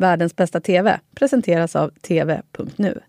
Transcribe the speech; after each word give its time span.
Världens 0.00 0.36
bästa 0.36 0.60
TV 0.60 1.00
presenteras 1.14 1.76
av 1.76 1.90
TV.nu. 1.90 3.00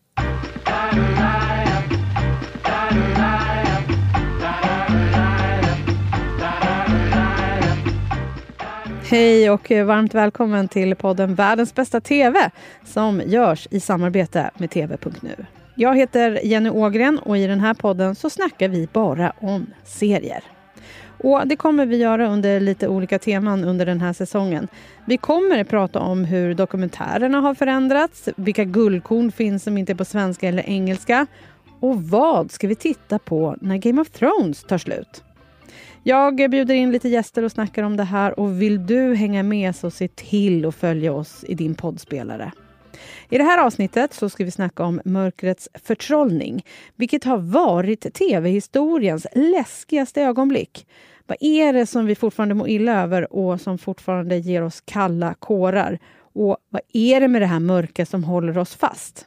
Hej 9.09 9.49
och 9.49 9.71
varmt 9.71 10.13
välkommen 10.13 10.67
till 10.67 10.95
podden 10.95 11.35
Världens 11.35 11.75
bästa 11.75 12.01
TV 12.01 12.49
som 12.85 13.21
görs 13.25 13.67
i 13.71 13.79
samarbete 13.79 14.51
med 14.57 14.71
TV.nu. 14.71 15.45
Jag 15.75 15.97
heter 15.97 16.45
Jenny 16.45 16.69
Ågren 16.69 17.19
och 17.19 17.37
i 17.37 17.47
den 17.47 17.59
här 17.59 17.73
podden 17.73 18.15
så 18.15 18.29
snackar 18.29 18.67
vi 18.69 18.87
bara 18.93 19.33
om 19.39 19.65
serier. 19.83 20.43
Och 21.19 21.47
Det 21.47 21.55
kommer 21.55 21.85
vi 21.85 21.97
göra 21.97 22.29
under 22.29 22.59
lite 22.59 22.87
olika 22.87 23.19
teman 23.19 23.63
under 23.63 23.85
den 23.85 24.01
här 24.01 24.13
säsongen. 24.13 24.67
Vi 25.05 25.17
kommer 25.17 25.61
att 25.61 25.69
prata 25.69 25.99
om 25.99 26.25
hur 26.25 26.53
dokumentärerna 26.53 27.39
har 27.39 27.53
förändrats, 27.53 28.29
vilka 28.35 28.63
guldkorn 28.63 29.31
finns 29.31 29.63
som 29.63 29.77
inte 29.77 29.91
är 29.91 29.95
på 29.95 30.05
svenska 30.05 30.47
eller 30.47 30.69
engelska 30.69 31.27
och 31.79 32.03
vad 32.03 32.51
ska 32.51 32.67
vi 32.67 32.75
titta 32.75 33.19
på 33.19 33.55
när 33.61 33.77
Game 33.77 34.01
of 34.01 34.09
Thrones 34.09 34.63
tar 34.63 34.77
slut? 34.77 35.23
Jag 36.03 36.35
bjuder 36.35 36.75
in 36.75 36.91
lite 36.91 37.09
gäster 37.09 37.43
och 37.43 37.51
snackar 37.51 37.83
om 37.83 37.97
det 37.97 38.03
här 38.03 38.39
och 38.39 38.61
vill 38.61 38.85
du 38.85 39.15
hänga 39.15 39.43
med 39.43 39.75
så 39.75 39.91
se 39.91 40.07
till 40.07 40.65
att 40.65 40.75
följa 40.75 41.13
oss 41.13 41.43
i 41.47 41.55
din 41.55 41.75
poddspelare. 41.75 42.51
I 43.29 43.37
det 43.37 43.43
här 43.43 43.65
avsnittet 43.65 44.13
så 44.13 44.29
ska 44.29 44.45
vi 44.45 44.51
snacka 44.51 44.83
om 44.83 45.01
mörkrets 45.05 45.69
förtrollning, 45.73 46.65
vilket 46.95 47.23
har 47.23 47.37
varit 47.37 48.13
tv-historiens 48.13 49.27
läskigaste 49.35 50.21
ögonblick. 50.21 50.87
Vad 51.27 51.37
är 51.39 51.73
det 51.73 51.85
som 51.85 52.05
vi 52.05 52.15
fortfarande 52.15 52.55
mår 52.55 52.69
illa 52.69 53.03
över 53.03 53.33
och 53.33 53.61
som 53.61 53.77
fortfarande 53.77 54.37
ger 54.37 54.63
oss 54.63 54.81
kalla 54.85 55.33
kårar? 55.33 55.99
Och 56.33 56.57
vad 56.69 56.81
är 56.93 57.19
det 57.19 57.27
med 57.27 57.41
det 57.41 57.45
här 57.45 57.59
mörka 57.59 58.05
som 58.05 58.23
håller 58.23 58.57
oss 58.57 58.75
fast? 58.75 59.25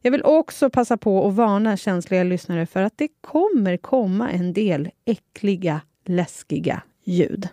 Jag 0.00 0.10
vill 0.10 0.22
också 0.22 0.70
passa 0.70 0.96
på 0.96 1.28
att 1.28 1.34
varna 1.34 1.76
känsliga 1.76 2.24
lyssnare 2.24 2.66
för 2.66 2.82
att 2.82 2.98
det 2.98 3.08
kommer 3.20 3.76
komma 3.76 4.30
en 4.30 4.52
del 4.52 4.90
äckliga, 5.04 5.80
läskiga 6.04 6.82
ljud. 7.04 7.48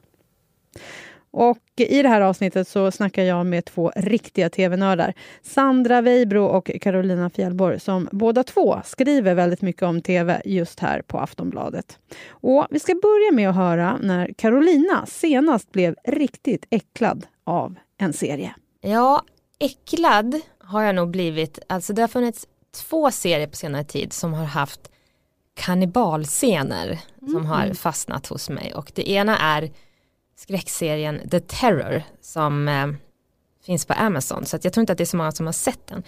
Och 1.32 1.58
I 1.76 2.02
det 2.02 2.10
här 2.10 2.22
avsnittet 2.22 2.68
så 2.68 2.92
snackar 2.92 3.24
jag 3.24 3.46
med 3.46 3.66
två 3.66 3.92
riktiga 3.96 4.50
tv-nördar. 4.50 5.14
Sandra 5.42 6.02
Weibro 6.02 6.46
och 6.46 6.72
Carolina 6.82 7.30
Fjällborg 7.30 7.80
som 7.80 8.10
båda 8.12 8.44
två 8.44 8.82
skriver 8.86 9.36
väldigt 9.36 9.62
mycket 9.62 9.84
om 9.84 10.02
tv 10.02 10.42
just 10.46 10.80
här 10.80 11.02
på 11.02 11.20
Aftonbladet. 11.20 12.00
Och 12.30 12.68
Vi 12.70 12.80
ska 12.80 12.96
börja 12.96 13.32
med 13.32 13.50
att 13.50 13.56
höra 13.56 13.98
när 14.02 14.34
Carolina 14.38 15.06
senast 15.06 15.72
blev 15.72 15.96
riktigt 16.04 16.66
äcklad 16.70 17.26
av 17.44 17.76
en 17.98 18.14
serie. 18.14 18.56
Ja, 18.82 19.24
äcklad 19.60 20.42
har 20.60 20.84
jag 20.84 20.96
nog 20.96 21.10
blivit. 21.10 21.60
Alltså 21.68 21.94
det 21.94 22.02
har 22.02 22.08
funnits 22.08 22.48
två 22.72 23.12
serier 23.12 23.48
på 23.48 23.56
senare 23.56 23.84
tid 23.84 24.14
som 24.14 24.34
har 24.34 24.46
haft 24.46 24.92
kannibalscener 25.54 27.00
mm. 27.22 27.34
som 27.34 27.46
har 27.46 27.74
fastnat 27.74 28.28
hos 28.28 28.50
mig. 28.50 28.74
Och 28.76 28.92
det 28.96 29.10
ena 29.10 29.38
är 29.38 29.72
skräckserien 30.40 31.30
The 31.30 31.40
Terror 31.40 32.04
som 32.22 32.68
eh, 32.68 32.88
finns 33.66 33.86
på 33.86 33.94
Amazon. 33.94 34.45
Så 34.45 34.59
jag 34.62 34.73
tror 34.73 34.82
inte 34.82 34.92
att 34.92 34.98
det 34.98 35.04
är 35.04 35.06
så 35.06 35.18
många 35.18 35.32
som 35.32 35.45
har 35.45 35.54
sett 35.54 35.88
den. 35.88 36.04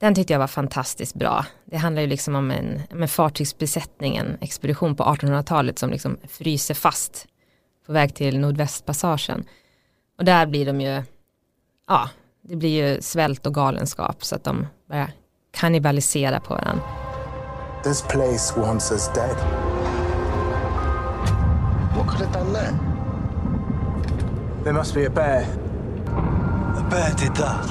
Den 0.00 0.14
tyckte 0.14 0.32
jag 0.32 0.40
var 0.40 0.46
fantastiskt 0.46 1.14
bra. 1.14 1.46
Det 1.64 1.76
handlar 1.76 2.02
ju 2.02 2.08
liksom 2.08 2.34
om 2.34 2.50
en, 2.50 2.82
en 2.90 3.08
fartygsbesättning, 3.08 4.16
en 4.16 4.38
expedition 4.40 4.96
på 4.96 5.04
1800-talet 5.04 5.78
som 5.78 5.90
liksom 5.90 6.16
fryser 6.28 6.74
fast 6.74 7.26
på 7.86 7.92
väg 7.92 8.14
till 8.14 8.40
Nordvästpassagen. 8.40 9.44
Och 10.18 10.24
där 10.24 10.46
blir 10.46 10.66
de 10.66 10.80
ju, 10.80 11.02
ja, 11.88 12.10
det 12.42 12.56
blir 12.56 12.86
ju 12.86 13.02
svält 13.02 13.46
och 13.46 13.54
galenskap 13.54 14.24
så 14.24 14.34
att 14.34 14.44
de 14.44 14.66
börjar 14.88 15.10
kannibalisera 15.50 16.40
på 16.40 16.54
varandra. 16.54 16.84
This 17.84 18.02
place 18.02 18.60
wants 18.60 18.92
us 18.92 19.08
dead. 19.14 19.36
What 21.96 22.06
could 22.08 22.20
have 22.20 22.32
done 22.32 22.52
that? 22.52 22.87
There 24.64 24.72
must 24.72 24.94
be 24.94 25.04
a 25.04 25.10
bear. 25.10 25.42
A 26.76 26.82
bear 26.90 27.14
did 27.14 27.34
that. 27.36 27.64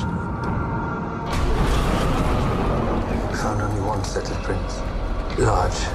We 3.30 3.36
found 3.38 3.62
only 3.62 3.82
one 3.82 4.04
set 4.04 4.30
of 4.32 4.38
prints. 4.44 4.82
Large, 5.38 5.88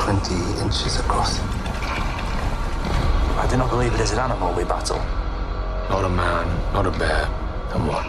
20 0.00 0.34
inches 0.64 0.98
across. 1.00 1.40
I 3.38 3.46
do 3.50 3.56
not 3.56 3.70
believe 3.70 3.94
it 3.94 4.00
is 4.00 4.12
an 4.12 4.18
animal 4.18 4.54
we 4.56 4.64
battle. 4.64 4.98
Not 5.90 6.04
a 6.04 6.08
man, 6.08 6.46
not 6.74 6.86
a 6.86 6.90
bear, 6.98 7.28
then 7.72 7.86
what? 7.86 8.04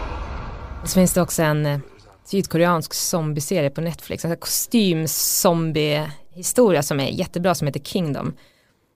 Och 0.82 0.88
så 0.88 0.94
finns 0.94 1.12
det 1.12 1.22
också 1.22 1.42
en 1.42 1.66
eh, 1.66 1.78
sydkoreansk 2.24 2.94
zombieserie 2.94 3.70
på 3.70 3.80
Netflix, 3.80 4.24
en 4.24 4.36
kostym-zombie-historia 4.36 6.82
som 6.82 7.00
är 7.00 7.08
jättebra 7.08 7.54
som 7.54 7.66
heter 7.66 7.80
Kingdom. 7.80 8.34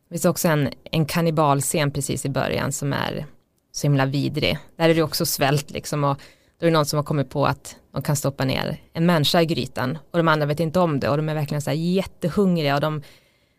Det 0.08 0.14
finns 0.14 0.24
också 0.24 0.48
en, 0.48 0.70
en 0.84 1.06
kannibalscen 1.06 1.90
precis 1.90 2.26
i 2.26 2.28
början 2.28 2.72
som 2.72 2.92
är 2.92 3.26
så 3.72 3.82
himla 3.82 4.06
vidrig. 4.06 4.58
Där 4.76 4.88
är 4.88 4.94
det 4.94 5.02
också 5.02 5.26
svält 5.26 5.70
liksom 5.70 6.04
och 6.04 6.18
då 6.58 6.66
är 6.66 6.70
det 6.70 6.76
någon 6.76 6.86
som 6.86 6.96
har 6.96 7.04
kommit 7.04 7.30
på 7.30 7.46
att 7.46 7.76
de 7.92 8.02
kan 8.02 8.16
stoppa 8.16 8.44
ner 8.44 8.80
en 8.92 9.06
människa 9.06 9.42
i 9.42 9.46
grytan 9.46 9.98
och 10.10 10.18
de 10.18 10.28
andra 10.28 10.46
vet 10.46 10.60
inte 10.60 10.80
om 10.80 11.00
det 11.00 11.08
och 11.08 11.16
de 11.16 11.28
är 11.28 11.34
verkligen 11.34 11.62
så 11.62 11.70
här 11.70 11.76
jättehungriga 11.76 12.74
och 12.74 12.80
de, 12.80 13.02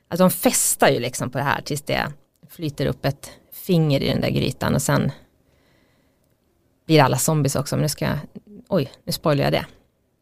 alltså 0.08 0.24
de 0.24 0.32
festar 0.32 0.90
ju 0.90 1.00
liksom 1.00 1.30
på 1.30 1.38
det 1.38 1.44
här 1.44 1.62
tills 1.62 1.82
det 1.82 2.14
flyter 2.50 2.86
upp 2.86 3.06
ett 3.06 3.32
finger 3.52 4.04
i 4.04 4.08
den 4.08 4.22
där 4.22 4.30
grytan 4.30 4.76
och 4.76 4.82
sen 4.82 5.12
blir 6.86 7.02
alla 7.02 7.18
zombies 7.18 7.56
också 7.56 7.76
men 7.76 7.82
nu 7.82 7.90
ska 7.90 8.06
jag, 8.06 8.18
oj 8.68 8.92
nu 9.04 9.12
spoilar 9.12 9.44
jag 9.44 9.54
det. 9.54 9.66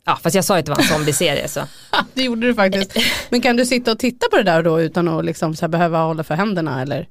Ja 0.07 0.15
fast 0.23 0.35
jag 0.35 0.45
sa 0.45 0.55
ju 0.55 0.59
att 0.59 0.65
det 0.65 0.71
var 0.71 0.79
en 0.79 0.85
zombieserie 0.85 1.47
så. 1.47 1.59
det 2.13 2.23
gjorde 2.23 2.47
du 2.47 2.53
faktiskt. 2.53 2.97
Men 3.29 3.41
kan 3.41 3.57
du 3.57 3.65
sitta 3.65 3.91
och 3.91 3.99
titta 3.99 4.27
på 4.31 4.37
det 4.37 4.43
där 4.43 4.63
då 4.63 4.81
utan 4.81 5.07
att 5.07 5.25
liksom 5.25 5.55
så 5.55 5.67
behöva 5.67 5.99
hålla 5.99 6.23
för 6.23 6.35
händerna 6.35 6.81
eller? 6.81 7.07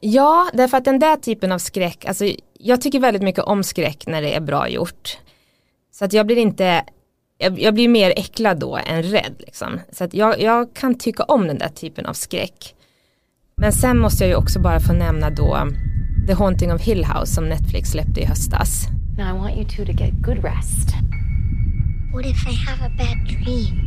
Ja, 0.00 0.50
därför 0.52 0.76
att 0.76 0.84
den 0.84 0.98
där 0.98 1.16
typen 1.16 1.52
av 1.52 1.58
skräck, 1.58 2.04
alltså 2.04 2.24
jag 2.58 2.80
tycker 2.80 3.00
väldigt 3.00 3.22
mycket 3.22 3.44
om 3.44 3.62
skräck 3.62 4.06
när 4.06 4.22
det 4.22 4.34
är 4.34 4.40
bra 4.40 4.68
gjort. 4.68 5.18
Så 5.92 6.04
att 6.04 6.12
jag 6.12 6.26
blir 6.26 6.36
inte, 6.36 6.84
jag, 7.38 7.60
jag 7.60 7.74
blir 7.74 7.88
mer 7.88 8.12
äcklad 8.16 8.58
då 8.58 8.78
än 8.86 9.02
rädd 9.02 9.34
liksom. 9.38 9.80
Så 9.92 10.04
att 10.04 10.14
jag, 10.14 10.40
jag 10.40 10.74
kan 10.74 10.98
tycka 10.98 11.22
om 11.22 11.46
den 11.46 11.58
där 11.58 11.68
typen 11.68 12.06
av 12.06 12.12
skräck. 12.12 12.74
Men 13.56 13.72
sen 13.72 13.98
måste 13.98 14.24
jag 14.24 14.28
ju 14.28 14.36
också 14.36 14.60
bara 14.60 14.80
få 14.80 14.92
nämna 14.92 15.30
då 15.30 15.58
The 16.26 16.32
Haunting 16.32 16.72
of 16.72 16.82
Hill 16.82 17.04
House 17.04 17.34
som 17.34 17.44
Netflix 17.44 17.90
släppte 17.90 18.20
i 18.20 18.24
höstas. 18.24 18.86
Now 19.18 19.36
I 19.36 19.38
want 19.38 19.56
you 19.56 19.64
two 19.64 19.92
to 19.92 20.04
get 20.04 20.12
good 20.22 20.44
rest. 20.44 21.19
What 22.12 22.26
if 22.26 22.44
I 22.44 22.50
have 22.50 22.82
a 22.82 22.88
bad 22.96 23.24
dream? 23.24 23.86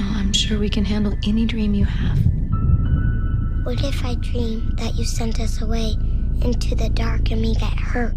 Well, 0.00 0.18
I'm 0.18 0.32
sure 0.32 0.58
we 0.58 0.68
can 0.68 0.84
handle 0.84 1.16
any 1.24 1.46
dream 1.46 1.74
you 1.74 1.84
have. 1.84 2.18
What 3.64 3.84
if 3.84 4.04
I 4.04 4.16
dream 4.16 4.74
that 4.78 4.96
you 4.96 5.04
sent 5.04 5.38
us 5.38 5.62
away 5.62 5.94
into 6.42 6.74
the 6.74 6.88
dark 6.88 7.30
and 7.30 7.40
we 7.40 7.54
get 7.54 7.78
hurt? 7.78 8.16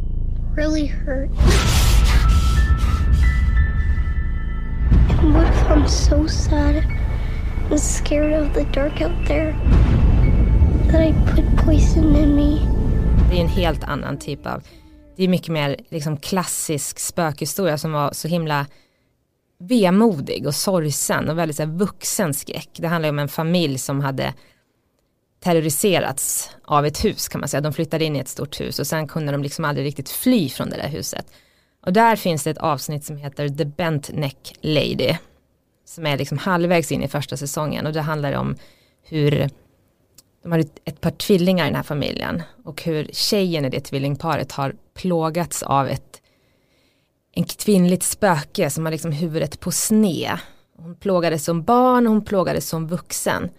Really 0.55 0.87
hurt? 0.87 1.29
And 5.19 5.35
what 5.35 5.47
if 5.53 5.69
I'm 5.69 5.87
so 5.87 6.25
sad 6.25 6.85
and 7.69 7.79
scared 7.79 8.33
of 8.33 8.51
the 8.55 8.65
dark 8.71 8.99
out 8.99 9.25
there 9.27 9.51
that 10.87 11.01
I 11.01 11.11
put 11.35 11.45
poison 11.57 12.15
in 12.15 12.35
me? 12.35 12.67
Det 13.29 13.37
är 13.37 13.41
en 13.41 13.47
helt 13.47 13.83
annan 13.83 14.17
typ 14.17 14.45
av, 14.45 14.63
det 15.17 15.23
är 15.23 15.27
mycket 15.27 15.47
mer 15.47 15.77
liksom 15.89 16.17
klassisk 16.17 16.99
spökhistoria 16.99 17.77
som 17.77 17.91
var 17.91 18.13
så 18.13 18.27
himla 18.27 18.65
vemodig 19.59 20.47
och 20.47 20.55
sorgsen 20.55 21.29
och 21.29 21.37
väldigt 21.37 21.57
så 21.57 21.63
här, 21.63 21.69
vuxen 21.69 22.33
skräck. 22.33 22.69
Det 22.77 22.87
handlar 22.87 23.09
om 23.09 23.19
en 23.19 23.27
familj 23.27 23.77
som 23.77 23.99
hade 23.99 24.33
terroriserats 25.39 26.49
av 26.63 26.85
ett 26.85 27.05
hus 27.05 27.27
kan 27.27 27.41
man 27.41 27.49
säga. 27.49 27.61
De 27.61 27.73
flyttade 27.73 28.05
in 28.05 28.15
i 28.15 28.19
ett 28.19 28.27
stort 28.27 28.61
hus 28.61 28.79
och 28.79 28.87
sen 28.87 29.07
kunde 29.07 29.31
de 29.31 29.43
liksom 29.43 29.65
aldrig 29.65 29.85
riktigt 29.85 30.09
fly 30.09 30.49
från 30.49 30.69
det 30.69 30.77
där 30.77 30.89
huset. 30.89 31.25
Och 31.85 31.93
där 31.93 32.15
finns 32.15 32.43
det 32.43 32.49
ett 32.49 32.57
avsnitt 32.57 33.05
som 33.05 33.17
heter 33.17 33.49
The 33.49 33.65
Bent 33.65 34.09
Neck 34.13 34.55
Lady. 34.61 35.15
Som 35.85 36.05
är 36.05 36.17
liksom 36.17 36.37
halvvägs 36.37 36.91
in 36.91 37.03
i 37.03 37.07
första 37.07 37.37
säsongen 37.37 37.85
och 37.85 37.93
det 37.93 38.01
handlar 38.01 38.33
om 38.33 38.55
hur 39.03 39.49
de 40.49 40.51
har 40.51 40.65
ett 40.85 41.01
par 41.01 41.11
tvillingar 41.11 41.65
i 41.65 41.67
den 41.67 41.75
här 41.75 41.83
familjen 41.83 42.43
och 42.63 42.83
hur 42.83 43.09
tjejen 43.13 43.65
i 43.65 43.69
det 43.69 43.79
tvillingparet 43.79 44.51
har 44.51 44.75
plågats 44.93 45.63
av 45.63 45.87
ett 45.87 46.21
en 47.31 47.43
kvinnligt 47.43 48.03
spöke 48.03 48.69
som 48.69 48.85
har 48.85 48.91
liksom 48.91 49.11
huvudet 49.11 49.59
på 49.59 49.71
sne. 49.71 50.39
Hon 50.77 50.95
plågades 50.95 51.43
som 51.43 51.63
barn, 51.63 52.07
hon 52.07 52.25
plågades 52.25 52.69
som 52.69 52.87
vuxen. 52.87 53.49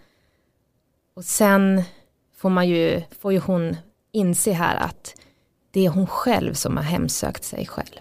Och 1.15 1.25
sen 1.25 1.83
får 2.35 2.49
man 2.49 2.67
ju, 2.67 3.01
får 3.19 3.33
ju 3.33 3.39
hon 3.39 3.75
inse 4.11 4.51
här 4.51 4.75
att 4.75 5.15
det 5.71 5.85
är 5.85 5.89
hon 5.89 6.07
själv 6.07 6.53
som 6.53 6.77
har 6.77 6.83
hemsökt 6.83 7.43
sig 7.43 7.65
själv. 7.65 7.99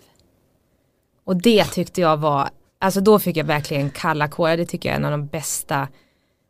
Och 1.25 1.37
det 1.37 1.65
tyckte 1.65 2.01
jag 2.01 2.17
var, 2.17 2.49
alltså 2.79 3.01
då 3.01 3.19
fick 3.19 3.37
jag 3.37 3.45
verkligen 3.45 3.91
kalla 3.91 4.29
kårar, 4.29 4.57
det 4.57 4.67
tycker 4.67 4.89
jag 4.89 4.95
är 4.95 4.99
en 4.99 5.05
av 5.05 5.11
de 5.11 5.27
bästa 5.27 5.89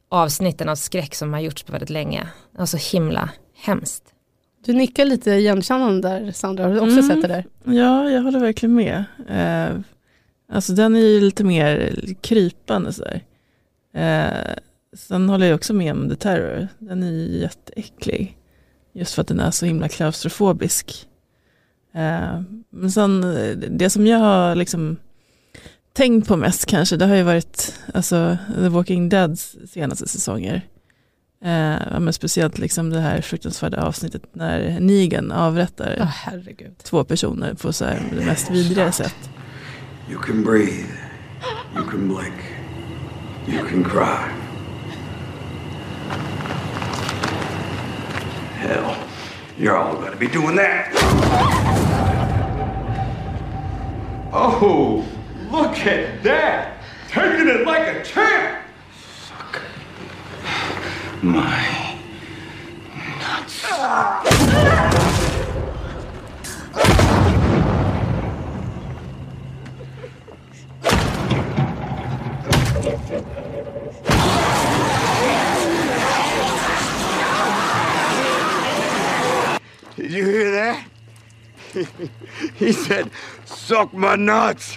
avsnitten 0.08 0.68
av 0.68 0.74
skräck 0.74 1.14
som 1.14 1.32
har 1.32 1.40
gjorts 1.40 1.62
på 1.62 1.72
väldigt 1.72 1.90
länge. 1.90 2.28
Det 2.52 2.58
var 2.58 2.66
så 2.66 2.96
himla 2.96 3.30
hemskt. 3.54 4.04
Du 4.64 4.72
nickar 4.72 5.04
lite 5.04 5.30
igenkännande 5.30 6.08
där 6.08 6.32
Sandra, 6.32 6.64
har 6.64 6.70
du 6.70 6.80
också 6.80 6.98
mm. 6.98 7.02
sett 7.02 7.22
det 7.22 7.28
där? 7.28 7.44
Ja, 7.64 8.10
jag 8.10 8.22
håller 8.22 8.40
verkligen 8.40 8.74
med. 8.74 9.04
Eh, 9.28 9.80
alltså 10.52 10.72
den 10.72 10.96
är 10.96 11.00
ju 11.00 11.20
lite 11.20 11.44
mer 11.44 11.98
krypande 12.20 12.92
sådär. 12.92 13.24
Eh, 13.94 14.54
sen 14.96 15.28
håller 15.28 15.46
jag 15.46 15.54
också 15.54 15.74
med 15.74 15.92
om 15.92 16.08
The 16.10 16.16
Terror, 16.16 16.68
den 16.78 17.02
är 17.02 17.10
ju 17.10 17.38
jätteäcklig. 17.38 18.36
Just 18.92 19.14
för 19.14 19.22
att 19.22 19.28
den 19.28 19.40
är 19.40 19.50
så 19.50 19.66
himla 19.66 19.88
klaustrofobisk. 19.88 21.08
Eh, 21.94 22.40
men 22.70 22.90
sen 22.90 23.20
det 23.70 23.90
som 23.90 24.06
jag 24.06 24.18
har 24.18 24.54
liksom 24.54 24.96
tänkt 25.98 26.28
på 26.28 26.36
mest 26.36 26.66
kanske, 26.66 26.96
det 26.96 27.06
har 27.06 27.16
ju 27.16 27.22
varit 27.22 27.80
alltså, 27.94 28.38
The 28.54 28.68
Walking 28.68 29.08
Deads 29.08 29.56
senaste 29.72 30.08
säsonger. 30.08 30.54
Eh, 31.44 32.00
men 32.00 32.12
speciellt 32.12 32.58
liksom 32.58 32.90
det 32.90 33.00
här 33.00 33.20
fruktansvärda 33.20 33.82
avsnittet 33.82 34.22
när 34.32 34.80
Negan 34.80 35.32
avrättar 35.32 35.96
oh, 36.00 36.42
två 36.82 37.04
personer 37.04 37.54
på 37.54 37.72
så 37.72 37.84
här, 37.84 38.02
det 38.10 38.24
mest 38.24 38.50
vidriga 38.50 38.92
sätt. 38.92 39.30
You 40.10 40.20
can 40.20 40.44
breathe, 40.44 40.86
you 41.74 41.84
can 41.90 42.08
blink, 42.08 42.34
you 43.46 43.68
can 43.68 43.84
cry. 43.84 44.18
Hell, 48.54 48.94
you're 49.56 49.76
all 49.76 49.94
gonna 49.94 50.16
be 50.18 50.26
doing 50.26 50.56
that. 50.56 50.86
Oh, 54.32 55.04
look 55.50 55.78
at 55.86 56.22
that! 56.22 56.82
Taking 57.08 57.48
it 57.48 57.66
like 57.66 57.88
a 57.88 58.04
champ! 58.04 58.64
my 61.22 61.98
nuts. 63.18 63.64
Did 79.96 80.12
you 80.12 80.24
hear 80.24 80.50
that? 80.52 80.86
he 82.54 82.72
said, 82.72 83.10
suck 83.44 83.92
my 83.92 84.14
nuts. 84.14 84.76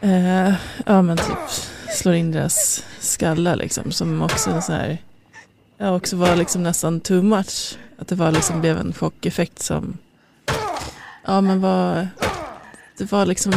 Eh, 0.00 0.54
ja 0.86 1.02
men 1.02 1.16
typ 1.16 1.50
slår 1.90 2.14
in 2.14 2.32
deras 2.32 2.84
skallar 3.00 3.56
liksom 3.56 3.92
som 3.92 4.22
också 4.22 4.60
så 4.60 4.72
här, 4.72 4.98
ja, 5.78 5.96
också 5.96 6.16
var 6.16 6.36
liksom 6.36 6.62
nästan 6.62 7.00
too 7.00 7.22
much. 7.22 7.78
Att 7.98 8.08
det 8.08 8.14
var 8.14 8.32
liksom 8.32 8.60
blev 8.60 8.78
en 8.78 8.92
chockeffekt 8.92 9.62
som, 9.62 9.98
ja 11.26 11.40
men 11.40 11.60
var, 11.60 12.08
det 12.98 13.12
var 13.12 13.26
liksom, 13.26 13.52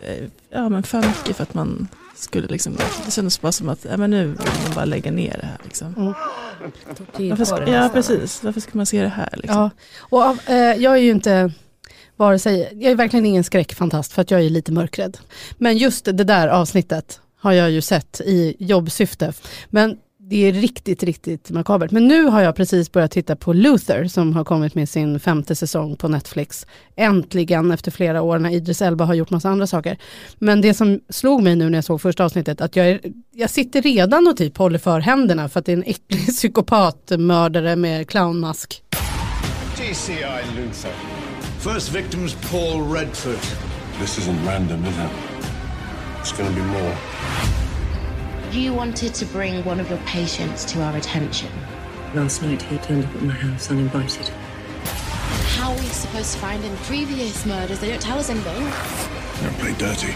eh, 0.00 0.28
ja 0.50 0.68
men 0.68 0.82
för 0.82 0.98
mycket 0.98 1.36
för 1.36 1.42
att 1.42 1.54
man 1.54 1.88
skulle 2.16 2.46
liksom, 2.46 2.76
det 3.04 3.12
kändes 3.12 3.40
bara 3.40 3.52
som 3.52 3.68
att, 3.68 3.86
ja 3.90 3.96
men 3.96 4.10
nu 4.10 4.26
vill 4.26 4.36
man 4.64 4.74
bara 4.74 4.84
lägga 4.84 5.10
ner 5.10 5.38
det 5.40 5.46
här 5.46 5.58
liksom. 5.64 5.94
Mm. 5.96 6.14
Varför, 7.36 7.68
ja 7.68 7.90
precis, 7.92 8.42
varför 8.42 8.60
ska 8.60 8.70
man 8.72 8.86
se 8.86 9.02
det 9.02 9.08
här 9.08 9.34
liksom? 9.36 9.56
Ja, 9.56 9.70
och 9.98 10.50
eh, 10.50 10.76
jag 10.76 10.92
är 10.92 11.02
ju 11.02 11.10
inte 11.10 11.52
vare 12.16 12.38
sig, 12.38 12.68
jag 12.72 12.92
är 12.92 12.96
verkligen 12.96 13.26
ingen 13.26 13.44
skräckfantast 13.44 14.12
för 14.12 14.22
att 14.22 14.30
jag 14.30 14.40
är 14.40 14.50
lite 14.50 14.72
mörkrädd. 14.72 15.18
Men 15.58 15.76
just 15.76 16.04
det 16.04 16.12
där 16.24 16.48
avsnittet 16.48 17.20
har 17.38 17.52
jag 17.52 17.70
ju 17.70 17.80
sett 17.80 18.20
i 18.20 18.56
jobbsyfte. 18.58 19.32
Men 19.70 19.98
det 20.28 20.48
är 20.48 20.52
riktigt, 20.52 21.02
riktigt 21.02 21.50
makabert. 21.50 21.90
Men 21.90 22.08
nu 22.08 22.24
har 22.24 22.42
jag 22.42 22.56
precis 22.56 22.92
börjat 22.92 23.10
titta 23.10 23.36
på 23.36 23.52
Luther 23.52 24.04
som 24.04 24.32
har 24.32 24.44
kommit 24.44 24.74
med 24.74 24.88
sin 24.88 25.20
femte 25.20 25.54
säsong 25.54 25.96
på 25.96 26.08
Netflix. 26.08 26.66
Äntligen 26.96 27.70
efter 27.70 27.90
flera 27.90 28.22
år 28.22 28.38
när 28.38 28.50
Idris 28.50 28.82
Elba 28.82 29.04
har 29.04 29.14
gjort 29.14 29.30
massa 29.30 29.48
andra 29.48 29.66
saker. 29.66 29.98
Men 30.38 30.60
det 30.60 30.74
som 30.74 31.00
slog 31.08 31.42
mig 31.42 31.56
nu 31.56 31.70
när 31.70 31.78
jag 31.78 31.84
såg 31.84 32.00
första 32.00 32.24
avsnittet 32.24 32.60
att 32.60 32.76
jag, 32.76 32.88
är, 32.88 33.00
jag 33.34 33.50
sitter 33.50 33.82
redan 33.82 34.28
och 34.28 34.36
typ 34.36 34.56
håller 34.56 34.78
för 34.78 35.00
händerna 35.00 35.48
för 35.48 35.60
att 35.60 35.66
det 35.66 35.72
är 35.72 35.76
en 35.76 35.84
äcklig 35.86 36.26
psykopatmördare 36.26 37.76
med 37.76 38.08
clownmask. 38.08 38.82
DCI 39.76 40.14
Luther. 40.56 40.92
First 41.58 41.92
victim's 41.92 42.50
Paul 42.50 42.94
Redford. 42.94 43.42
This 44.00 44.18
isn't 44.18 44.46
random, 44.46 44.84
is 44.84 44.96
it? 44.98 45.10
It's 46.20 46.32
gonna 46.32 46.50
be 46.50 46.62
more. 46.62 47.15
You 48.52 48.72
wanted 48.72 49.12
to 49.14 49.26
bring 49.26 49.64
one 49.64 49.80
of 49.80 49.90
your 49.90 49.98
patients 50.06 50.64
to 50.72 50.82
our 50.82 50.96
attention. 50.96 51.48
Last 52.14 52.42
night 52.42 52.62
he 52.62 52.78
turned 52.78 53.04
up 53.04 53.14
at 53.14 53.22
my 53.22 53.34
house 53.34 53.70
uninvited. 53.70 54.28
How 55.58 55.72
are 55.72 55.78
we 55.78 55.86
supposed 55.86 56.32
to 56.32 56.38
find 56.38 56.62
him? 56.62 56.76
Previous 56.76 57.44
murders, 57.44 57.80
they 57.80 57.88
don't 57.88 58.00
tell 58.00 58.18
us 58.18 58.30
anything. 58.30 58.62
Don't 59.42 59.58
play 59.58 59.72
dirty. 59.72 60.14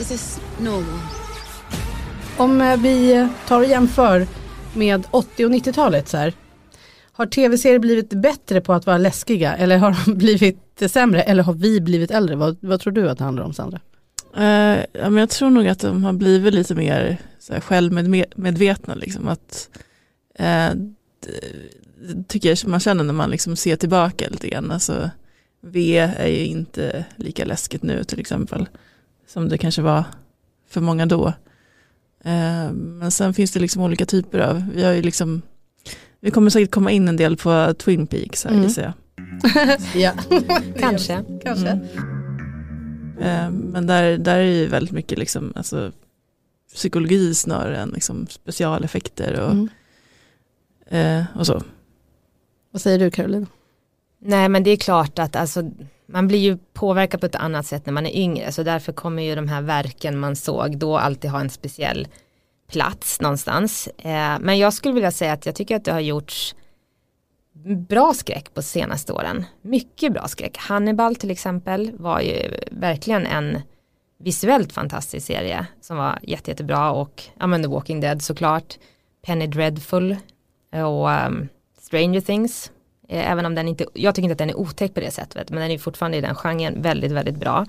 Is 0.00 0.08
this 0.08 0.40
normal? 0.60 1.00
Om 2.36 2.60
eh, 2.60 2.76
vi 2.76 3.28
tar 3.48 3.60
och 3.60 3.66
jämför 3.66 4.26
med 4.74 5.06
80 5.10 5.44
och 5.46 5.50
90-talet 5.50 6.08
så 6.08 6.16
här. 6.16 6.32
Har 7.12 7.26
tv-serier 7.26 7.78
blivit 7.78 8.10
bättre 8.10 8.60
på 8.60 8.72
att 8.72 8.86
vara 8.86 8.98
läskiga 8.98 9.56
eller 9.56 9.78
har 9.78 9.96
de 10.04 10.14
blivit 10.18 10.82
sämre 10.86 11.22
eller 11.22 11.42
har 11.42 11.54
vi 11.54 11.80
blivit 11.80 12.10
äldre? 12.10 12.36
Vad, 12.36 12.56
vad 12.60 12.80
tror 12.80 12.92
du 12.92 13.10
att 13.10 13.18
det 13.18 13.24
handlar 13.24 13.44
om 13.44 13.54
Sandra? 13.54 13.80
Uh, 14.38 14.84
ja, 14.92 15.10
men 15.10 15.16
jag 15.16 15.30
tror 15.30 15.50
nog 15.50 15.68
att 15.68 15.80
de 15.80 16.04
har 16.04 16.12
blivit 16.12 16.54
lite 16.54 16.74
mer 16.74 17.18
så 17.38 17.52
här, 17.52 17.60
självmedvetna. 17.60 18.94
Liksom, 18.94 19.28
att, 19.28 19.68
uh, 20.40 20.80
det 22.00 22.28
tycker 22.28 22.48
jag 22.48 22.58
man 22.66 22.80
känner 22.80 23.04
när 23.04 23.12
man 23.12 23.30
liksom 23.30 23.56
ser 23.56 23.76
tillbaka 23.76 24.28
lite 24.28 24.48
grann. 24.48 24.70
Alltså, 24.70 25.10
V 25.60 25.98
är 25.98 26.28
ju 26.28 26.46
inte 26.46 27.04
lika 27.16 27.44
läskigt 27.44 27.82
nu 27.82 28.04
till 28.04 28.20
exempel 28.20 28.68
som 29.26 29.48
det 29.48 29.58
kanske 29.58 29.82
var 29.82 30.04
för 30.68 30.80
många 30.80 31.06
då. 31.06 31.26
Uh, 32.26 32.72
men 32.72 33.10
sen 33.10 33.34
finns 33.34 33.52
det 33.52 33.60
liksom 33.60 33.82
olika 33.82 34.06
typer 34.06 34.38
av, 34.38 34.64
vi 34.74 34.84
har 34.84 34.92
ju 34.92 35.02
liksom 35.02 35.42
vi 36.24 36.30
kommer 36.30 36.50
säkert 36.50 36.70
komma 36.70 36.90
in 36.90 37.08
en 37.08 37.16
del 37.16 37.36
på 37.36 37.74
Twin 37.78 38.06
Peaks 38.06 38.44
här 38.44 38.50
mm. 38.50 38.62
gissar 38.62 38.82
jag. 38.82 38.92
ja, 39.94 40.12
kanske. 40.78 41.24
kanske. 41.42 41.68
Mm. 41.68 42.13
Eh, 43.20 43.50
men 43.50 43.86
där, 43.86 44.18
där 44.18 44.38
är 44.38 44.44
ju 44.44 44.66
väldigt 44.66 44.94
mycket 44.94 45.18
liksom, 45.18 45.52
alltså, 45.56 45.92
psykologi 46.74 47.34
snarare 47.34 47.78
än 47.78 47.88
liksom, 47.88 48.26
specialeffekter 48.26 49.40
och, 49.40 49.50
mm. 49.50 49.68
eh, 50.86 51.24
och 51.38 51.46
så. 51.46 51.62
Vad 52.70 52.82
säger 52.82 52.98
du 52.98 53.10
Caroline? 53.10 53.46
Nej 54.18 54.48
men 54.48 54.62
det 54.62 54.70
är 54.70 54.76
klart 54.76 55.18
att 55.18 55.36
alltså, 55.36 55.70
man 56.06 56.28
blir 56.28 56.38
ju 56.38 56.58
påverkad 56.72 57.20
på 57.20 57.26
ett 57.26 57.34
annat 57.34 57.66
sätt 57.66 57.86
när 57.86 57.92
man 57.92 58.06
är 58.06 58.16
yngre 58.16 58.52
så 58.52 58.62
därför 58.62 58.92
kommer 58.92 59.22
ju 59.22 59.34
de 59.34 59.48
här 59.48 59.62
verken 59.62 60.18
man 60.18 60.36
såg 60.36 60.78
då 60.78 60.98
alltid 60.98 61.30
ha 61.30 61.40
en 61.40 61.50
speciell 61.50 62.08
plats 62.70 63.20
någonstans. 63.20 63.88
Eh, 63.98 64.38
men 64.40 64.58
jag 64.58 64.72
skulle 64.72 64.94
vilja 64.94 65.10
säga 65.10 65.32
att 65.32 65.46
jag 65.46 65.54
tycker 65.54 65.76
att 65.76 65.84
det 65.84 65.92
har 65.92 66.00
gjorts 66.00 66.54
bra 67.88 68.14
skräck 68.14 68.54
på 68.54 68.62
senaste 68.62 69.12
åren. 69.12 69.44
Mycket 69.62 70.12
bra 70.12 70.28
skräck. 70.28 70.56
Hannibal 70.58 71.16
till 71.16 71.30
exempel 71.30 71.92
var 71.98 72.20
ju 72.20 72.50
verkligen 72.70 73.26
en 73.26 73.60
visuellt 74.18 74.72
fantastisk 74.72 75.26
serie 75.26 75.66
som 75.80 75.96
var 75.96 76.18
jätte, 76.22 76.50
jättebra 76.50 76.90
och 76.92 77.22
ja 77.38 77.46
men 77.46 77.62
The 77.62 77.68
Walking 77.68 78.00
Dead 78.00 78.22
såklart. 78.22 78.78
Penny 79.26 79.46
Dreadful 79.46 80.16
och 80.72 81.08
um, 81.08 81.48
Stranger 81.78 82.20
Things. 82.20 82.72
Eh, 83.08 83.30
även 83.30 83.46
om 83.46 83.54
den 83.54 83.68
inte, 83.68 83.86
jag 83.94 84.14
tycker 84.14 84.24
inte 84.24 84.32
att 84.32 84.38
den 84.38 84.50
är 84.50 84.58
otäck 84.58 84.94
på 84.94 85.00
det 85.00 85.10
sättet 85.10 85.50
men 85.50 85.60
den 85.60 85.70
är 85.70 85.78
fortfarande 85.78 86.18
i 86.18 86.20
den 86.20 86.34
genren 86.34 86.82
väldigt, 86.82 87.12
väldigt 87.12 87.36
bra 87.36 87.66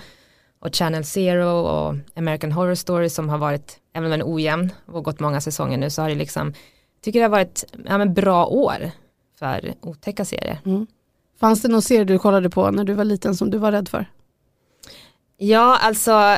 och 0.60 0.76
Channel 0.76 1.06
Zero 1.06 1.50
och 1.50 1.96
American 2.16 2.52
Horror 2.52 2.76
Story 2.76 3.10
som 3.10 3.30
har 3.30 3.38
varit, 3.38 3.80
även 3.94 4.06
om 4.06 4.12
den 4.12 4.22
är 4.22 4.34
ojämn 4.34 4.72
och 4.86 5.04
gått 5.04 5.20
många 5.20 5.42
säsonger 5.42 5.78
nu 5.78 5.90
så 5.90 6.02
har 6.02 6.10
det 6.10 6.16
liksom, 6.16 6.54
tycker 7.02 7.20
det 7.20 7.26
har 7.26 7.30
varit 7.30 7.64
ja, 7.86 7.98
men 7.98 8.14
bra 8.14 8.46
år 8.46 8.92
för 9.40 9.74
otäcka 9.82 10.26
serier. 10.26 10.60
Mm. 10.66 10.88
Fanns 11.40 11.62
det 11.62 11.68
någon 11.68 11.82
serie 11.82 12.04
du 12.04 12.20
kollade 12.20 12.50
på 12.50 12.72
när 12.72 12.84
du 12.84 12.94
var 12.94 13.04
liten 13.04 13.36
som 13.36 13.50
du 13.50 13.58
var 13.58 13.72
rädd 13.72 13.90
för? 13.90 14.06
Ja, 15.38 15.78
alltså 15.78 16.38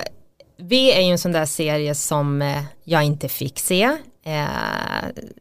V 0.58 0.92
är 0.92 1.02
ju 1.02 1.12
en 1.12 1.20
sån 1.20 1.32
där 1.32 1.46
serie 1.46 1.96
som 1.96 2.42
eh, 2.42 2.64
jag 2.84 3.04
inte 3.04 3.30
fick 3.30 3.60
se. 3.60 3.84
Eh, 4.24 4.48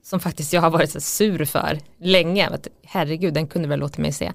som 0.02 0.20
faktiskt 0.20 0.52
jag 0.52 0.60
har 0.60 0.70
varit 0.70 0.90
så 0.90 1.00
sur 1.00 1.44
för 1.44 1.78
länge. 1.98 2.48
Att, 2.48 2.68
herregud, 2.84 3.34
den 3.34 3.46
kunde 3.46 3.68
väl 3.68 3.80
låta 3.80 4.02
mig 4.02 4.12
se. 4.12 4.32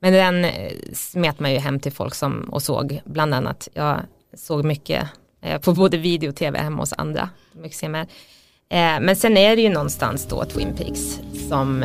Men 0.00 0.12
den 0.12 0.44
eh, 0.44 0.72
smet 0.92 1.40
man 1.40 1.52
ju 1.52 1.58
hem 1.58 1.80
till 1.80 1.92
folk 1.92 2.14
som 2.14 2.40
och 2.40 2.62
såg 2.62 3.00
bland 3.04 3.34
annat. 3.34 3.68
Jag 3.74 4.00
såg 4.34 4.64
mycket 4.64 5.08
eh, 5.42 5.60
på 5.60 5.72
både 5.72 5.96
video 5.96 6.28
och 6.28 6.36
tv 6.36 6.58
hemma 6.58 6.82
hos 6.82 6.92
andra. 6.92 7.30
Mycket. 7.52 7.82
Eh, 7.82 9.00
men 9.00 9.16
sen 9.16 9.36
är 9.36 9.56
det 9.56 9.62
ju 9.62 9.68
någonstans 9.68 10.26
då 10.26 10.44
Twin 10.44 10.76
Peaks 10.76 11.20
som, 11.48 11.84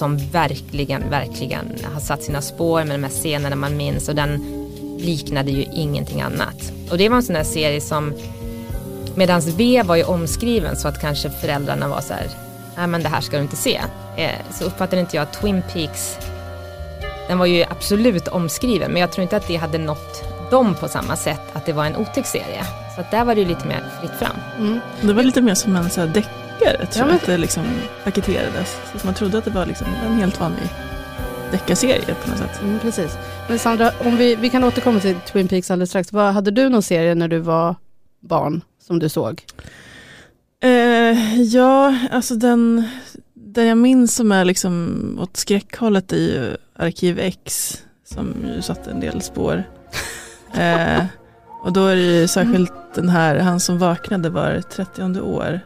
som 0.00 0.16
verkligen, 0.16 1.10
verkligen 1.10 1.76
har 1.94 2.00
satt 2.00 2.22
sina 2.22 2.42
spår 2.42 2.84
med 2.84 2.94
de 3.00 3.02
här 3.02 3.10
scenerna 3.10 3.56
man 3.56 3.76
minns 3.76 4.08
och 4.08 4.14
den 4.14 4.44
liknade 4.98 5.50
ju 5.50 5.64
ingenting 5.74 6.20
annat. 6.20 6.72
Och 6.90 6.98
det 6.98 7.08
var 7.08 7.16
en 7.16 7.22
sån 7.22 7.34
där 7.34 7.44
serie 7.44 7.80
som 7.80 8.14
Medans 9.14 9.46
V 9.46 9.82
var 9.82 9.96
ju 9.96 10.04
omskriven 10.04 10.76
så 10.76 10.88
att 10.88 11.00
kanske 11.00 11.30
föräldrarna 11.30 11.88
var 11.88 12.00
så 12.00 12.14
här, 12.14 12.26
nej 12.76 12.86
men 12.86 13.02
det 13.02 13.08
här 13.08 13.20
ska 13.20 13.36
du 13.36 13.42
inte 13.42 13.56
se. 13.56 13.80
Eh, 14.16 14.30
så 14.52 14.64
uppfattade 14.64 15.00
inte 15.00 15.16
jag 15.16 15.32
Twin 15.32 15.62
Peaks, 15.72 16.18
den 17.28 17.38
var 17.38 17.46
ju 17.46 17.64
absolut 17.70 18.28
omskriven 18.28 18.92
men 18.92 19.00
jag 19.00 19.12
tror 19.12 19.22
inte 19.22 19.36
att 19.36 19.48
det 19.48 19.56
hade 19.56 19.78
nått 19.78 20.24
dem 20.50 20.74
på 20.74 20.88
samma 20.88 21.16
sätt 21.16 21.42
att 21.52 21.66
det 21.66 21.72
var 21.72 21.84
en 21.84 21.96
otäck 21.96 22.26
serie. 22.26 22.64
Så 22.94 23.00
att 23.00 23.10
där 23.10 23.24
var 23.24 23.34
det 23.34 23.40
ju 23.40 23.46
lite 23.46 23.66
mer 23.66 23.84
fritt 24.00 24.18
fram. 24.18 24.36
Mm. 24.58 24.80
Det 25.00 25.12
var 25.12 25.22
lite 25.22 25.40
mer 25.40 25.54
som 25.54 25.76
en 25.76 25.90
så 25.90 26.00
här 26.00 26.08
deckare 26.60 26.86
tror 26.86 27.06
Ja, 27.06 27.12
jag 27.12 27.16
att 27.16 27.26
det 27.26 27.38
liksom 27.38 27.64
paketerades. 28.04 28.76
Så 28.96 29.06
man 29.06 29.14
trodde 29.14 29.38
att 29.38 29.44
det 29.44 29.50
var 29.50 29.66
liksom 29.66 29.86
en 30.06 30.14
helt 30.14 30.40
vanlig 30.40 30.68
deckarserie 31.52 32.14
på 32.24 32.30
något 32.30 32.38
sätt. 32.38 32.62
Mm, 32.62 32.78
precis. 32.78 33.18
Men 33.48 33.58
Sandra, 33.58 33.90
om 34.04 34.16
vi, 34.16 34.34
vi 34.34 34.50
kan 34.50 34.64
återkomma 34.64 35.00
till 35.00 35.16
Twin 35.32 35.48
Peaks 35.48 35.70
alldeles 35.70 35.90
strax. 35.90 36.12
Vad, 36.12 36.34
hade 36.34 36.50
du 36.50 36.68
någon 36.68 36.82
serie 36.82 37.14
när 37.14 37.28
du 37.28 37.38
var 37.38 37.74
barn 38.20 38.60
som 38.86 38.98
du 38.98 39.08
såg? 39.08 39.42
Eh, 40.62 41.40
ja, 41.42 41.98
alltså 42.10 42.34
den, 42.34 42.88
den 43.34 43.66
jag 43.66 43.78
minns 43.78 44.14
som 44.14 44.32
är 44.32 44.44
liksom 44.44 45.18
åt 45.22 45.36
skräckhållet 45.36 46.12
är 46.12 46.16
ju 46.16 46.56
Arkiv 46.76 47.18
X 47.18 47.76
som 48.04 48.34
ju 48.54 48.62
satte 48.62 48.90
en 48.90 49.00
del 49.00 49.22
spår. 49.22 49.64
Eh, 50.54 51.04
och 51.62 51.72
då 51.72 51.86
är 51.86 51.96
det 51.96 52.02
ju 52.02 52.28
särskilt 52.28 52.72
den 52.94 53.08
här, 53.08 53.36
han 53.36 53.60
som 53.60 53.78
vaknade 53.78 54.30
var 54.30 54.60
30 54.60 55.20
år 55.20 55.60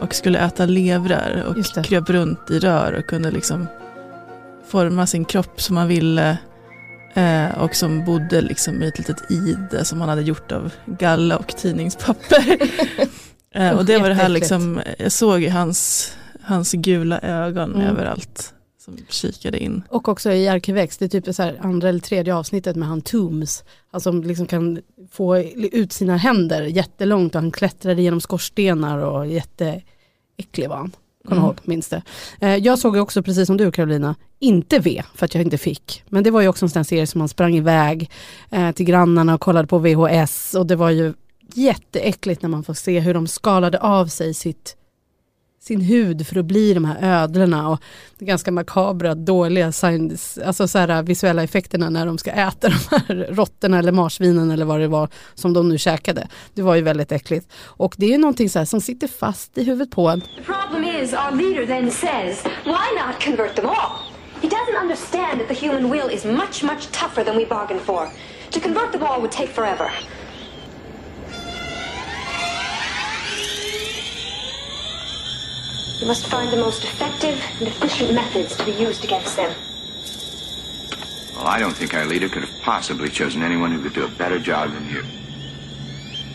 och 0.00 0.14
skulle 0.14 0.38
äta 0.38 0.66
levrar 0.66 1.44
och 1.46 1.84
kröp 1.84 2.10
runt 2.10 2.50
i 2.50 2.58
rör 2.58 2.92
och 2.92 3.06
kunde 3.06 3.30
liksom 3.30 3.66
forma 4.66 5.06
sin 5.06 5.24
kropp 5.24 5.60
som 5.62 5.76
han 5.76 5.88
ville. 5.88 6.38
Eh, 7.14 7.58
och 7.58 7.74
som 7.76 8.04
bodde 8.04 8.40
liksom 8.40 8.82
i 8.82 8.88
ett 8.88 8.98
litet 8.98 9.30
ide 9.30 9.84
som 9.84 10.00
han 10.00 10.08
hade 10.08 10.22
gjort 10.22 10.52
av 10.52 10.72
galla 10.86 11.36
och 11.36 11.48
tidningspapper. 11.56 12.58
eh, 13.54 13.70
och 13.70 13.84
det 13.84 13.98
var 13.98 14.08
det 14.08 14.14
här 14.14 14.28
liksom, 14.28 14.80
jag 14.98 15.12
såg 15.12 15.44
hans, 15.44 16.12
hans 16.42 16.72
gula 16.72 17.20
ögon 17.20 17.74
Mm. 17.74 17.86
överallt 17.86 18.54
som 19.08 19.32
kikade 19.32 19.58
in. 19.58 19.82
Och 19.88 20.08
också 20.08 20.32
i 20.32 20.48
Arkivex, 20.48 20.98
det 20.98 21.04
är 21.04 21.20
typ 21.20 21.34
så 21.34 21.42
här 21.42 21.58
andra 21.60 21.88
eller 21.88 22.00
tredje 22.00 22.34
avsnittet 22.34 22.76
med 22.76 22.88
han 22.88 23.00
Tooms. 23.02 23.64
Han 23.90 24.00
som 24.00 24.22
liksom 24.22 24.46
kan 24.46 24.80
få 25.10 25.38
ut 25.38 25.92
sina 25.92 26.16
händer 26.16 26.62
jättelångt 26.62 27.34
och 27.34 27.40
han 27.40 27.50
klättrade 27.50 28.02
genom 28.02 28.20
skorstenar 28.20 28.98
och 28.98 29.26
jätteäcklig 29.26 30.68
var 30.68 30.76
han. 30.76 30.92
Kommer 31.24 31.36
Mm. 31.42 31.46
ihåg, 31.46 31.56
minns 31.64 31.88
det. 31.88 32.02
Eh, 32.40 32.56
jag 32.56 32.78
såg 32.78 32.96
också, 32.96 33.22
precis 33.22 33.46
som 33.46 33.56
du 33.56 33.70
Carolina, 33.72 34.14
inte 34.38 34.78
V 34.78 35.02
för 35.14 35.24
att 35.24 35.34
jag 35.34 35.44
inte 35.44 35.58
fick. 35.58 36.02
Men 36.08 36.24
det 36.24 36.30
var 36.30 36.40
ju 36.40 36.48
också 36.48 36.64
en 36.64 36.70
sån 36.70 36.84
serie 36.84 37.06
som 37.06 37.18
man 37.18 37.28
sprang 37.28 37.54
iväg 37.56 38.10
eh, 38.50 38.72
till 38.72 38.86
grannarna 38.86 39.34
och 39.34 39.40
kollade 39.40 39.68
på 39.68 39.78
VHS 39.78 40.54
och 40.54 40.66
det 40.66 40.76
var 40.76 40.90
ju 40.90 41.14
jätteäckligt 41.54 42.42
när 42.42 42.48
man 42.48 42.64
får 42.64 42.74
se 42.74 43.00
hur 43.00 43.14
de 43.14 43.26
skalade 43.26 43.78
av 43.78 44.06
sig 44.06 44.34
sitt 44.34 44.76
sin 45.62 45.80
hud 45.80 46.26
för 46.26 46.38
att 46.38 46.44
bli 46.44 46.74
de 46.74 46.84
här 46.84 47.22
ödlorna 47.22 47.68
och 47.68 47.80
ganska 48.18 48.50
makabra, 48.50 49.14
dåliga 49.14 49.72
science, 49.72 50.46
alltså 50.46 50.68
så 50.68 50.78
här, 50.78 51.02
visuella 51.02 51.42
effekterna 51.42 51.90
när 51.90 52.06
de 52.06 52.18
ska 52.18 52.30
äta 52.30 52.68
de 52.68 52.74
här 52.90 53.26
råttorna 53.30 53.78
eller 53.78 53.92
marsvinen 53.92 54.50
eller 54.50 54.64
vad 54.64 54.80
det 54.80 54.88
var 54.88 55.08
som 55.34 55.52
de 55.52 55.68
nu 55.68 55.78
käkade. 55.78 56.28
Det 56.54 56.62
var 56.62 56.74
ju 56.74 56.82
väldigt 56.82 57.12
äckligt. 57.12 57.52
Och 57.64 57.94
det 57.98 58.14
är 58.14 58.18
någonting 58.18 58.50
så 58.50 58.58
här 58.58 58.66
som 58.66 58.80
sitter 58.80 59.08
fast 59.08 59.58
i 59.58 59.64
huvudet 59.64 59.90
på 59.90 60.08
en. 60.08 60.20
The 60.20 60.42
problem 60.42 60.84
is, 60.84 61.12
our 61.12 61.36
leader 61.36 61.66
then 61.66 61.90
says, 61.90 62.44
why 62.64 62.86
not 63.06 63.24
convert 63.24 63.56
them 63.56 63.66
all? 63.66 64.10
He 64.42 64.48
doesn't 64.48 64.82
understand 64.82 65.40
that 65.40 65.48
the 65.48 65.66
human 65.66 65.90
will 65.90 66.10
is 66.10 66.24
much, 66.24 66.62
much 66.62 66.90
tougher 66.92 67.24
than 67.24 67.36
we 67.36 67.46
bargained 67.46 67.82
for. 67.82 68.08
To 68.50 68.60
convert 68.60 68.92
them 68.92 69.02
all 69.02 69.20
would 69.20 69.32
take 69.32 69.50
forever. 69.50 69.90
We 76.00 76.06
must 76.06 76.26
find 76.26 76.50
the 76.50 76.56
most 76.56 76.84
effective 76.84 77.36
and 77.58 77.68
efficient 77.68 78.14
methods 78.14 78.56
to 78.56 78.64
be 78.64 78.72
used 78.72 79.04
against 79.04 79.36
them. 79.36 79.50
Well, 81.36 81.46
I 81.58 81.62
don't 81.62 81.76
think 81.76 81.94
our 81.94 82.06
leader 82.06 82.28
could 82.28 82.44
have 82.44 82.62
possibly 82.64 83.08
chosen 83.10 83.42
anyone 83.42 83.74
who 83.74 83.82
could 83.82 83.94
do 83.94 84.04
a 84.04 84.10
better 84.18 84.38
job 84.38 84.70
than 84.74 84.88
you. 84.94 85.02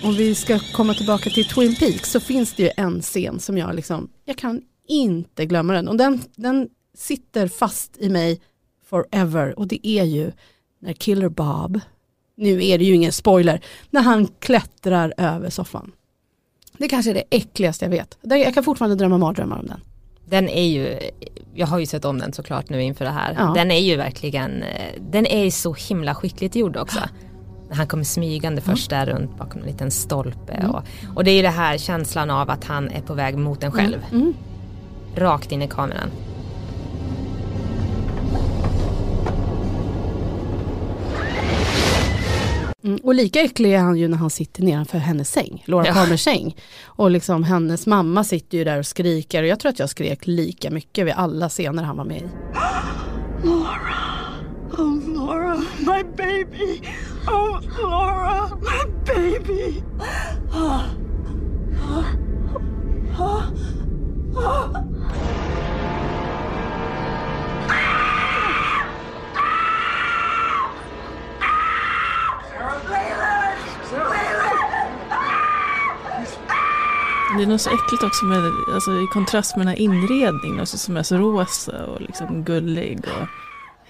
Om 0.03 0.15
vi 0.15 0.35
ska 0.35 0.59
komma 0.59 0.93
tillbaka 0.93 1.29
till 1.29 1.45
Twin 1.45 1.75
Peaks 1.75 2.11
så 2.11 2.19
finns 2.19 2.53
det 2.53 2.63
ju 2.63 2.69
en 2.77 3.01
scen 3.01 3.39
som 3.39 3.57
jag 3.57 3.75
liksom, 3.75 4.09
jag 4.25 4.37
kan 4.37 4.61
inte 4.87 5.45
glömma 5.45 5.73
den. 5.73 5.87
Och 5.87 5.97
den, 5.97 6.21
den 6.35 6.69
sitter 6.97 7.47
fast 7.47 7.97
i 7.97 8.09
mig 8.09 8.41
forever. 8.89 9.59
Och 9.59 9.67
det 9.67 9.87
är 9.87 10.03
ju 10.03 10.31
när 10.79 10.93
Killer 10.93 11.29
Bob, 11.29 11.79
nu 12.37 12.65
är 12.65 12.77
det 12.77 12.85
ju 12.85 12.93
ingen 12.95 13.11
spoiler, 13.11 13.61
när 13.89 14.01
han 14.01 14.27
klättrar 14.27 15.13
över 15.17 15.49
soffan. 15.49 15.91
Det 16.77 16.87
kanske 16.87 17.11
är 17.11 17.13
det 17.13 17.23
äckligaste 17.29 17.85
jag 17.85 17.89
vet. 17.89 18.17
Jag 18.21 18.53
kan 18.53 18.63
fortfarande 18.63 18.95
drömma 18.95 19.17
mardrömmar 19.17 19.59
om 19.59 19.67
den. 19.67 19.79
Den 20.25 20.49
är 20.49 20.67
ju, 20.67 20.99
jag 21.53 21.67
har 21.67 21.79
ju 21.79 21.85
sett 21.85 22.05
om 22.05 22.19
den 22.19 22.33
såklart 22.33 22.69
nu 22.69 22.83
inför 22.83 23.05
det 23.05 23.11
här. 23.11 23.35
Ja. 23.37 23.51
Den 23.55 23.71
är 23.71 23.79
ju 23.79 23.95
verkligen, 23.95 24.63
eh, 24.63 25.01
den 25.11 25.25
är 25.25 25.51
så 25.51 25.73
himla 25.73 26.15
skickligt 26.15 26.55
gjord 26.55 26.77
också. 26.77 26.99
Han 27.71 27.87
kommer 27.87 28.03
smygande 28.03 28.61
först 28.61 28.89
där 28.89 29.05
runt 29.05 29.37
bakom 29.37 29.61
en 29.61 29.67
liten 29.67 29.91
stolpe. 29.91 30.67
Och, 30.67 30.83
och 31.15 31.23
det 31.23 31.31
är 31.31 31.35
ju 31.35 31.41
det 31.41 31.49
här 31.49 31.77
känslan 31.77 32.29
av 32.29 32.49
att 32.49 32.63
han 32.63 32.89
är 32.89 33.01
på 33.01 33.13
väg 33.13 33.37
mot 33.37 33.63
en 33.63 33.71
själv. 33.71 33.97
Rakt 35.15 35.51
in 35.51 35.61
i 35.61 35.67
kameran. 35.67 36.09
Mm, 42.85 42.99
och 43.03 43.15
lika 43.15 43.41
äcklig 43.41 43.73
är 43.73 43.79
han 43.79 43.97
ju 43.97 44.07
när 44.07 44.17
han 44.17 44.29
sitter 44.29 44.63
nedanför 44.63 44.97
hennes 44.97 45.31
säng, 45.31 45.63
Laura 45.67 45.87
Ja. 45.87 45.93
Palmers 45.93 46.23
säng. 46.23 46.55
Och 46.85 47.11
liksom 47.11 47.43
hennes 47.43 47.87
mamma 47.87 48.23
sitter 48.23 48.57
ju 48.57 48.63
där 48.63 48.79
och 48.79 48.85
skriker 48.85 49.43
och 49.43 49.47
jag 49.49 49.59
tror 49.59 49.69
att 49.69 49.79
jag 49.79 49.89
skrek 49.89 50.27
lika 50.27 50.71
mycket 50.71 51.05
vid 51.05 51.13
alla 51.13 51.49
scener 51.49 51.83
han 51.83 51.97
var 51.97 52.05
med 52.05 52.21
i. 52.21 52.25
Oh, 54.77 55.13
Laura, 55.15 55.57
my 55.79 56.03
baby. 56.17 56.81
Oh, 57.27 57.59
Laura, 57.81 58.49
my 58.61 58.91
baby. 59.05 59.83
Det 77.37 77.43
är 77.43 77.47
nog 77.47 77.59
så 77.59 77.69
äckligt 77.69 78.03
också 78.03 78.25
med, 78.25 78.51
alltså, 78.73 78.91
i 78.91 79.07
kontrast 79.13 79.55
med 79.55 79.65
den 79.65 79.73
här 79.75 79.81
inredningen 79.81 80.59
också, 80.59 80.77
som 80.77 80.97
är 80.97 81.03
så 81.03 81.17
rosa 81.17 81.85
och 81.85 82.01
liksom 82.01 82.43
gullig 82.43 82.99
och 82.99 83.27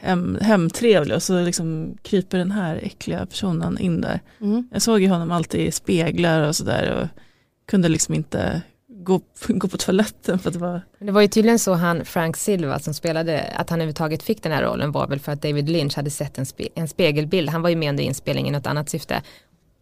hem, 0.06 0.38
hemtrevlig 0.42 1.16
och 1.16 1.24
så 1.24 1.42
liksom 1.42 1.98
kryper 2.02 2.38
den 2.38 2.52
här 2.52 2.80
äckliga 2.84 3.26
personen 3.26 3.78
in 3.78 4.02
där. 4.02 4.20
Mm. 4.42 4.68
Jag 4.72 4.82
såg 4.82 5.02
ju 5.02 5.10
honom 5.10 5.32
alltid 5.32 5.62
i 5.62 5.72
speglar 5.72 6.48
och 6.48 6.56
sådär 6.56 7.02
och 7.02 7.22
kunde 7.66 7.90
liksom 7.90 8.16
inte 8.16 8.62
gå, 9.06 9.22
gå 9.48 9.68
på 9.68 9.78
toaletten 9.78 10.40
för 10.40 10.50
att 10.50 10.54
det 10.54 10.60
var 10.60 10.82
Det 11.00 11.12
var 11.12 11.22
ju 11.22 11.28
tydligen 11.28 11.60
så 11.60 11.74
han 11.74 12.06
Frank 12.06 12.38
Silva 12.38 12.80
som 12.80 12.94
spelade, 12.94 13.42
att 13.42 13.70
han 13.70 13.80
överhuvudtaget 13.80 14.24
fick 14.24 14.44
den 14.44 14.52
här 14.52 14.64
rollen 14.64 14.92
var 14.92 15.08
väl 15.08 15.20
för 15.20 15.32
att 15.32 15.42
David 15.42 15.70
Lynch 15.70 15.96
hade 15.96 16.10
sett 16.10 16.38
en, 16.38 16.46
spe, 16.46 16.68
en 16.76 16.88
spegelbild. 16.88 17.50
Han 17.50 17.62
var 17.62 17.70
ju 17.70 17.76
med 17.76 17.90
under 17.90 18.04
inspelningen 18.04 18.56
i 18.56 18.58
något 18.58 18.68
annat 18.68 18.90
syfte. 18.90 19.22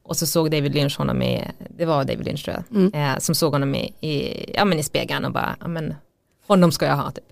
Och 0.03 0.17
så 0.17 0.25
såg 0.25 0.51
David 0.51 0.75
Lynch 0.75 0.97
honom 0.97 1.21
i, 1.21 1.43
det 1.77 1.85
var 1.85 2.03
David 2.03 2.25
Lynch 2.25 2.45
tror 2.45 2.63
jag, 2.69 2.95
eh, 2.95 3.17
som 3.19 3.35
såg 3.35 3.51
honom 3.53 3.75
i, 3.75 3.93
i, 4.01 4.45
ja, 4.55 4.65
men 4.65 4.79
i 4.79 4.83
spegeln 4.83 5.25
och 5.25 5.31
bara, 5.31 5.55
ja 5.59 5.67
men 5.67 5.95
honom 6.47 6.71
ska 6.71 6.85
jag 6.85 6.95
ha 6.95 7.11
typ. 7.11 7.23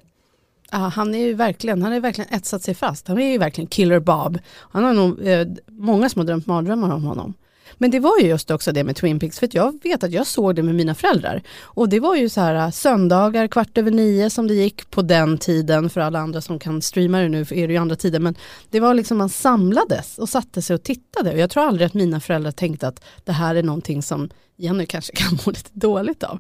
Ja, 0.72 0.78
han 0.78 1.16
är 1.16 1.20
ju 1.20 1.34
verkligen, 1.34 1.82
han 1.82 1.92
har 1.92 2.00
verkligen 2.00 2.34
etsat 2.34 2.64
sig 2.64 2.74
fast. 2.74 3.08
Han 3.08 3.20
är 3.20 3.32
ju 3.32 3.38
verkligen 3.38 3.68
Killer 3.68 4.00
Bob. 4.00 4.40
Han 4.72 4.84
har 4.84 4.94
nog 4.94 5.28
eh, 5.28 5.48
många 5.68 6.10
som 6.10 6.20
har 6.20 6.26
drömt 6.26 6.48
mardrömmar 6.48 6.96
om 6.96 7.04
honom. 7.04 7.34
Men 7.78 7.92
det 7.92 8.00
var 8.00 8.20
ju 8.20 8.28
just 8.28 8.52
också 8.52 8.72
det 8.72 8.84
med 8.84 8.96
Twin 8.96 9.20
Peaks, 9.20 9.40
för 9.40 9.48
att 9.48 9.54
jag 9.54 9.84
vet 9.84 10.04
att 10.04 10.12
jag 10.12 10.28
såg 10.28 10.56
det 10.56 10.64
med 10.64 10.76
mina 10.76 10.96
föräldrar. 10.96 11.42
Och 11.62 11.90
det 11.90 12.00
var 12.00 12.16
ju 12.16 12.30
så 12.30 12.42
här 12.42 12.56
äh, 12.56 12.72
söndagar 12.72 13.48
kvart 13.48 13.78
över 13.78 13.92
nio 13.92 14.30
som 14.30 14.48
det 14.48 14.54
gick 14.54 14.90
på 14.90 15.02
den 15.02 15.38
tiden, 15.38 15.90
för 15.90 16.02
alla 16.02 16.20
andra 16.20 16.42
som 16.42 16.60
kan 16.60 16.82
streama 16.82 17.20
det 17.20 17.30
nu 17.30 17.46
för 17.46 17.56
är 17.56 17.68
det 17.68 17.74
ju 17.74 17.80
andra 17.80 17.96
tider. 17.96 18.20
Men 18.20 18.36
det 18.70 18.80
var 18.80 18.94
liksom 18.94 19.18
man 19.18 19.30
samlades 19.30 20.18
och 20.18 20.30
satte 20.30 20.62
sig 20.62 20.74
och 20.74 20.84
tittade. 20.84 21.32
Och 21.32 21.40
jag 21.40 21.50
tror 21.50 21.64
aldrig 21.64 21.86
att 21.86 21.94
mina 21.94 22.20
föräldrar 22.20 22.52
tänkte 22.52 22.88
att 22.88 23.04
det 23.24 23.32
här 23.32 23.56
är 23.56 23.64
någonting 23.64 24.02
som 24.02 24.30
Jenny 24.58 24.86
kanske 24.86 25.16
kan 25.16 25.38
må 25.46 25.52
lite 25.52 25.70
dåligt 25.74 26.24
av. 26.24 26.40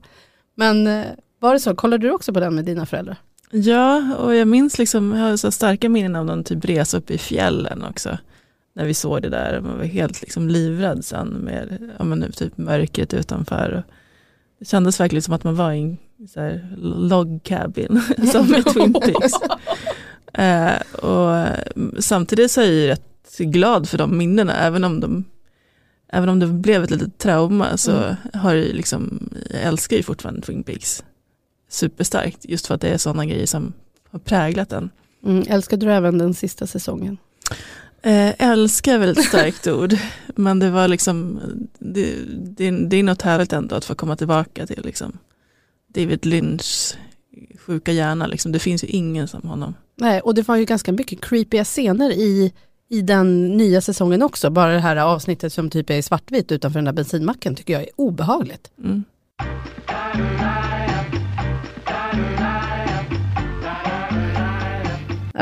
Men 0.56 0.88
äh, 0.88 1.06
var 1.40 1.54
det 1.54 1.60
så, 1.60 1.76
kollade 1.76 2.08
du 2.08 2.14
också 2.14 2.34
på 2.34 2.40
den 2.40 2.56
med 2.56 2.66
dina 2.66 2.86
föräldrar? 2.86 3.18
Ja, 3.52 4.16
och 4.16 4.36
jag 4.36 4.48
minns 4.48 4.78
liksom, 4.78 5.16
jag 5.16 5.30
har 5.30 5.38
så 5.38 5.52
starka 5.52 5.90
minnen 5.90 6.16
av 6.16 6.26
någon 6.26 6.44
typ 6.44 6.66
resa 6.66 6.98
upp 6.98 7.12
i 7.12 7.18
fjällen 7.18 7.84
också. 7.84 8.18
När 8.74 8.86
vi 8.86 8.94
såg 8.94 9.22
det 9.22 9.30
där, 9.30 9.62
man 9.62 9.78
var 9.78 9.86
helt 9.86 10.22
liksom 10.22 10.50
livrädd 10.50 11.06
sen 11.06 11.28
med 11.28 11.90
ja, 11.98 12.04
men 12.04 12.20
nu 12.20 12.32
typ 12.32 12.58
mörkret 12.58 13.14
utanför. 13.14 13.84
Det 14.60 14.66
kändes 14.66 15.00
verkligen 15.00 15.22
som 15.22 15.34
att 15.34 15.44
man 15.44 15.56
var 15.56 15.72
i 15.72 15.82
en 15.82 15.98
så 16.28 16.60
log 16.82 17.44
cabin, 17.44 18.02
som 18.32 18.56
i 18.56 18.64
Twin 18.64 18.94
Peaks. 18.94 19.34
Eh, 20.34 21.04
och 21.06 21.48
samtidigt 22.00 22.52
så 22.52 22.62
är 22.62 22.66
ju 22.66 22.88
rätt 22.88 23.38
glad 23.38 23.90
för 23.90 23.98
de 23.98 24.18
minnena, 24.18 24.56
även 24.56 24.84
om 24.84 25.00
de 25.00 25.24
Även 26.14 26.30
om 26.30 26.40
det 26.40 26.48
blev 26.48 26.84
ett 26.84 26.92
litet 26.92 27.18
trauma 27.18 27.78
så 27.78 27.92
Mm. 27.92 28.16
har 28.34 28.54
ju 28.54 28.74
liksom, 28.74 29.30
jag 29.50 29.62
älskar 29.62 29.98
ju 29.98 30.04
fortfarande 30.04 30.42
Twin 30.42 30.64
Peaks 30.64 31.04
superstarkt, 31.70 32.46
just 32.46 32.68
för 32.68 32.76
att 32.76 32.82
det 32.82 32.90
är 32.90 32.98
sådana 32.98 33.26
grejer 33.26 33.46
som 33.46 33.74
har 34.12 34.20
präglat 34.20 34.70
den. 34.70 34.90
Mm, 35.26 35.44
älskade 35.50 35.86
du 35.86 35.92
även 35.92 36.18
den 36.18 36.34
sista 36.34 36.68
säsongen? 36.68 37.18
Eh, 38.04 38.34
älskar 38.38 38.94
är 38.94 38.98
väl 38.98 39.10
ett 39.10 39.26
starkt 39.26 39.68
ord, 39.68 39.96
men 40.36 40.60
det 40.60 40.70
var 40.70 40.88
liksom, 40.88 41.40
det, 41.80 42.16
det, 42.28 42.72
det 42.72 42.98
är 42.98 43.04
något 43.04 43.22
härligt 43.22 43.54
ändå 43.54 43.76
att 43.76 43.86
få 43.86 43.96
komma 43.96 44.16
tillbaka 44.16 44.68
till 44.68 44.82
liksom 44.84 45.18
David 45.88 46.26
Lynchs 46.26 46.98
sjuka 47.60 47.92
hjärna, 47.92 48.28
liksom. 48.28 48.52
det 48.52 48.60
finns 48.60 48.84
ju 48.84 48.88
ingen 48.88 49.28
som 49.28 49.42
honom. 49.42 49.74
Nej, 49.96 50.22
och 50.22 50.36
det 50.36 50.48
var 50.48 50.56
ju 50.56 50.66
ganska 50.66 50.92
mycket 50.92 51.22
creepiga 51.22 51.64
scener 51.64 52.12
i, 52.12 52.54
i 52.90 53.02
den 53.02 53.58
nya 53.58 53.82
säsongen 53.82 54.22
också. 54.22 54.50
Bara 54.50 54.74
det 54.74 54.80
här 54.80 54.96
avsnittet 54.96 55.54
som 55.54 55.70
typ 55.70 55.90
är 55.90 56.02
svartvitt 56.02 56.52
utanför 56.52 56.78
den 56.78 56.86
där 56.86 56.94
bensinmacken 56.94 57.56
tycker 57.56 57.74
jag 57.74 57.82
är 57.82 57.90
obehagligt. 57.96 58.72
Mm. 58.84 59.04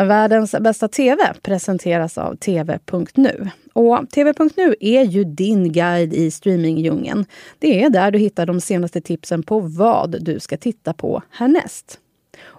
Världens 0.07 0.55
bästa 0.59 0.87
TV 0.87 1.33
presenteras 1.41 2.17
av 2.17 2.35
TV.nu. 2.35 3.49
Och 3.73 4.09
TV.nu 4.09 4.75
är 4.79 5.03
ju 5.03 5.23
din 5.23 5.71
guide 5.71 6.13
i 6.13 6.31
streamingdjungeln. 6.31 7.25
Det 7.59 7.83
är 7.83 7.89
där 7.89 8.11
du 8.11 8.19
hittar 8.19 8.45
de 8.45 8.61
senaste 8.61 9.01
tipsen 9.01 9.43
på 9.43 9.59
vad 9.59 10.23
du 10.23 10.39
ska 10.39 10.57
titta 10.57 10.93
på 10.93 11.23
härnäst. 11.31 11.99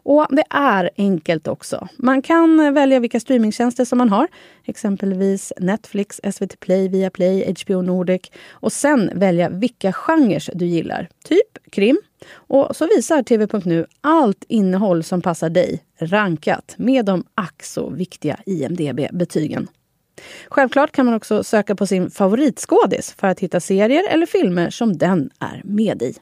Och 0.02 0.26
det 0.30 0.44
är 0.50 0.90
enkelt 0.96 1.48
också. 1.48 1.88
Man 1.96 2.22
kan 2.22 2.60
eh, 2.60 2.72
välja 2.72 3.00
vilka 3.00 3.20
streamingtjänster 3.20 3.84
som 3.84 3.98
man 3.98 4.08
har. 4.08 4.28
Exempelvis 4.64 5.52
Netflix, 5.58 6.20
SVT 6.32 6.60
Play, 6.60 6.88
Viaplay, 6.88 7.54
HBO 7.64 7.82
Nordic. 7.82 8.22
Och 8.50 8.72
sen 8.72 9.10
välja 9.14 9.48
vilka 9.48 9.92
genrer 9.92 10.50
du 10.54 10.66
gillar. 10.66 11.08
Typ 11.24 11.70
krim. 11.72 12.00
Och 12.34 12.76
så 12.76 12.86
visar 12.96 13.22
TV.nu 13.22 13.86
allt 14.00 14.44
innehåll 14.48 15.02
som 15.02 15.22
passar 15.22 15.50
dig 15.50 15.84
rankat 15.98 16.74
med 16.76 17.04
de 17.04 17.24
ack 17.34 17.62
så 17.62 17.90
viktiga 17.90 18.38
IMDB-betygen. 18.46 19.68
Självklart 20.48 20.92
kan 20.92 21.06
man 21.06 21.14
också 21.14 21.44
söka 21.44 21.76
på 21.76 21.86
sin 21.86 22.10
favoritskådis 22.10 23.14
för 23.18 23.26
att 23.26 23.40
hitta 23.40 23.60
serier 23.60 24.02
eller 24.10 24.26
filmer 24.26 24.70
som 24.70 24.98
den 24.98 25.30
är 25.38 25.62
med 25.64 26.02
i. 26.02 26.14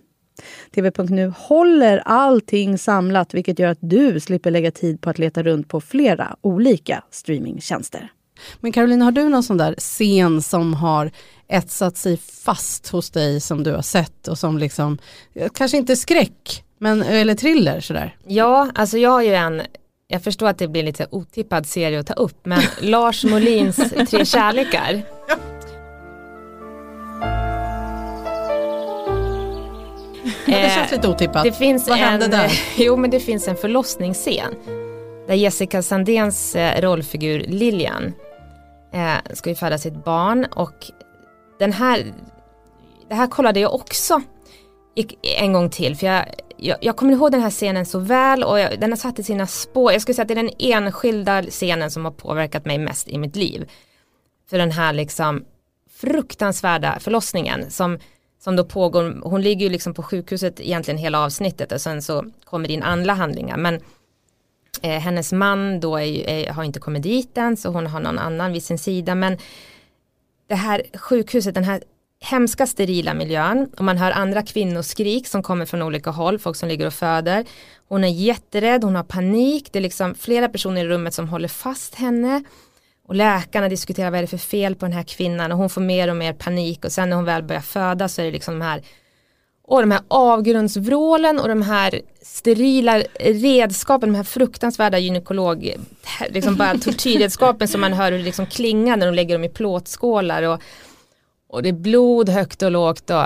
TV.nu 0.74 1.32
håller 1.36 2.02
allting 2.04 2.78
samlat 2.78 3.34
vilket 3.34 3.58
gör 3.58 3.68
att 3.68 3.78
du 3.80 4.20
slipper 4.20 4.50
lägga 4.50 4.70
tid 4.70 5.00
på 5.00 5.10
att 5.10 5.18
leta 5.18 5.42
runt 5.42 5.68
på 5.68 5.80
flera 5.80 6.36
olika 6.40 7.04
streamingtjänster. 7.10 8.10
Men 8.60 8.72
Caroline, 8.72 9.02
har 9.02 9.12
du 9.12 9.28
någon 9.28 9.42
sån 9.42 9.56
där 9.56 9.74
scen 9.78 10.42
som 10.42 10.74
har 10.74 11.10
etsat 11.48 11.96
sig 11.96 12.16
fast 12.16 12.88
hos 12.88 13.10
dig 13.10 13.40
som 13.40 13.62
du 13.62 13.72
har 13.72 13.82
sett 13.82 14.28
och 14.28 14.38
som 14.38 14.58
liksom, 14.58 14.98
eh, 15.34 15.48
kanske 15.54 15.76
inte 15.76 15.96
skräck, 15.96 16.64
men, 16.78 17.02
eller 17.02 17.34
thriller 17.34 17.80
sådär? 17.80 18.16
Ja, 18.26 18.70
alltså 18.74 18.98
jag 18.98 19.10
har 19.10 19.22
ju 19.22 19.34
en, 19.34 19.62
jag 20.08 20.22
förstår 20.22 20.48
att 20.48 20.58
det 20.58 20.68
blir 20.68 20.82
lite 20.82 21.06
otippad 21.10 21.66
serie 21.66 22.00
att 22.00 22.06
ta 22.06 22.14
upp, 22.14 22.46
men 22.46 22.62
Lars 22.80 23.24
Molins 23.24 23.76
Tre 24.10 24.24
kärlekar. 24.24 25.02
Det 30.48 30.70
känns 30.74 30.92
lite 30.92 31.08
otippat. 31.08 31.44
Det 31.44 31.52
finns 31.52 31.88
Vad 31.88 31.98
hände 31.98 32.24
en, 32.24 32.30
där? 32.30 32.52
Jo 32.76 32.96
men 32.96 33.10
det 33.10 33.20
finns 33.20 33.48
en 33.48 33.56
förlossningsscen. 33.56 34.54
Där 35.26 35.34
Jessica 35.34 35.82
Sandéns 35.82 36.56
eh, 36.56 36.80
rollfigur 36.80 37.38
Lilian 37.38 38.12
eh, 38.92 39.34
ska 39.34 39.50
ju 39.50 39.56
föda 39.56 39.78
sitt 39.78 40.04
barn 40.04 40.44
och 40.44 40.74
den 41.58 41.72
här, 41.72 42.12
det 43.08 43.14
här 43.14 43.26
kollade 43.26 43.60
jag 43.60 43.74
också 43.74 44.22
en 45.22 45.52
gång 45.52 45.70
till 45.70 45.96
för 45.96 46.06
jag, 46.06 46.24
jag, 46.56 46.78
jag 46.80 46.96
kommer 46.96 47.12
ihåg 47.12 47.32
den 47.32 47.40
här 47.40 47.50
scenen 47.50 47.86
så 47.86 47.98
väl 47.98 48.44
och 48.44 48.58
jag, 48.58 48.80
den 48.80 48.92
har 48.92 48.96
satt 48.96 49.18
i 49.18 49.22
sina 49.22 49.46
spår. 49.46 49.92
Jag 49.92 50.02
skulle 50.02 50.14
säga 50.14 50.22
att 50.22 50.28
det 50.28 50.34
är 50.34 50.42
den 50.42 50.50
enskilda 50.58 51.42
scenen 51.42 51.90
som 51.90 52.04
har 52.04 52.12
påverkat 52.12 52.64
mig 52.64 52.78
mest 52.78 53.08
i 53.08 53.18
mitt 53.18 53.36
liv. 53.36 53.70
För 54.50 54.58
den 54.58 54.70
här 54.70 54.92
liksom 54.92 55.44
fruktansvärda 56.00 56.98
förlossningen 57.00 57.70
som, 57.70 57.98
som 58.38 58.56
då 58.56 58.64
pågår, 58.64 59.20
hon 59.22 59.42
ligger 59.42 59.66
ju 59.66 59.72
liksom 59.72 59.94
på 59.94 60.02
sjukhuset 60.02 60.60
egentligen 60.60 60.98
hela 60.98 61.20
avsnittet 61.20 61.72
och 61.72 61.80
sen 61.80 62.02
så 62.02 62.24
kommer 62.44 62.68
det 62.68 62.74
in 62.74 62.82
andra 62.82 63.12
handlingar. 63.12 63.56
Men 63.56 63.80
eh, 64.82 64.98
hennes 65.00 65.32
man 65.32 65.80
då 65.80 65.96
är, 65.96 66.28
är, 66.28 66.52
har 66.52 66.64
inte 66.64 66.80
kommit 66.80 67.02
dit 67.02 67.38
än 67.38 67.56
så 67.56 67.68
hon 67.68 67.86
har 67.86 68.00
någon 68.00 68.18
annan 68.18 68.52
vid 68.52 68.62
sin 68.62 68.78
sida. 68.78 69.14
Men 69.14 69.38
det 70.48 70.54
här 70.54 70.82
sjukhuset, 70.94 71.54
den 71.54 71.64
här 71.64 71.82
hemska 72.20 72.66
sterila 72.66 73.14
miljön 73.14 73.70
och 73.76 73.84
man 73.84 73.98
hör 73.98 74.10
andra 74.10 74.42
kvinnoskrik 74.42 75.26
som 75.26 75.42
kommer 75.42 75.66
från 75.66 75.82
olika 75.82 76.10
håll, 76.10 76.38
folk 76.38 76.56
som 76.56 76.68
ligger 76.68 76.86
och 76.86 76.94
föder. 76.94 77.44
Hon 77.88 78.04
är 78.04 78.08
jätterädd, 78.08 78.84
hon 78.84 78.96
har 78.96 79.02
panik, 79.02 79.68
det 79.72 79.78
är 79.78 79.80
liksom 79.80 80.14
flera 80.14 80.48
personer 80.48 80.84
i 80.84 80.88
rummet 80.88 81.14
som 81.14 81.28
håller 81.28 81.48
fast 81.48 81.94
henne 81.94 82.44
och 83.08 83.14
läkarna 83.14 83.68
diskuterar 83.68 84.10
vad 84.10 84.18
är 84.18 84.22
det 84.22 84.28
för 84.28 84.38
fel 84.38 84.74
på 84.74 84.86
den 84.86 84.92
här 84.92 85.02
kvinnan 85.02 85.52
och 85.52 85.58
hon 85.58 85.70
får 85.70 85.80
mer 85.80 86.10
och 86.10 86.16
mer 86.16 86.32
panik 86.32 86.84
och 86.84 86.92
sen 86.92 87.08
när 87.08 87.16
hon 87.16 87.24
väl 87.24 87.42
börjar 87.42 87.60
föda 87.60 88.08
så 88.08 88.20
är 88.20 88.26
det 88.26 88.32
liksom 88.32 88.58
de 88.58 88.64
här 88.64 88.82
och 89.68 89.80
de 89.80 89.90
här 89.90 90.00
avgrundsvrålen 90.08 91.38
och 91.38 91.48
de 91.48 91.62
här 91.62 92.00
sterila 92.22 93.02
redskapen, 93.20 94.12
de 94.12 94.16
här 94.16 94.24
fruktansvärda 94.24 94.98
gynekolog, 94.98 95.74
liksom 96.30 96.56
bara 96.56 96.78
tortyrredskapen 96.78 97.68
som 97.68 97.80
man 97.80 97.92
hör 97.92 98.12
hur 98.12 98.18
det 98.18 98.24
liksom 98.24 98.46
klingar 98.46 98.96
när 98.96 99.06
de 99.06 99.14
lägger 99.14 99.34
dem 99.34 99.44
i 99.44 99.48
plåtskålar 99.48 100.42
och, 100.42 100.62
och 101.48 101.62
det 101.62 101.68
är 101.68 101.72
blod 101.72 102.28
högt 102.28 102.62
och 102.62 102.70
lågt 102.70 103.10
och 103.10 103.24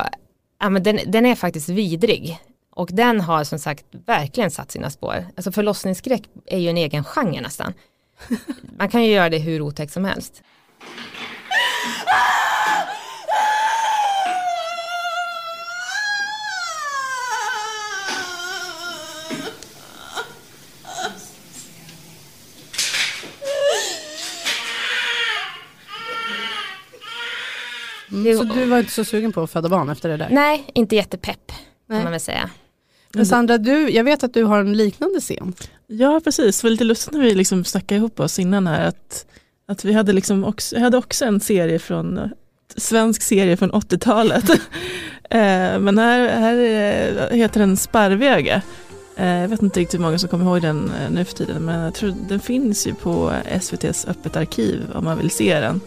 ja, 0.60 0.70
men 0.70 0.82
den, 0.82 0.98
den 1.06 1.26
är 1.26 1.34
faktiskt 1.34 1.68
vidrig. 1.68 2.38
Och 2.74 2.88
den 2.92 3.20
har 3.20 3.44
som 3.44 3.58
sagt 3.58 3.84
verkligen 4.06 4.50
satt 4.50 4.70
sina 4.70 4.90
spår. 4.90 5.26
Alltså 5.36 5.52
förlossningsskräck 5.52 6.22
är 6.46 6.58
ju 6.58 6.68
en 6.68 6.76
egen 6.76 7.04
genre 7.04 7.40
nästan. 7.40 7.74
Man 8.78 8.88
kan 8.88 9.04
ju 9.04 9.12
göra 9.12 9.28
det 9.30 9.38
hur 9.38 9.60
otäckt 9.60 9.92
som 9.92 10.04
helst. 10.04 10.42
Mm, 28.12 28.38
så 28.38 28.44
du 28.44 28.64
var 28.64 28.78
inte 28.78 28.92
så 28.92 29.04
sugen 29.04 29.32
på 29.32 29.42
att 29.42 29.50
föda 29.50 29.68
barn 29.68 29.90
efter 29.90 30.08
det 30.08 30.16
där? 30.16 30.28
Nej, 30.30 30.64
inte 30.74 30.96
jättepepp 30.96 31.46
kan 31.48 31.56
Nej. 31.86 32.02
man 32.02 32.12
väl 32.12 32.20
säga. 32.20 32.50
Men 33.14 33.26
Sandra, 33.26 33.58
du, 33.58 33.90
jag 33.90 34.04
vet 34.04 34.24
att 34.24 34.34
du 34.34 34.44
har 34.44 34.60
en 34.60 34.72
liknande 34.76 35.20
scen. 35.20 35.52
Ja, 35.86 36.20
precis. 36.24 36.60
Det 36.60 36.64
var 36.66 36.70
lite 36.70 36.84
lustigt 36.84 37.12
när 37.12 37.20
vi 37.20 37.34
liksom 37.34 37.64
snackade 37.64 37.98
ihop 37.98 38.20
oss 38.20 38.38
innan 38.38 38.66
här 38.66 38.86
att, 38.88 39.26
att 39.68 39.84
vi 39.84 39.92
hade, 39.92 40.12
liksom 40.12 40.44
också, 40.44 40.76
jag 40.76 40.82
hade 40.82 40.96
också 40.98 41.24
en 41.24 41.40
serie 41.40 41.78
från, 41.78 42.30
svensk 42.76 43.22
serie 43.22 43.56
från 43.56 43.72
80-talet. 43.72 44.44
Eh, 45.30 45.78
Men 45.78 45.98
här, 45.98 46.28
här 46.28 46.56
eh, 47.30 47.36
heter 47.36 47.60
den 47.60 47.76
Sparvöga. 47.76 48.62
Eh, 49.16 49.26
Jag 49.28 49.48
vet 49.48 49.62
inte 49.62 49.80
riktigt 49.80 50.00
hur 50.00 50.04
många 50.04 50.18
som 50.18 50.28
kommer 50.28 50.44
ihåg 50.44 50.62
den 50.62 50.90
nu 51.10 51.24
för 51.24 51.34
tiden 51.34 51.64
men 51.64 51.80
jag 51.80 51.94
tror 51.94 52.14
den 52.28 52.40
finns 52.40 52.86
ju 52.86 52.94
på 52.94 53.32
SVTs 53.46 54.04
öppet 54.08 54.36
arkiv 54.36 54.80
om 54.94 55.04
man 55.04 55.18
vill 55.18 55.30
se 55.30 55.60
den. 55.60 55.80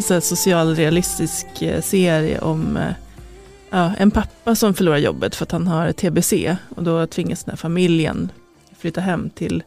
Så 0.00 0.20
socialrealistisk 0.20 1.62
eh, 1.62 1.82
serie 1.82 2.40
om 2.40 2.76
eh, 2.76 2.92
ja, 3.70 3.92
en 3.98 4.10
pappa 4.10 4.54
som 4.54 4.74
förlorar 4.74 4.98
jobbet 4.98 5.34
för 5.34 5.44
att 5.44 5.52
han 5.52 5.66
har 5.66 5.92
TBC 5.92 6.56
och 6.76 6.82
då 6.82 7.06
tvingas 7.06 7.44
den 7.44 7.52
här 7.52 7.56
familjen 7.56 8.32
flytta 8.78 9.00
hem 9.00 9.30
till 9.30 9.62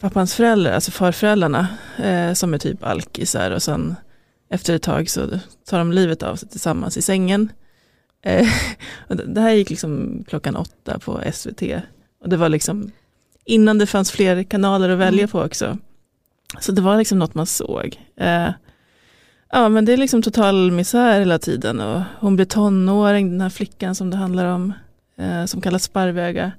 pappans 0.00 0.34
föräldrar, 0.34 0.72
alltså 0.72 0.90
farföräldrarna 0.90 1.68
eh, 1.98 2.32
som 2.32 2.54
är 2.54 2.58
typ 2.58 2.84
alkisar 2.84 3.50
och 3.50 3.62
sen 3.62 3.96
efter 4.50 4.74
ett 4.74 4.82
tag 4.82 5.10
så 5.10 5.28
tar 5.64 5.78
de 5.78 5.92
livet 5.92 6.22
av 6.22 6.36
sig 6.36 6.48
tillsammans 6.48 6.96
i 6.96 7.02
sängen. 7.02 7.52
Eh, 8.22 8.48
det 9.08 9.24
det 9.26 9.40
här 9.40 9.52
gick 9.52 9.70
liksom 9.70 10.24
klockan 10.28 10.56
åtta 10.56 10.98
på 10.98 11.22
SVT 11.32 11.62
och 12.20 12.28
det 12.28 12.36
var 12.36 12.48
liksom 12.48 12.90
innan 13.44 13.78
det 13.78 13.86
fanns 13.86 14.10
fler 14.10 14.42
kanaler 14.42 14.88
att 14.88 14.98
välja 14.98 15.28
på 15.28 15.40
också. 15.42 15.78
Så 16.60 16.72
det 16.72 16.82
var 16.82 16.98
liksom 16.98 17.18
något 17.18 17.34
man 17.34 17.46
såg. 17.46 18.00
Eh, 18.16 18.48
ja 19.54 19.68
men 19.68 19.84
det 19.84 19.92
är 19.92 19.96
liksom 19.96 20.22
total 20.22 20.70
misär 20.70 21.18
hela 21.18 21.38
tiden 21.38 21.80
och 21.80 22.00
hon 22.20 22.36
blir 22.36 22.46
tonåring, 22.46 23.30
den 23.30 23.40
här 23.40 23.50
flickan 23.50 23.94
som 23.94 24.10
det 24.10 24.16
handlar 24.16 24.44
om, 24.44 24.72
eh, 25.18 25.44
som 25.44 25.60
kallas 25.60 25.82
Sparvöga. 25.82 26.52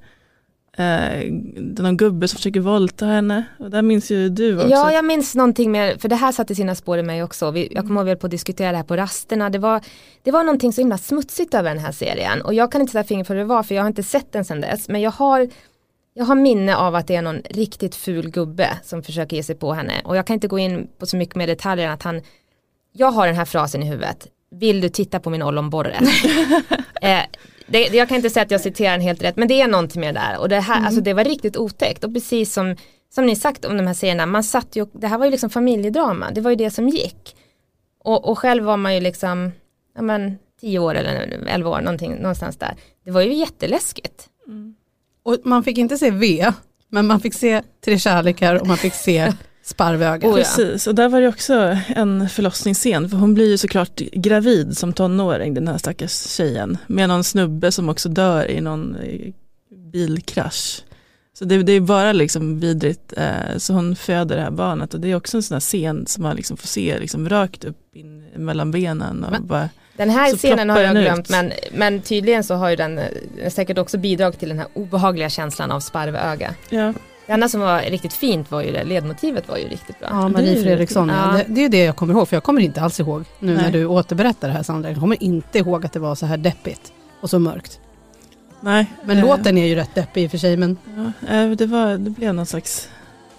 Eh, 0.77 1.31
det 1.57 1.79
är 1.79 1.83
någon 1.83 1.97
gubbe 1.97 2.27
som 2.27 2.37
försöker 2.37 2.59
våldta 2.59 3.05
henne. 3.05 3.43
Och 3.59 3.69
där 3.69 3.81
minns 3.81 4.11
ju 4.11 4.29
du 4.29 4.55
också. 4.55 4.67
Ja, 4.67 4.91
jag 4.91 5.05
minns 5.05 5.35
någonting 5.35 5.71
mer, 5.71 5.97
för 5.97 6.09
det 6.09 6.15
här 6.15 6.31
satte 6.31 6.55
sina 6.55 6.75
spår 6.75 6.97
i 6.97 7.03
mig 7.03 7.23
också. 7.23 7.51
Vi, 7.51 7.67
jag 7.71 7.87
kommer 7.87 8.01
ihåg 8.01 8.01
att 8.01 8.05
vi 8.05 8.09
höll 8.09 8.17
på 8.17 8.27
att 8.27 8.31
diskutera 8.31 8.71
det 8.71 8.77
här 8.77 8.83
på 8.83 8.97
rasterna. 8.97 9.49
Det 9.49 9.59
var, 9.59 9.81
det 10.23 10.31
var 10.31 10.43
någonting 10.43 10.73
så 10.73 10.81
himla 10.81 10.97
smutsigt 10.97 11.53
över 11.53 11.69
den 11.69 11.83
här 11.83 11.91
serien. 11.91 12.41
Och 12.41 12.53
jag 12.53 12.71
kan 12.71 12.81
inte 12.81 12.93
sätta 12.93 13.07
fingret 13.07 13.27
på 13.27 13.33
det 13.33 13.43
var, 13.43 13.63
för 13.63 13.75
jag 13.75 13.81
har 13.81 13.87
inte 13.87 14.03
sett 14.03 14.31
den 14.31 14.45
sedan 14.45 14.61
dess. 14.61 14.89
Men 14.89 15.01
jag 15.01 15.11
har, 15.11 15.49
jag 16.13 16.25
har 16.25 16.35
minne 16.35 16.75
av 16.75 16.95
att 16.95 17.07
det 17.07 17.15
är 17.15 17.21
någon 17.21 17.41
riktigt 17.49 17.95
ful 17.95 18.29
gubbe 18.29 18.69
som 18.83 19.03
försöker 19.03 19.35
ge 19.35 19.43
sig 19.43 19.55
på 19.55 19.73
henne. 19.73 19.93
Och 20.03 20.17
jag 20.17 20.27
kan 20.27 20.33
inte 20.33 20.47
gå 20.47 20.59
in 20.59 20.87
på 20.99 21.05
så 21.05 21.17
mycket 21.17 21.35
mer 21.35 21.47
detaljer 21.47 21.87
än 21.87 21.93
att 21.93 22.03
han, 22.03 22.21
jag 22.97 23.11
har 23.11 23.27
den 23.27 23.35
här 23.35 23.45
frasen 23.45 23.83
i 23.83 23.85
huvudet. 23.85 24.27
Vill 24.51 24.81
du 24.81 24.89
titta 24.89 25.19
på 25.19 25.29
min 25.29 25.41
ollonborre? 25.43 25.95
eh, 27.01 27.19
det, 27.67 27.87
jag 27.87 28.07
kan 28.07 28.17
inte 28.17 28.29
säga 28.29 28.43
att 28.43 28.51
jag 28.51 28.61
citerar 28.61 28.91
den 28.91 29.01
helt 29.01 29.23
rätt 29.23 29.35
men 29.37 29.47
det 29.47 29.61
är 29.61 29.67
någonting 29.67 30.01
med 30.01 30.15
det 30.15 30.19
där 30.19 30.39
och 30.39 30.49
det 30.49 30.59
här, 30.59 30.75
Mm. 30.75 30.85
alltså 30.85 31.01
det 31.01 31.13
var 31.13 31.23
riktigt 31.23 31.57
otäckt 31.57 32.03
och 32.03 32.13
precis 32.13 32.53
som, 32.53 32.75
som 33.15 33.25
ni 33.25 33.35
sagt 33.35 33.65
om 33.65 33.77
de 33.77 33.87
här 33.87 33.93
serierna, 33.93 34.25
man 34.25 34.43
satt 34.43 34.75
ju, 34.75 34.85
det 34.93 35.07
här 35.07 35.17
var 35.17 35.25
ju 35.25 35.31
liksom 35.31 35.49
familjedrama, 35.49 36.31
det 36.31 36.41
var 36.41 36.49
ju 36.49 36.55
det 36.55 36.71
som 36.71 36.89
gick. 36.89 37.35
Och, 38.03 38.29
och 38.29 38.39
själv 38.39 38.63
var 38.63 38.77
man 38.77 38.93
ju 38.95 38.99
liksom, 39.01 39.51
ja 39.95 40.01
men 40.01 40.37
10 40.61 40.79
år 40.79 40.95
eller 40.95 41.43
11 41.47 41.69
år, 41.69 41.81
någonting, 41.81 42.15
någonstans 42.15 42.57
där. 42.57 42.75
Det 43.05 43.11
var 43.11 43.21
ju 43.21 43.33
jätteläskigt. 43.33 44.29
Och 45.23 45.37
man 45.43 45.63
fick 45.63 45.77
inte 45.77 45.97
se 45.97 46.11
V, 46.11 46.51
men 46.89 47.07
man 47.07 47.19
fick 47.19 47.33
se 47.33 47.61
Tre 47.85 47.99
kärlekar 47.99 48.55
och 48.61 48.67
man 48.67 48.77
fick 48.77 48.93
se 48.93 49.33
Sparvöga. 49.65 50.27
Oh, 50.27 50.31
ja. 50.31 50.35
Precis, 50.35 50.87
och 50.87 50.95
där 50.95 51.09
var 51.09 51.21
det 51.21 51.27
också 51.27 51.77
en 51.87 52.29
förlossningsscen, 52.29 53.09
för 53.09 53.17
hon 53.17 53.33
blir 53.33 53.49
ju 53.49 53.57
såklart 53.57 53.95
gravid 53.99 54.77
som 54.77 54.93
tonåring, 54.93 55.53
den 55.53 55.67
här 55.67 55.77
stackars 55.77 56.27
tjejen, 56.27 56.77
med 56.87 57.09
någon 57.09 57.23
snubbe 57.23 57.71
som 57.71 57.89
också 57.89 58.09
dör 58.09 58.51
i 58.51 58.61
någon 58.61 58.95
eh, 58.95 59.31
bilkrasch. 59.91 60.81
Så 61.33 61.45
det, 61.45 61.63
det 61.63 61.71
är 61.71 61.79
bara 61.79 62.11
liksom 62.13 62.59
vidrigt, 62.59 63.13
eh, 63.17 63.57
så 63.57 63.73
hon 63.73 63.95
föder 63.95 64.35
det 64.35 64.41
här 64.41 64.51
barnet 64.51 64.93
och 64.93 64.99
det 64.99 65.11
är 65.11 65.15
också 65.15 65.37
en 65.37 65.43
sån 65.43 65.55
här 65.55 65.59
scen 65.59 66.05
som 66.07 66.23
man 66.23 66.35
liksom 66.35 66.57
får 66.57 66.67
se 66.67 66.99
liksom 66.99 67.29
rakt 67.29 67.63
upp 67.65 67.95
in 67.95 68.25
mellan 68.35 68.71
benen. 68.71 69.23
Och 69.23 69.31
Men- 69.31 69.47
bara, 69.47 69.69
Den 69.97 70.09
här 70.09 70.35
scenen 70.35 70.69
har 70.69 70.79
jag 70.81 70.95
glömt 70.95 71.29
men, 71.29 71.51
men 71.71 72.01
tydligen 72.01 72.43
så 72.43 72.55
har 72.55 72.69
ju 72.69 72.75
den 72.75 72.97
eh, 72.97 73.49
säkert 73.49 73.77
också 73.77 73.97
bidragit 73.97 74.39
till 74.39 74.49
den 74.49 74.59
här 74.59 74.67
obehagliga 74.73 75.29
känslan 75.29 75.71
av 75.71 75.79
sparvöga. 75.79 76.55
ja, 76.69 76.93
Det 77.27 77.33
enda 77.33 77.49
som 77.49 77.61
var 77.61 77.81
riktigt 77.81 78.13
fint 78.13 78.51
var 78.51 78.61
ju 78.61 78.71
det, 78.71 78.83
ledmotivet 78.83 79.49
var 79.49 79.57
ju 79.57 79.67
riktigt 79.67 79.99
bra. 79.99 80.07
Ja, 80.11 80.27
Marie 80.27 80.63
Fredriksson, 80.63 81.09
ja. 81.09 81.31
Det, 81.37 81.43
det 81.47 81.61
är 81.65 81.69
det 81.69 81.83
jag 81.83 81.95
kommer 81.95 82.13
ihåg, 82.13 82.27
för 82.27 82.35
jag 82.35 82.43
kommer 82.43 82.61
inte 82.61 82.81
alls 82.81 82.99
ihåg 82.99 83.23
nu 83.39 83.53
när 83.55 83.61
Nej. 83.61 83.71
du 83.71 83.85
återberättar 83.85 84.47
det 84.47 84.53
här 84.53 84.63
Sandra. 84.63 84.89
Jag 84.89 84.99
kommer 84.99 85.23
inte 85.23 85.57
ihåg 85.59 85.85
att 85.85 85.93
det 85.93 85.99
var 85.99 86.15
så 86.15 86.25
här 86.25 86.37
deppigt 86.37 86.93
och 87.21 87.29
så 87.29 87.39
mörkt. 87.39 87.79
nej. 88.59 88.85
Men 89.03 89.17
eh, 89.17 89.23
låten 89.25 89.57
är 89.57 89.65
ju 89.65 89.75
rätt 89.75 89.95
deppig 89.95 90.23
i 90.23 90.27
och 90.27 90.31
för 90.31 90.37
sig, 90.37 90.57
men 90.57 90.77
Ja, 90.95 91.33
eh, 91.35 91.49
det, 91.51 91.65
var, 91.65 91.97
det 91.97 92.09
blev 92.09 92.33
någon 92.33 92.45
slags 92.45 92.89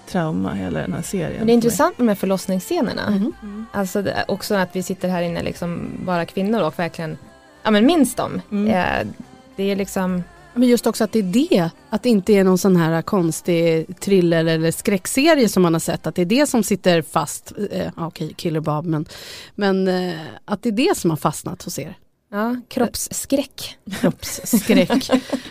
trauma 0.08 0.54
hela 0.54 0.80
den 0.80 0.92
här 0.92 1.02
serien. 1.02 1.32
Men 1.38 1.46
det 1.46 1.52
är 1.52 1.54
intressant 1.54 1.98
med 1.98 2.06
de 2.06 2.08
här 2.08 2.16
förlossningsscenerna. 2.16 3.10
Mhm. 3.10 3.32
Mm. 3.42 3.66
Alltså 3.72 4.02
det, 4.02 4.24
också 4.28 4.54
att 4.54 4.76
vi 4.76 4.82
sitter 4.82 5.08
här 5.08 5.22
inne 5.22 5.42
liksom 5.42 5.90
bara 6.04 6.24
kvinnor 6.24 6.60
och 6.62 6.78
verkligen 6.78 7.18
ja, 7.62 7.70
men 7.70 7.86
minns 7.86 8.14
dem. 8.14 8.40
Mm. 8.50 8.68
Eh, 8.74 9.06
det 9.56 9.62
är 9.70 9.76
liksom, 9.76 10.24
Men 10.56 10.68
just 10.68 10.86
också 10.86 11.04
att 11.04 11.12
det 11.12 11.18
är 11.18 11.22
det, 11.22 11.70
att 11.90 12.02
det 12.02 12.08
inte 12.08 12.32
är 12.32 12.44
någon 12.44 12.58
sån 12.58 12.76
här 12.76 13.02
konstig 13.02 14.00
thriller 14.00 14.44
eller 14.44 14.70
skräckserie 14.70 15.48
som 15.48 15.62
man 15.62 15.72
har 15.72 15.80
sett, 15.80 16.06
att 16.06 16.14
det 16.14 16.22
är 16.22 16.26
det 16.26 16.46
som 16.46 16.62
sitter 16.62 17.02
fast, 17.02 17.52
eh, 17.70 17.92
okej, 17.96 18.34
Killer 18.36 18.60
Bob, 18.60 18.86
men, 18.86 19.06
men 19.54 19.88
eh, 19.88 20.20
att 20.44 20.62
det 20.62 20.68
är 20.68 20.72
det 20.72 20.96
som 20.96 21.10
har 21.10 21.16
fastnat 21.16 21.62
hos 21.62 21.78
er. 21.78 21.98
ja, 22.30 22.56
kroppsskräck. 22.68 23.78
Kroppsskräck. 24.00 25.10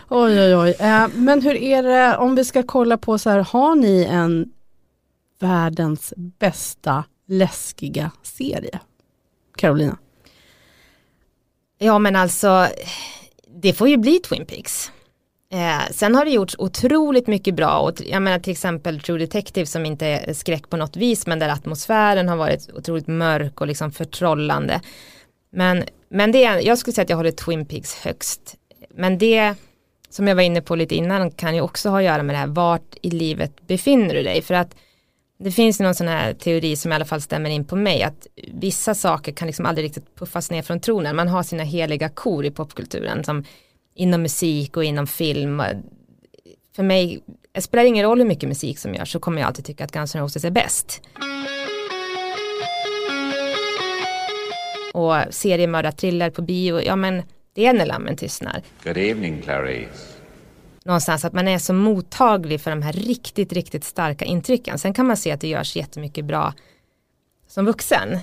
oj, 0.10 0.40
oj, 0.42 0.56
oj. 0.56 0.76
Eh, 0.80 1.08
men 1.16 1.42
hur 1.42 1.56
är 1.56 1.84
det, 1.84 2.18
om 2.18 2.36
vi 2.36 2.46
ska 2.46 2.64
kolla 2.64 2.98
på 2.98 3.18
så 3.18 3.30
här, 3.30 3.40
har 3.40 3.76
ni 3.76 4.08
en 4.10 4.52
världens 5.40 6.14
bästa 6.18 7.04
läskiga 7.28 8.12
serie? 8.24 8.80
Carolina? 9.58 9.98
Ja 11.78 12.00
men 12.00 12.16
alltså, 12.16 12.68
det 13.62 13.74
får 13.74 13.90
ju 13.90 13.98
bli 13.98 14.20
Twin 14.20 14.46
Peaks. 14.46 14.92
Eh, 15.56 15.92
sen 15.92 16.16
har 16.16 16.26
det 16.26 16.32
gjorts 16.32 16.56
otroligt 16.60 17.28
mycket 17.28 17.56
bra 17.56 17.80
och 17.80 18.02
jag 18.06 18.22
menar 18.22 18.40
till 18.40 18.52
exempel 18.52 19.00
True 19.00 19.20
Detective 19.20 19.66
som 19.66 19.86
inte 19.86 20.06
är 20.06 20.34
skräck 20.34 20.70
på 20.70 20.78
något 20.78 20.96
vis 20.96 21.28
men 21.28 21.40
där 21.40 21.50
atmosfären 21.50 22.30
har 22.30 22.38
varit 22.38 22.70
otroligt 22.74 23.08
mörk 23.08 23.62
och 23.62 23.68
liksom 23.68 23.92
förtrollande. 23.92 24.82
Men, 25.50 25.84
men 26.10 26.32
det 26.32 26.44
är, 26.44 26.60
jag 26.60 26.78
skulle 26.78 26.94
säga 26.94 27.04
att 27.04 27.10
jag 27.10 27.18
håller 27.18 27.32
Twin 27.32 27.66
Peaks 27.66 27.96
högst. 27.96 28.56
Men 28.96 29.18
det 29.18 29.56
som 30.10 30.28
jag 30.28 30.36
var 30.36 30.44
inne 30.44 30.62
på 30.62 30.76
lite 30.76 30.96
innan 30.96 31.32
kan 31.32 31.56
ju 31.56 31.62
också 31.62 31.90
ha 31.90 31.98
att 31.98 32.04
göra 32.04 32.24
med 32.24 32.36
det 32.36 32.40
här 32.40 32.48
vart 32.48 32.96
i 33.02 33.10
livet 33.10 33.68
befinner 33.68 34.16
du 34.16 34.24
dig 34.24 34.42
för 34.42 34.54
att 34.54 34.76
det 35.40 35.52
finns 35.52 35.80
någon 35.80 35.96
sån 35.96 36.08
här 36.08 36.34
teori 36.34 36.76
som 36.76 36.92
i 36.92 36.96
alla 36.96 37.06
fall 37.06 37.22
stämmer 37.22 37.50
in 37.50 37.66
på 37.66 37.76
mig 37.76 38.04
att 38.04 38.28
vissa 38.54 38.96
saker 38.96 39.32
kan 39.32 39.48
liksom 39.48 39.66
aldrig 39.66 39.86
riktigt 39.86 40.16
puffas 40.16 40.52
ner 40.52 40.62
från 40.62 40.80
tronen. 40.80 41.16
Man 41.16 41.28
har 41.28 41.44
sina 41.44 41.64
heliga 41.64 42.10
kor 42.10 42.46
i 42.46 42.52
popkulturen 42.52 43.24
som 43.24 43.44
inom 43.96 44.22
musik 44.22 44.78
och 44.78 44.84
inom 44.84 45.08
film. 45.08 45.64
För 46.76 46.84
mig, 46.84 47.24
det 47.52 47.62
spelar 47.62 47.84
ingen 47.86 48.06
roll 48.06 48.18
hur 48.20 48.26
mycket 48.28 48.50
musik 48.50 48.80
som 48.80 48.94
görs 48.94 49.12
så 49.12 49.20
kommer 49.20 49.40
jag 49.42 49.48
alltid 49.48 49.66
tycka 49.66 49.84
att 49.84 49.92
Guns 49.92 50.16
N' 50.16 50.22
Roses 50.22 50.46
är 50.46 50.52
bäst. 50.52 51.02
Och 54.94 55.16
seriemördarthriller 55.30 56.30
på 56.30 56.42
bio, 56.42 56.82
ja 56.82 56.96
men 56.96 57.24
det 57.54 57.66
är 57.66 57.74
när 57.74 57.86
lammen 57.86 58.16
tystnar. 58.18 58.62
Good 58.84 58.98
evening, 58.98 59.42
Clarice. 59.42 60.16
någonstans 60.86 61.26
att 61.26 61.34
man 61.34 61.48
är 61.48 61.58
så 61.58 61.74
mottaglig 61.74 62.62
för 62.62 62.72
de 62.72 62.82
här 62.82 62.94
riktigt, 62.94 63.54
riktigt 63.54 63.84
starka 63.84 64.26
intrycken. 64.26 64.80
Sen 64.80 64.94
kan 64.94 65.08
man 65.08 65.18
se 65.18 65.32
att 65.32 65.42
det 65.42 65.48
görs 65.48 65.76
jättemycket 65.76 66.26
bra 66.26 66.54
som 67.48 67.66
vuxen. 67.66 68.20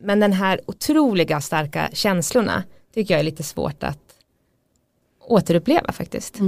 Men 0.00 0.20
den 0.20 0.32
här 0.32 0.60
otroliga 0.66 1.40
starka 1.40 1.88
känslorna 1.92 2.64
tycker 2.94 3.14
jag 3.14 3.20
är 3.20 3.24
lite 3.24 3.42
svårt 3.42 3.82
att 3.82 4.07
återuppleva 5.28 5.92
faktiskt. 5.92 6.38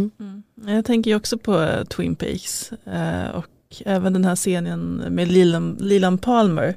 Jag 0.66 0.84
tänker 0.84 1.10
ju 1.10 1.16
också 1.16 1.38
på 1.38 1.60
eh, 1.60 1.84
Twin 1.84 2.16
Peaks 2.16 2.72
eh, 2.72 3.28
och 3.28 3.46
även 3.84 4.12
den 4.12 4.24
här 4.24 4.36
scenen 4.36 4.96
med 4.96 5.32
Leland 5.80 6.22
Palmer 6.22 6.76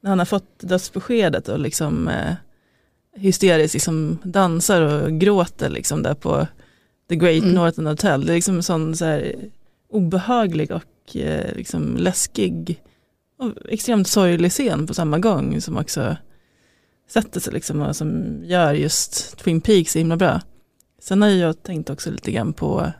när 0.00 0.10
han 0.10 0.18
har 0.18 0.26
fått 0.26 0.58
dödsbeskedet 0.58 1.48
och 1.48 1.58
liksom 1.58 2.08
eh, 2.08 2.34
hysteriskt 3.16 3.74
liksom 3.74 4.18
dansar 4.22 4.80
och 4.80 5.12
gråter 5.12 5.70
liksom 5.70 6.02
där 6.02 6.14
på 6.14 6.46
The 7.08 7.16
Great 7.16 7.42
Mm. 7.42 7.54
Northern 7.54 7.86
Hotel. 7.86 8.26
Det 8.26 8.32
är 8.32 8.34
liksom 8.34 8.56
en 8.56 8.62
sån 8.62 8.96
så 8.96 9.04
här 9.04 9.34
obehaglig 9.90 10.70
och 10.70 11.16
eh, 11.16 11.56
liksom 11.56 11.96
läskig 11.96 12.82
och 13.38 13.50
extremt 13.68 14.08
sorglig 14.08 14.50
scen 14.50 14.86
på 14.86 14.94
samma 14.94 15.18
gång 15.18 15.60
som 15.60 15.76
också 15.76 16.16
sätter 17.10 17.40
sig 17.40 17.52
liksom 17.52 17.80
och 17.80 17.96
som 17.96 18.40
gör 18.44 18.72
just 18.72 19.38
Twin 19.38 19.60
Peaks 19.60 19.92
så 19.92 19.98
himla 19.98 20.16
bra. 20.16 20.40
Sen 21.04 21.22
har 21.22 21.28
jag 21.28 21.62
tänkt 21.62 21.90
också 21.90 22.10
lite 22.10 22.32
grann 22.32 22.52
på 22.52 22.92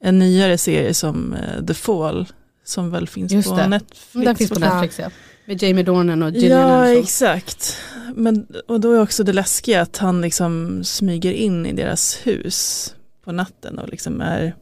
en 0.00 0.18
nyare 0.18 0.58
serie 0.58 0.94
som 0.94 1.34
eh, 1.34 1.64
The 1.66 1.74
Fall 1.74 2.26
som 2.64 2.90
väl 2.90 3.08
finns 3.08 3.32
Just 3.32 3.48
på 3.48 3.56
det. 3.56 3.68
Netflix. 3.68 4.24
Den 4.26 4.36
finns 4.36 4.50
på 4.50 4.58
Netflix 4.58 4.98
ja. 4.98 5.10
Med 5.46 5.62
Jamie 5.62 5.84
Dornan 5.84 6.22
och 6.22 6.30
Gillian 6.30 6.60
Ja, 6.60 6.74
Anderson. 6.74 7.02
exakt. 7.02 7.76
Men, 8.14 8.46
och 8.68 8.80
då 8.80 8.92
är 8.92 9.02
också 9.02 9.24
det 9.24 9.32
läskiga 9.32 9.80
att 9.82 9.96
han 9.96 10.20
liksom 10.20 10.84
smyger 10.84 11.32
in 11.32 11.66
i 11.66 11.72
deras 11.72 12.16
hus 12.26 12.94
på 13.24 13.32
natten 13.32 13.78
och 13.78 13.88
liksom 13.88 14.20
är 14.20 14.54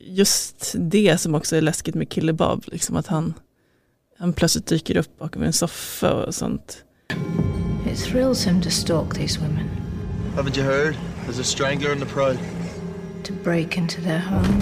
just 0.00 0.74
det 0.78 1.20
som 1.20 1.34
också 1.34 1.56
är 1.56 1.60
läskigt 1.60 1.94
med 1.94 2.08
Kille 2.08 2.32
Bob, 2.32 2.64
liksom 2.66 2.96
att 2.96 3.06
han, 3.06 3.34
han 4.18 4.32
plötsligt 4.32 4.66
dyker 4.66 4.96
upp 4.96 5.18
bakom 5.18 5.42
en 5.42 5.52
soffa 5.52 6.12
och 6.12 6.34
sånt. 6.34 6.84
It 7.92 7.98
thrills 8.04 8.46
him 8.46 8.62
to 8.62 8.70
stalk 8.70 9.14
these 9.14 9.40
women, 9.40 9.64
Haven't 10.36 10.58
you 10.58 10.66
heard? 10.66 10.94
There's 11.32 11.40
a 11.40 11.44
strangler 11.44 11.92
in 11.92 11.98
the 12.00 12.06
pride. 12.06 12.38
to 13.22 13.32
break 13.44 13.78
into 13.78 14.00
their 14.02 14.18
home. 14.18 14.60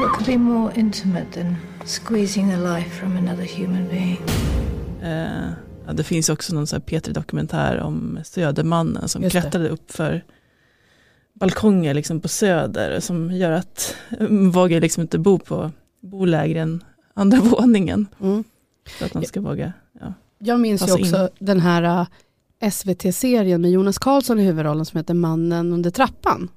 What 0.00 0.12
could 0.12 0.26
be 0.26 0.38
more 0.38 0.72
intimate 0.76 1.26
than 1.32 1.56
squeezing 1.84 2.50
the 2.50 2.56
life 2.56 2.90
from 3.00 3.16
another 3.16 3.44
human 3.44 3.88
being? 3.88 4.18
Eh, 5.02 5.48
ja, 5.86 5.92
det 5.92 6.04
finns 6.04 6.28
också 6.28 6.54
någon 6.54 6.66
sån 6.66 6.76
här 6.80 6.98
P3-dokumentär 7.00 7.80
om 7.80 8.18
Södermannen 8.24 9.08
som 9.08 9.22
Just 9.22 9.34
det. 9.34 9.40
klättrade 9.40 9.68
upp 9.68 9.90
för 9.92 10.24
balkonger 11.34 11.94
liksom 11.94 12.20
på 12.20 12.28
Söder 12.28 13.00
som 13.00 13.32
gör 13.32 13.50
att 13.52 13.94
man 14.20 14.50
vågar 14.50 14.80
liksom 14.80 15.00
inte 15.00 15.18
bo 15.18 15.38
på 15.38 15.70
bo 16.00 16.24
lägre 16.24 16.60
än 16.60 16.84
andra 17.14 17.38
våningen. 17.42 18.06
Mm. 18.20 18.44
För 18.98 19.06
att 19.06 19.14
man 19.14 19.24
ska 19.24 19.40
våga. 19.40 19.72
Ja. 20.00 20.12
Jag 20.38 20.60
minns 20.60 20.82
ju 20.82 20.86
Passa 20.86 20.98
in. 20.98 21.04
också 21.04 21.30
den 21.38 21.60
här 21.60 21.82
äh, 21.82 22.06
SVT-serien 22.72 23.60
med 23.60 23.70
Jonas 23.70 23.98
Karlsson 23.98 24.40
i 24.40 24.42
huvudrollen 24.42 24.84
som 24.84 24.96
heter 24.98 25.14
Mannen 25.14 25.72
under 25.72 25.90
trappan. 25.90 26.48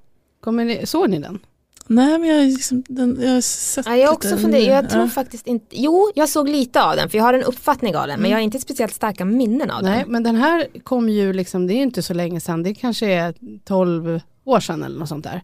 Kommer 0.42 0.66
ni, 0.66 0.86
såg 0.86 1.10
ni 1.10 1.20
den? 1.20 1.40
Nej 1.88 2.20
men 2.20 2.30
jag, 2.30 2.36
har 2.36 2.44
liksom, 2.44 2.84
den, 2.88 3.18
jag 3.22 3.34
har 3.34 3.42
sett 3.42 3.86
Ja, 3.86 3.96
jag 3.96 4.08
har 4.08 4.14
också 4.14 4.38
funderat, 4.38 4.68
jag 4.68 4.90
tror 4.90 5.04
ja. 5.04 5.10
faktiskt 5.10 5.48
inte, 5.48 5.82
jo 5.82 6.12
jag 6.16 6.30
såg 6.30 6.50
lite 6.50 6.84
av 6.84 6.96
den 6.96 7.10
för 7.10 7.18
jag 7.18 7.26
har 7.26 7.34
en 7.34 7.44
uppfattning 7.44 7.96
av 7.96 8.08
den 8.08 8.20
men 8.20 8.32
jag 8.32 8.38
har 8.38 8.42
inte 8.44 8.60
speciellt 8.60 8.94
starka 8.94 9.26
minnen 9.26 9.72
av 9.72 9.84
Nej, 9.84 10.00
den. 10.00 10.12
men 10.12 10.24
den 10.24 10.36
här 10.36 10.68
kom 10.84 11.10
ju 11.10 11.34
liksom, 11.34 11.68
det 11.68 11.74
är 11.74 11.82
inte 11.82 12.02
så 12.02 12.14
länge 12.14 12.40
sedan, 12.40 12.64
det 12.64 12.74
kanske 12.74 13.06
är 13.06 13.36
12 13.66 14.20
år 14.44 14.60
sedan 14.60 14.84
eller 14.84 15.00
något 15.00 15.10
sånt 15.10 15.24
där. 15.24 15.42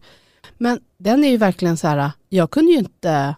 Men 0.58 0.80
den 0.98 1.24
är 1.24 1.30
ju 1.30 1.36
verkligen 1.36 1.76
så 1.76 1.88
här, 1.88 2.10
jag 2.28 2.50
kunde 2.50 2.72
ju 2.72 2.78
inte 2.78 3.34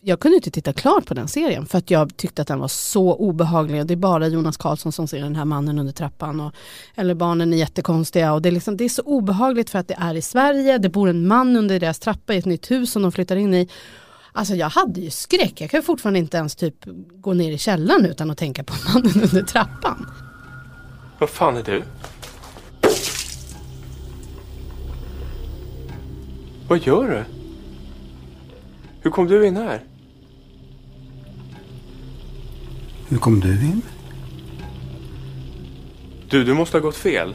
jag 0.00 0.20
kunde 0.20 0.36
inte 0.36 0.50
titta 0.50 0.72
klart 0.72 1.06
på 1.06 1.14
den 1.14 1.28
serien 1.28 1.66
för 1.66 1.78
att 1.78 1.90
jag 1.90 2.16
tyckte 2.16 2.42
att 2.42 2.48
den 2.48 2.58
var 2.58 2.68
så 2.68 3.14
obehaglig. 3.14 3.86
Det 3.86 3.94
är 3.94 3.96
bara 3.96 4.28
Jonas 4.28 4.56
Karlsson 4.56 4.92
som 4.92 5.08
ser 5.08 5.20
den 5.20 5.36
här 5.36 5.44
mannen 5.44 5.78
under 5.78 5.92
trappan. 5.92 6.40
Och, 6.40 6.54
eller 6.94 7.14
barnen 7.14 7.52
är 7.52 7.56
jättekonstiga. 7.56 8.32
Och 8.32 8.42
det, 8.42 8.48
är 8.48 8.50
liksom, 8.52 8.76
det 8.76 8.84
är 8.84 8.88
så 8.88 9.02
obehagligt 9.02 9.70
för 9.70 9.78
att 9.78 9.88
det 9.88 9.96
är 9.98 10.14
i 10.14 10.22
Sverige. 10.22 10.78
Det 10.78 10.88
bor 10.88 11.08
en 11.08 11.26
man 11.26 11.56
under 11.56 11.80
deras 11.80 11.98
trappa 11.98 12.34
i 12.34 12.38
ett 12.38 12.44
nytt 12.44 12.70
hus 12.70 12.92
som 12.92 13.02
de 13.02 13.12
flyttar 13.12 13.36
in 13.36 13.54
i. 13.54 13.68
Alltså 14.32 14.54
jag 14.54 14.68
hade 14.68 15.00
ju 15.00 15.10
skräck. 15.10 15.60
Jag 15.60 15.70
kan 15.70 15.82
fortfarande 15.82 16.18
inte 16.18 16.36
ens 16.36 16.56
typ 16.56 16.76
gå 17.14 17.34
ner 17.34 17.52
i 17.52 17.58
källaren 17.58 18.06
utan 18.06 18.30
att 18.30 18.38
tänka 18.38 18.64
på 18.64 18.74
mannen 18.94 19.22
under 19.22 19.42
trappan. 19.42 20.06
Vad 21.18 21.30
fan 21.30 21.56
är 21.56 21.62
du? 21.62 21.82
Vad 26.68 26.78
gör 26.78 27.08
du? 27.08 27.37
Hur 29.08 29.12
kom 29.12 29.26
du 29.28 29.46
in 29.46 29.56
här? 29.56 29.80
Hur 33.08 33.18
kom 33.18 33.40
du 33.40 33.52
in? 33.52 33.82
Du, 36.30 36.44
du 36.44 36.54
måste 36.54 36.76
ha 36.76 36.82
gått 36.82 36.96
fel. 36.96 37.34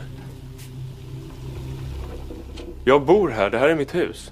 Jag 2.86 3.05
bor 3.05 3.29
här, 3.29 3.49
det 3.49 3.57
här 3.57 3.69
är 3.69 3.75
mitt 3.75 3.95
hus. 3.95 4.31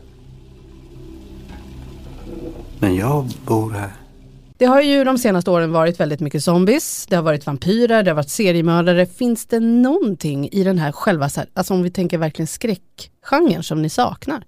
Men 2.79 2.95
jag 2.95 3.25
bor 3.45 3.71
här. 3.71 3.91
Det 4.57 4.65
har 4.65 4.81
ju 4.81 5.03
de 5.03 5.17
senaste 5.17 5.51
åren 5.51 5.71
varit 5.71 5.99
väldigt 5.99 6.19
mycket 6.19 6.43
zombies, 6.43 7.05
det 7.09 7.15
har 7.15 7.23
varit 7.23 7.45
vampyrer, 7.45 8.03
det 8.03 8.09
har 8.09 8.15
varit 8.15 8.29
seriemördare. 8.29 9.05
Finns 9.05 9.45
det 9.45 9.59
någonting 9.59 10.49
i 10.51 10.63
den 10.63 10.77
här 10.77 10.91
själva, 10.91 11.29
alltså 11.53 11.73
om 11.73 11.83
vi 11.83 11.91
tänker 11.91 12.17
verkligen 12.17 12.47
skräckgenren 12.47 13.63
som 13.63 13.81
ni 13.81 13.89
saknar? 13.89 14.43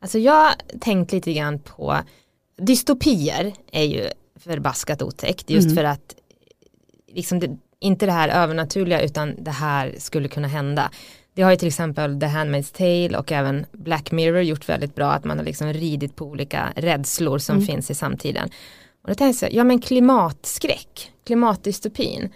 Alltså 0.00 0.18
jag 0.18 0.52
tänkt 0.80 1.12
lite 1.12 1.32
grann 1.32 1.58
på 1.58 1.98
dystopier 2.58 3.54
är 3.72 3.84
ju 3.84 4.08
förbaskat 4.40 5.02
otäckt 5.02 5.50
just 5.50 5.64
Mm. 5.66 5.76
för 5.76 5.84
att 5.84 6.14
liksom 7.12 7.38
det, 7.40 7.56
inte 7.80 8.06
det 8.06 8.12
här 8.12 8.28
övernaturliga 8.28 9.00
utan 9.02 9.34
det 9.44 9.50
här 9.50 9.94
skulle 9.98 10.28
kunna 10.28 10.48
hända. 10.48 10.90
Det 11.34 11.42
har 11.42 11.50
ju 11.50 11.56
till 11.56 11.68
exempel 11.68 12.20
The 12.20 12.26
Handmaid's 12.26 12.76
Tale 12.76 13.18
och 13.18 13.32
även 13.32 13.66
Black 13.72 14.10
Mirror 14.12 14.40
gjort 14.42 14.68
väldigt 14.68 14.94
bra 14.94 15.12
att 15.12 15.24
man 15.24 15.38
har 15.38 15.44
liksom 15.44 15.72
ridit 15.72 16.16
på 16.16 16.24
olika 16.24 16.72
rädslor 16.76 17.38
som 17.38 17.56
Mm. 17.56 17.66
finns 17.66 17.90
i 17.90 17.94
samtiden. 17.94 18.50
Och 19.02 19.08
då 19.08 19.14
tänkte 19.14 19.44
jag, 19.46 19.52
ja 19.54 19.64
men 19.64 19.80
klimatskräck, 19.80 21.12
klimatdystopin, 21.26 22.32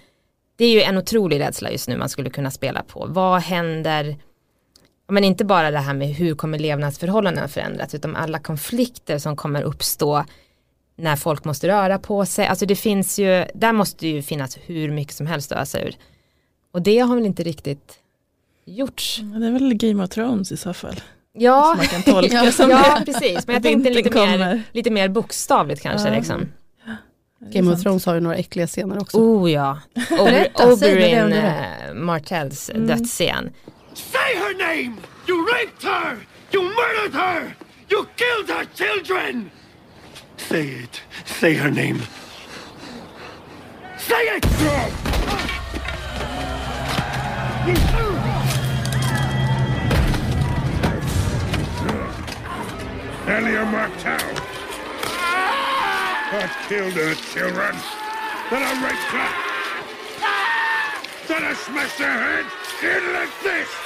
det 0.57 0.65
är 0.65 0.73
ju 0.73 0.83
en 0.83 0.99
otrolig 0.99 1.41
rädsla 1.41 1.71
just 1.71 1.89
nu 1.89 1.97
man 1.97 2.09
skulle 2.09 2.31
kunna 2.31 2.51
spela 2.51 2.83
på. 2.83 3.07
Vad 3.09 3.41
händer, 3.41 4.17
men 5.09 5.25
inte 5.25 5.45
bara 5.45 5.71
det 5.71 5.79
här 5.79 5.95
med 5.95 6.09
hur 6.09 6.35
kommer 6.35 6.59
levnadsförhållandena 6.59 7.49
förändras 7.49 7.95
utan 7.95 8.17
alla 8.17 8.39
konflikter 8.39 9.19
som 9.19 9.37
kommer 9.37 9.63
uppstå 9.63 10.25
när 10.97 11.17
folk 11.17 11.45
måste 11.45 11.69
röra 11.69 11.99
på 11.99 12.27
sig. 12.27 12.47
Alltså 12.47 12.67
det 12.67 12.77
finns 12.77 13.19
ju, 13.19 13.45
där 13.55 13.73
måste 13.73 14.09
ju 14.09 14.23
finnas 14.23 14.59
hur 14.67 14.91
mycket 14.93 15.15
som 15.15 15.27
helst 15.27 15.53
att 15.53 15.59
ösa 15.59 15.81
ur. 15.81 15.95
Och 16.73 16.83
det 16.83 16.99
har 16.99 17.15
väl 17.15 17.27
inte 17.27 17.43
riktigt 17.43 17.99
gjorts. 18.65 19.21
Det 19.41 19.47
är 19.47 19.51
väl 19.53 19.75
Game 19.75 20.05
of 20.05 20.11
Thrones 20.11 20.53
i 20.53 20.57
så 20.57 20.73
fall. 20.75 21.01
Ja, 21.33 21.63
Som 21.65 21.77
man 21.77 21.87
kan 21.87 22.03
tolka 22.15 22.35
ja, 22.45 22.53
som 22.53 22.71
ja 22.71 22.99
det. 22.99 23.13
precis. 23.13 23.47
Men 23.47 23.55
jag 23.55 23.63
tänkte 23.63 23.91
lite 23.91 24.11
mer, 24.27 24.63
lite 24.73 24.91
mer 24.91 25.09
bokstavligt 25.09 25.83
kanske. 25.83 26.09
Ja. 26.09 26.15
Liksom. 26.15 26.49
Game 27.53 27.73
of 27.73 27.83
Thrones 27.83 28.07
har 28.07 28.15
ju 28.15 28.21
några 28.21 28.37
äckliga 28.37 28.67
scener 28.67 29.01
också. 29.01 29.19
Oh 29.19 29.51
ja. 29.53 29.79
Ober- 30.11 30.73
Oberyn 30.73 31.33
eh, 31.33 31.95
Martells 31.95 32.71
Mm. 32.71 32.87
dödsscen. 32.87 33.51
Say 33.95 34.37
her 34.37 34.53
name! 34.55 34.99
You 35.27 35.47
raped 35.51 35.83
her! 35.83 36.21
You 36.51 36.63
murdered 36.75 37.15
her! 37.15 37.57
You 37.89 38.09
killed 38.17 38.49
her 38.49 38.65
children! 38.67 39.51
Say 40.37 40.69
it. 40.69 41.01
Say 41.25 41.55
her 41.55 41.71
name. 41.71 42.03
Say 43.97 44.37
it! 44.37 44.45
Elia 53.27 53.65
Martell. 53.65 54.21
I 56.37 56.51
killed 56.69 56.93
her 56.93 57.15
children. 57.15 57.75
Then 58.51 58.63
I 58.63 58.73
raped 58.85 59.11
her. 59.17 59.31
Then 61.27 61.43
I 61.43 61.55
smashed 61.55 61.99
her 61.99 62.05
head 62.05 62.47
in 62.83 63.13
like 63.15 63.43
this. 63.43 63.84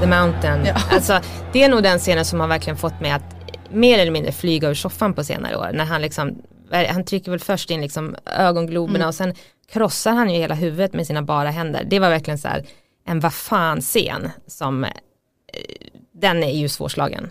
The 0.00 0.06
Mountain, 0.06 0.66
alltså 0.90 1.20
det 1.52 1.62
är 1.62 1.68
nog 1.68 1.82
den 1.82 1.98
scenen 1.98 2.24
som 2.24 2.40
har 2.40 2.48
verkligen 2.48 2.76
fått 2.76 3.00
mig 3.00 3.10
att 3.10 3.22
mer 3.70 3.98
eller 3.98 4.12
mindre 4.12 4.32
flyga 4.32 4.68
ur 4.68 4.74
soffan 4.74 5.14
på 5.14 5.24
senare 5.24 5.56
år. 5.56 5.70
När 5.74 5.84
han 5.84 6.02
liksom, 6.02 6.42
han 6.88 7.04
trycker 7.04 7.30
väl 7.30 7.40
först 7.40 7.70
in 7.70 7.80
liksom 7.80 8.16
ögongloberna 8.26 8.96
Mm. 8.98 9.08
och 9.08 9.14
sen 9.14 9.34
krossar 9.72 10.12
han 10.12 10.30
ju 10.30 10.36
hela 10.38 10.54
huvudet 10.54 10.92
med 10.92 11.06
sina 11.06 11.22
bara 11.22 11.50
händer. 11.50 11.84
Det 11.86 11.98
var 11.98 12.10
verkligen 12.10 12.38
så 12.38 12.48
här 12.48 12.64
en 13.06 13.20
vad 13.20 13.34
fan 13.34 13.80
scen 13.80 14.30
som, 14.46 14.84
eh, 14.84 14.90
den 16.14 16.42
är 16.42 16.52
ju 16.58 16.68
svårslagen 16.68 17.30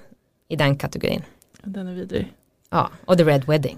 i 0.49 0.56
den 0.56 0.75
kategorin. 0.77 1.23
Den 1.63 1.88
är 1.88 1.93
vidrig. 1.93 2.34
Ja, 2.69 2.89
och 3.06 3.17
The 3.17 3.23
Red 3.23 3.45
Wedding. 3.47 3.77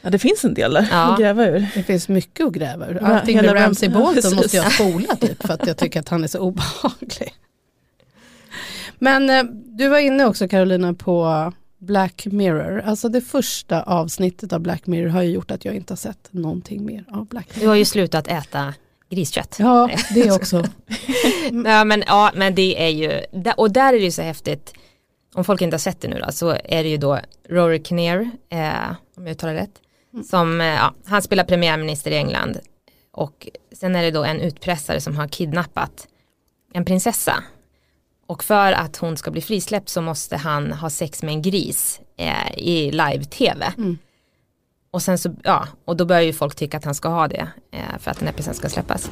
Ja 0.00 0.10
det 0.10 0.18
finns 0.18 0.44
en 0.44 0.54
del 0.54 0.72
där 0.74 0.88
Ja. 0.90 1.12
att 1.12 1.18
gräva 1.20 1.46
ur. 1.46 1.66
Det 1.74 1.82
finns 1.82 2.08
mycket 2.08 2.46
att 2.46 2.52
gräva 2.52 2.88
ur. 2.88 2.98
Ja, 3.02 3.06
Allting 3.06 3.36
med 3.36 3.54
Ramsey 3.54 3.88
ja, 3.88 3.98
Bolton 3.98 4.34
måste 4.36 4.56
jag 4.56 4.72
spola 4.72 5.16
typ 5.16 5.46
för 5.46 5.54
att 5.54 5.66
jag 5.66 5.76
tycker 5.76 6.00
att 6.00 6.08
han 6.08 6.24
är 6.24 6.28
så 6.28 6.38
obehaglig. 6.38 7.34
Men 9.02 9.30
eh, 9.30 9.44
du 9.64 9.88
var 9.88 9.98
inne 9.98 10.24
också 10.24 10.48
Carolina 10.48 10.94
på 10.94 11.52
Black 11.78 12.26
Mirror. 12.26 12.82
Alltså 12.86 13.08
det 13.08 13.20
första 13.20 13.82
avsnittet 13.82 14.52
av 14.52 14.60
Black 14.60 14.86
Mirror 14.86 15.08
har 15.08 15.22
ju 15.22 15.30
gjort 15.30 15.50
att 15.50 15.64
jag 15.64 15.74
inte 15.74 15.92
har 15.92 15.96
sett 15.96 16.28
någonting 16.30 16.84
mer 16.84 17.04
av 17.12 17.26
Black 17.26 17.46
Mirror. 17.48 17.60
Du 17.60 17.68
har 17.68 17.74
ju 17.74 17.84
slutat 17.84 18.28
äta 18.28 18.74
griskött. 19.10 19.56
Ja, 19.58 19.90
det 20.14 20.30
också. 20.30 20.56
ja, 21.64 21.84
men, 21.84 22.04
ja, 22.06 22.30
men 22.34 22.54
det 22.54 22.84
är 22.84 22.88
ju, 22.88 23.20
och 23.56 23.70
där 23.70 23.92
är 23.92 23.98
det 23.98 24.04
ju 24.04 24.10
så 24.10 24.22
häftigt, 24.22 24.74
om 25.34 25.44
folk 25.44 25.62
inte 25.62 25.74
har 25.74 25.78
sett 25.78 26.00
det 26.00 26.08
nu 26.08 26.18
då, 26.26 26.32
så 26.32 26.50
är 26.50 26.82
det 26.82 26.88
ju 26.88 26.96
då 26.96 27.20
Rory 27.48 27.82
Kinnear, 27.84 28.30
eh, 28.48 28.90
om 29.16 29.26
jag 29.26 29.30
uttalar 29.30 29.54
rätt, 29.54 29.80
som, 30.30 30.60
eh, 30.60 30.66
ja, 30.66 30.94
han 31.04 31.22
spelar 31.22 31.44
premiärminister 31.44 32.10
i 32.10 32.16
England 32.16 32.58
och 33.12 33.48
sen 33.72 33.96
är 33.96 34.02
det 34.02 34.10
då 34.10 34.24
en 34.24 34.40
utpressare 34.40 35.00
som 35.00 35.16
har 35.16 35.28
kidnappat 35.28 36.08
en 36.72 36.84
prinsessa. 36.84 37.44
Och 38.32 38.44
för 38.44 38.72
att 38.72 38.96
hon 38.96 39.16
ska 39.16 39.30
bli 39.30 39.40
frisläppt 39.40 39.88
så 39.88 40.00
måste 40.00 40.36
han 40.36 40.72
ha 40.72 40.90
sex 40.90 41.22
med 41.22 41.32
en 41.34 41.42
gris 41.42 42.00
eh, 42.16 42.58
i 42.58 42.90
live-tv. 42.90 43.72
Och 44.90 45.02
sen 45.02 45.18
så, 45.18 45.34
ja, 45.42 45.66
och 45.84 45.96
då 45.96 46.04
börjar 46.04 46.22
ju 46.22 46.32
folk 46.32 46.54
tycka 46.54 46.76
att 46.76 46.84
han 46.84 46.94
ska 46.94 47.08
ha 47.08 47.28
det 47.28 47.48
eh, 47.72 47.98
för 47.98 48.10
att 48.10 48.18
den 48.18 48.26
här 48.28 48.34
prinsessan 48.34 48.54
ska 48.54 48.68
släppas. 48.68 49.10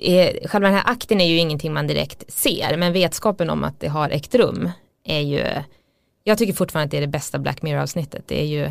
Eh, 0.00 0.48
själva 0.48 0.68
den 0.68 0.76
här 0.76 0.90
akten 0.90 1.20
är 1.20 1.26
ju 1.26 1.38
ingenting 1.38 1.72
man 1.72 1.86
direkt 1.86 2.32
ser, 2.32 2.76
men 2.76 2.92
vetskapen 2.92 3.50
om 3.50 3.64
att 3.64 3.80
det 3.80 3.88
har 3.88 4.10
ägt 4.10 4.34
rum 4.34 4.70
är 5.04 5.20
ju, 5.20 5.44
jag 6.24 6.38
tycker 6.38 6.52
fortfarande 6.52 6.84
att 6.84 6.90
det 6.90 6.96
är 6.96 7.00
det 7.00 7.06
bästa 7.06 7.38
Black 7.38 7.62
Mirror-avsnittet. 7.62 8.22
Det 8.26 8.40
är 8.40 8.46
ju 8.46 8.70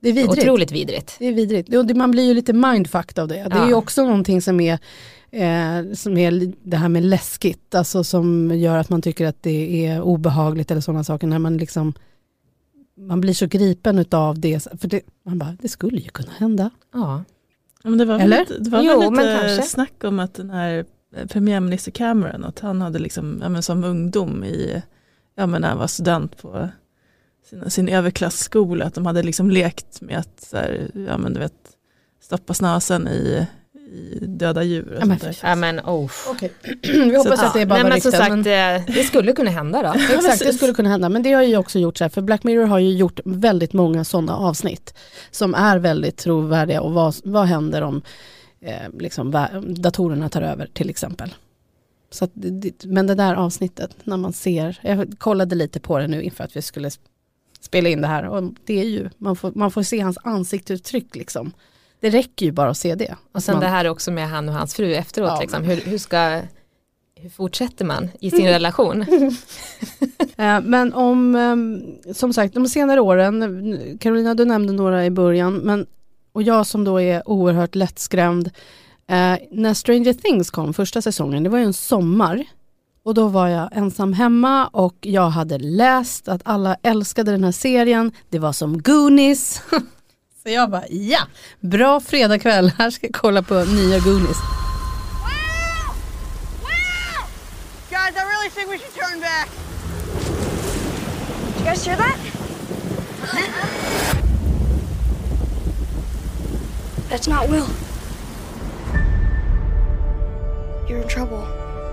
Det 0.00 0.08
är 0.08 0.12
vidrigt. 0.12 0.38
otroligt 0.38 0.72
vidrigt. 0.72 1.16
Det 1.18 1.26
är 1.26 1.32
vidrigt. 1.32 1.96
Man 1.96 2.10
blir 2.10 2.24
ju 2.24 2.34
lite 2.34 2.52
mindfucked 2.52 3.18
av 3.18 3.28
det. 3.28 3.34
Det 3.50 3.56
är 3.58 3.66
ju 3.66 3.74
också 3.74 4.04
någonting 4.04 4.42
som 4.42 4.60
är, 4.60 4.72
eh, 5.30 5.92
som 5.94 6.18
är 6.18 6.52
det 6.62 6.76
här 6.76 6.88
med 6.88 7.04
läskigt, 7.04 7.74
alltså 7.74 8.04
som 8.04 8.52
gör 8.58 8.78
att 8.78 8.88
man 8.90 9.02
tycker 9.02 9.26
att 9.26 9.42
det 9.42 9.86
är 9.86 10.00
obehagligt 10.00 10.70
eller 10.70 10.80
sådana 10.80 11.04
saker. 11.04 11.26
När 11.26 11.38
man 11.38 11.56
liksom 11.56 11.94
man 12.98 13.20
blir 13.20 13.34
så 13.34 13.46
gripen 13.46 13.98
utav 13.98 14.38
det. 14.40 14.68
För 14.80 14.88
det, 14.88 15.00
man 15.24 15.38
bara, 15.38 15.56
det 15.62 15.68
skulle 15.68 15.96
ju 15.98 16.08
kunna 16.08 16.32
hända. 16.38 16.70
Ja. 16.92 17.24
Ja, 17.86 17.90
men 17.90 17.98
det 17.98 18.04
var 18.04 18.18
Eller? 18.18 18.40
lite, 18.40 18.58
det 18.58 18.70
var 18.70 18.82
Jo, 18.82 19.10
lite 19.10 19.38
kanske. 19.40 19.62
snack 19.62 20.04
om 20.04 20.18
att 20.18 20.34
den 20.34 20.50
här 20.50 20.84
eh, 21.16 21.26
premiärminister 21.26 21.90
Cameron, 21.90 22.44
att 22.44 22.60
han 22.60 22.80
hade 22.80 22.98
liksom, 22.98 23.38
ja, 23.42 23.48
men 23.48 23.62
som 23.62 23.84
ungdom 23.84 24.44
i, 24.44 24.82
ja 25.36 25.46
men 25.46 25.60
när 25.60 25.68
han 25.68 25.78
var 25.78 25.86
student 25.86 26.36
på 26.42 26.68
sin, 27.50 27.70
sin 27.70 27.88
överklassskola, 27.88 28.84
att 28.84 28.94
de 28.94 29.06
hade 29.06 29.22
liksom 29.22 29.50
lekt 29.50 30.00
med 30.00 30.18
att 30.18 30.40
så 30.40 30.56
här, 30.56 30.90
ja 31.08 31.18
men 31.18 31.32
du 31.32 31.40
vet, 31.40 31.52
stoppa 32.22 32.54
snasen 32.54 33.08
i 33.08 33.46
döda 34.20 34.62
djur 34.62 34.88
och 34.92 35.00
Ja, 35.02 35.06
men 35.06 35.18
sånt 35.18 35.40
där. 35.40 35.48
Ja 35.48 35.54
men 35.54 35.80
oh. 35.80 36.10
Okej. 36.28 36.52
Vi 36.82 37.16
hoppas 37.16 37.40
Så- 37.40 37.46
att 37.46 37.54
det 37.54 37.60
är 37.60 37.66
bara 37.66 37.74
Nej 37.74 37.82
men 37.82 37.92
rykten, 37.92 38.12
sagt, 38.12 38.30
men- 38.30 38.42
det 38.86 39.06
skulle 39.06 39.32
kunna 39.32 39.50
hända 39.50 39.82
då. 39.82 39.88
Exakt, 40.14 40.38
det 40.38 40.52
skulle 40.52 40.74
kunna 40.74 40.88
hända. 40.88 41.08
Men 41.08 41.22
det 41.22 41.32
har 41.32 41.42
ju 41.42 41.56
också 41.56 41.78
gjort 41.78 41.98
så 41.98 42.04
här, 42.04 42.08
för 42.08 42.22
Black 42.22 42.44
Mirror 42.44 42.66
har 42.66 42.78
ju 42.78 42.90
gjort 42.96 43.20
väldigt 43.24 43.72
många 43.72 44.04
sådana 44.04 44.36
avsnitt 44.36 44.94
som 45.30 45.54
är 45.54 45.78
väldigt 45.78 46.16
trovärdiga 46.16 46.80
och 46.80 46.92
vad, 46.92 47.14
vad 47.24 47.46
händer 47.46 47.82
om 47.82 48.02
eh, 48.60 48.90
liksom, 48.98 49.48
datorerna 49.66 50.28
tar 50.28 50.42
över 50.42 50.66
till 50.72 50.90
exempel. 50.90 51.34
Så 52.10 52.24
att, 52.24 52.30
men 52.84 53.06
det 53.06 53.14
där 53.14 53.34
avsnittet 53.34 53.90
när 54.04 54.16
man 54.16 54.32
ser, 54.32 54.78
jag 54.82 55.14
kollade 55.18 55.54
lite 55.54 55.80
på 55.80 55.98
det 55.98 56.06
nu 56.06 56.22
inför 56.22 56.44
att 56.44 56.56
vi 56.56 56.62
skulle 56.62 56.88
sp- 56.88 56.98
spela 57.60 57.88
in 57.88 58.00
det 58.00 58.06
här 58.06 58.28
och 58.28 58.42
det 58.64 58.80
är 58.80 58.84
ju, 58.84 59.10
man 59.18 59.36
får, 59.36 59.52
man 59.54 59.70
får 59.70 59.82
se 59.82 60.00
hans 60.00 60.18
ansiktsuttryck 60.22 61.16
liksom. 61.16 61.52
Det 62.00 62.10
räcker 62.10 62.46
ju 62.46 62.52
bara 62.52 62.70
att 62.70 62.78
se 62.78 62.94
det. 62.94 63.16
Och 63.32 63.42
sen 63.42 63.54
man, 63.54 63.62
det 63.62 63.68
här 63.68 63.88
också 63.88 64.10
med 64.10 64.28
han 64.28 64.48
och 64.48 64.54
hans 64.54 64.74
fru 64.74 64.94
efteråt. 64.94 65.30
Ja, 65.30 65.40
liksom. 65.40 65.64
hur, 65.64 65.76
hur, 65.76 65.98
ska, 65.98 66.40
hur 67.14 67.30
fortsätter 67.30 67.84
man 67.84 68.08
i 68.20 68.30
sin 68.30 68.46
relation? 68.46 69.04
Eh, 70.38 70.60
Men 70.60 70.92
om, 70.94 71.34
eh, 71.34 72.12
som 72.12 72.32
sagt, 72.32 72.54
de 72.54 72.68
senare 72.68 73.00
åren, 73.00 73.98
Carolina 74.00 74.34
du 74.34 74.44
nämnde 74.44 74.72
några 74.72 75.06
i 75.06 75.10
början, 75.10 75.54
men, 75.54 75.86
och 76.32 76.42
jag 76.42 76.66
som 76.66 76.84
då 76.84 77.00
är 77.00 77.28
oerhört 77.28 77.74
lättskrämd, 77.74 78.46
eh, 79.08 79.36
när 79.50 79.74
Stranger 79.74 80.12
Things 80.12 80.50
kom 80.50 80.74
första 80.74 81.02
säsongen, 81.02 81.42
det 81.42 81.48
var 81.48 81.58
ju 81.58 81.64
en 81.64 81.72
sommar, 81.72 82.44
och 83.04 83.14
då 83.14 83.28
var 83.28 83.48
jag 83.48 83.68
ensam 83.72 84.12
hemma 84.12 84.66
och 84.66 84.96
jag 85.00 85.28
hade 85.28 85.58
läst 85.58 86.28
att 86.28 86.40
alla 86.44 86.76
älskade 86.82 87.30
den 87.30 87.44
här 87.44 87.52
serien, 87.52 88.12
det 88.30 88.38
var 88.38 88.52
som 88.52 88.82
Goonies. 88.82 89.62
Så 90.46 90.52
jag 90.52 90.70
bara, 90.70 90.84
ja, 90.88 91.20
bra 91.60 92.00
fredagkväll, 92.00 92.72
här 92.78 92.90
ska 92.90 93.06
jag 93.06 93.14
kolla 93.14 93.42
på 93.42 93.54
nya 93.54 93.98
Goonies. 93.98 94.36
Guys, 97.90 98.14
I 98.16 98.24
really 98.24 98.50
think 98.50 98.70
we 98.70 98.78
should 98.78 98.94
turn 98.94 99.20
back. 99.20 99.48
Did 101.48 101.58
you 101.58 101.64
guys 101.64 101.86
hear 101.86 101.96
that? 101.96 102.18
That's 107.10 107.28
not 107.28 107.48
Will. 107.48 107.66
You're 110.88 111.02
in 111.02 111.08
trouble, 111.08 111.44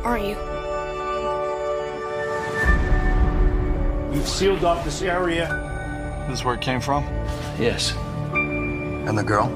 aren't 0.04 0.26
you? 0.26 0.38
We've 4.12 4.28
sealed 4.28 4.64
off 4.64 4.86
this 4.86 5.02
area. 5.02 5.46
Is 6.22 6.30
this 6.30 6.40
is 6.40 6.46
where 6.46 6.54
it 6.54 6.62
came 6.62 6.82
from? 6.82 7.04
Yes. 7.60 7.96
And 9.06 9.18
the 9.18 9.24
girl? 9.24 9.50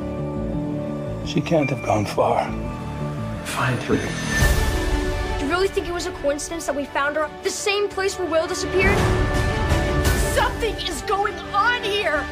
She 1.26 1.42
can't 1.42 1.70
have 1.70 1.86
gone 1.86 2.06
far. 2.06 2.44
Find 3.46 3.80
her. 3.84 3.96
Do 5.40 5.46
you 5.46 5.52
really 5.52 5.68
think 5.68 5.88
it 5.88 5.94
was 5.94 6.08
a 6.08 6.12
coincidence 6.22 6.66
that 6.66 6.76
we 6.76 6.86
found 6.86 7.16
her 7.16 7.30
the 7.44 7.50
same 7.50 7.88
place 7.88 8.20
where 8.20 8.30
Will 8.30 8.48
disappeared? 8.48 8.98
Something 10.36 10.76
is 10.76 11.04
going 11.08 11.34
on 11.54 11.84
here! 11.84 12.24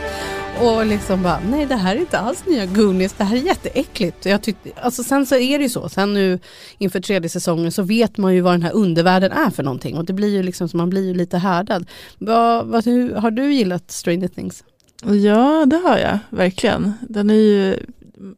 Och 0.62 0.86
liksom 0.86 1.24
bara, 1.24 1.40
nej 1.50 1.66
det 1.66 1.76
här 1.76 1.96
är 1.96 2.00
inte 2.00 2.20
alls 2.20 2.46
nya 2.46 2.66
Goonies, 2.66 3.14
det 3.14 3.24
här 3.24 3.36
är 3.36 3.42
jätteäckligt. 3.42 4.26
Jag 4.26 4.42
tyckte, 4.42 4.70
alltså 4.82 5.04
sen 5.04 5.26
så 5.26 5.36
är 5.36 5.58
det 5.58 5.64
ju 5.64 5.70
så, 5.70 5.90
sen 5.90 6.14
nu 6.14 6.40
inför 6.78 7.00
tredje 7.00 7.30
säsongen 7.30 7.72
så 7.72 7.84
vet 7.84 8.18
man 8.18 8.36
ju 8.36 8.42
vad 8.42 8.54
den 8.54 8.64
här 8.64 8.74
undervärlden 8.74 9.32
är 9.32 9.50
för 9.50 9.64
någonting 9.64 9.98
och 9.98 10.06
det 10.06 10.14
blir 10.14 10.34
ju 10.34 10.44
liksom 10.44 10.70
så 10.70 10.78
man 10.78 10.90
blir 10.90 11.06
ju 11.08 11.14
lite 11.14 11.38
härdad. 11.38 11.90
Vad, 12.18 12.66
vad, 12.66 12.86
hur, 12.86 13.16
har 13.16 13.32
du 13.32 13.54
gillat 13.54 13.92
Stranger 13.92 14.28
Things? 14.28 14.64
Ja, 15.14 15.66
det 15.66 15.76
har 15.76 15.98
jag 15.98 16.20
verkligen. 16.30 16.94
Den 17.10 17.30
är 17.30 17.34
ju, 17.34 17.80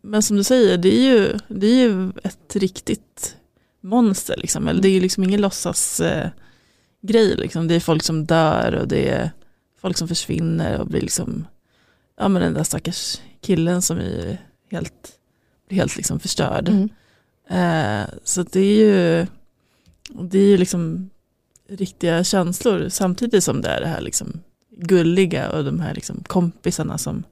men 0.01 0.21
som 0.21 0.37
du 0.37 0.43
säger, 0.43 0.77
det 0.77 0.95
är 0.95 1.01
ju, 1.01 1.37
det 1.47 1.67
är 1.67 1.75
ju 1.75 2.11
ett 2.23 2.55
riktigt 2.55 3.35
monster. 3.81 4.37
Liksom. 4.37 4.67
Eller 4.67 4.81
det 4.81 4.87
är 4.87 4.93
ju 4.93 4.99
liksom 4.99 5.23
ingen 5.23 5.41
låtsas 5.41 5.99
eh, 5.99 6.29
grej. 7.01 7.35
Liksom. 7.35 7.67
Det 7.67 7.75
är 7.75 7.79
folk 7.79 8.03
som 8.03 8.25
dör 8.25 8.75
och 8.75 8.87
det 8.87 9.09
är 9.09 9.31
folk 9.81 9.97
som 9.97 10.07
försvinner 10.07 10.79
och 10.79 10.87
blir 10.87 11.01
liksom, 11.01 11.47
ja 12.19 12.27
men 12.27 12.41
den 12.41 12.53
där 12.53 12.63
stackars 12.63 13.21
killen 13.41 13.81
som 13.81 13.97
är 13.97 14.41
helt, 14.71 15.11
blir 15.67 15.77
helt 15.77 15.97
liksom 15.97 16.19
förstörd. 16.19 16.69
Mm. 16.69 16.89
Eh, 17.49 18.07
så 18.23 18.43
det 18.43 18.59
är 18.59 18.75
ju, 18.75 19.27
det 20.09 20.39
är 20.39 20.47
ju 20.47 20.57
liksom 20.57 21.09
riktiga 21.69 22.23
känslor 22.23 22.89
samtidigt 22.89 23.43
som 23.43 23.61
det 23.61 23.69
är 23.69 23.81
det 23.81 23.87
här 23.87 24.01
liksom 24.01 24.41
gulliga 24.79 25.49
och 25.49 25.63
de 25.63 25.79
här 25.79 25.93
liksom 25.93 26.23
kompisarna 26.27 26.97
som, 26.97 27.23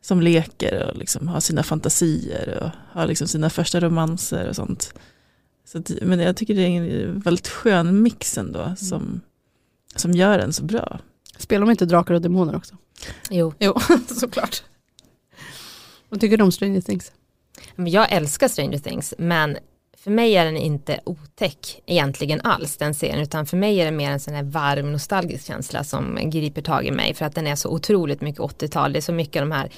som 0.00 0.20
leker 0.20 0.90
och 0.90 0.96
liksom 0.96 1.28
har 1.28 1.40
sina 1.40 1.62
fantasier 1.62 2.58
och 2.62 2.70
har 3.00 3.06
liksom 3.06 3.28
sina 3.28 3.50
första 3.50 3.80
romanser 3.80 4.48
och 4.48 4.56
sånt. 4.56 4.94
Så 5.64 5.78
att, 5.78 5.90
men 6.02 6.20
jag 6.20 6.36
tycker 6.36 6.54
det 6.54 6.62
är 6.62 7.06
en 7.08 7.20
väldigt 7.20 7.48
skön 7.48 8.02
mix 8.02 8.38
ändå 8.38 8.74
som, 8.76 9.20
som 9.96 10.12
gör 10.12 10.38
den 10.38 10.52
så 10.52 10.64
bra. 10.64 11.00
Spelar 11.38 11.66
de 11.66 11.70
inte 11.70 11.86
Drakar 11.86 12.14
och 12.14 12.22
Demoner 12.22 12.56
också? 12.56 12.76
Jo. 13.30 13.54
Jo, 13.58 13.74
såklart. 14.06 14.62
Vad 16.08 16.20
tycker 16.20 16.36
du 16.36 16.44
om 16.44 16.52
Stranger 16.52 16.80
Things? 16.80 17.12
Jag 17.76 18.12
älskar 18.12 18.48
Stranger 18.48 18.78
Things 18.78 19.14
men 19.18 19.56
för 20.00 20.10
mig 20.10 20.36
är 20.36 20.44
den 20.44 20.56
inte 20.56 21.00
otäck 21.04 21.82
egentligen 21.86 22.40
alls 22.40 22.76
den 22.76 22.94
serien 22.94 23.20
utan 23.20 23.46
för 23.46 23.56
mig 23.56 23.80
är 23.80 23.84
det 23.84 23.90
mer 23.90 24.10
en 24.10 24.20
sån 24.20 24.34
här 24.34 24.42
varm 24.42 24.92
nostalgisk 24.92 25.46
känsla 25.46 25.84
som 25.84 26.18
griper 26.22 26.62
tag 26.62 26.86
i 26.86 26.90
mig 26.90 27.14
för 27.14 27.24
att 27.24 27.34
den 27.34 27.46
är 27.46 27.54
så 27.54 27.70
otroligt 27.70 28.20
mycket 28.20 28.40
80-tal. 28.40 28.92
Det 28.92 28.98
är 28.98 29.00
så 29.00 29.12
mycket 29.12 29.42
av 29.42 29.48
de 29.48 29.54
här 29.54 29.70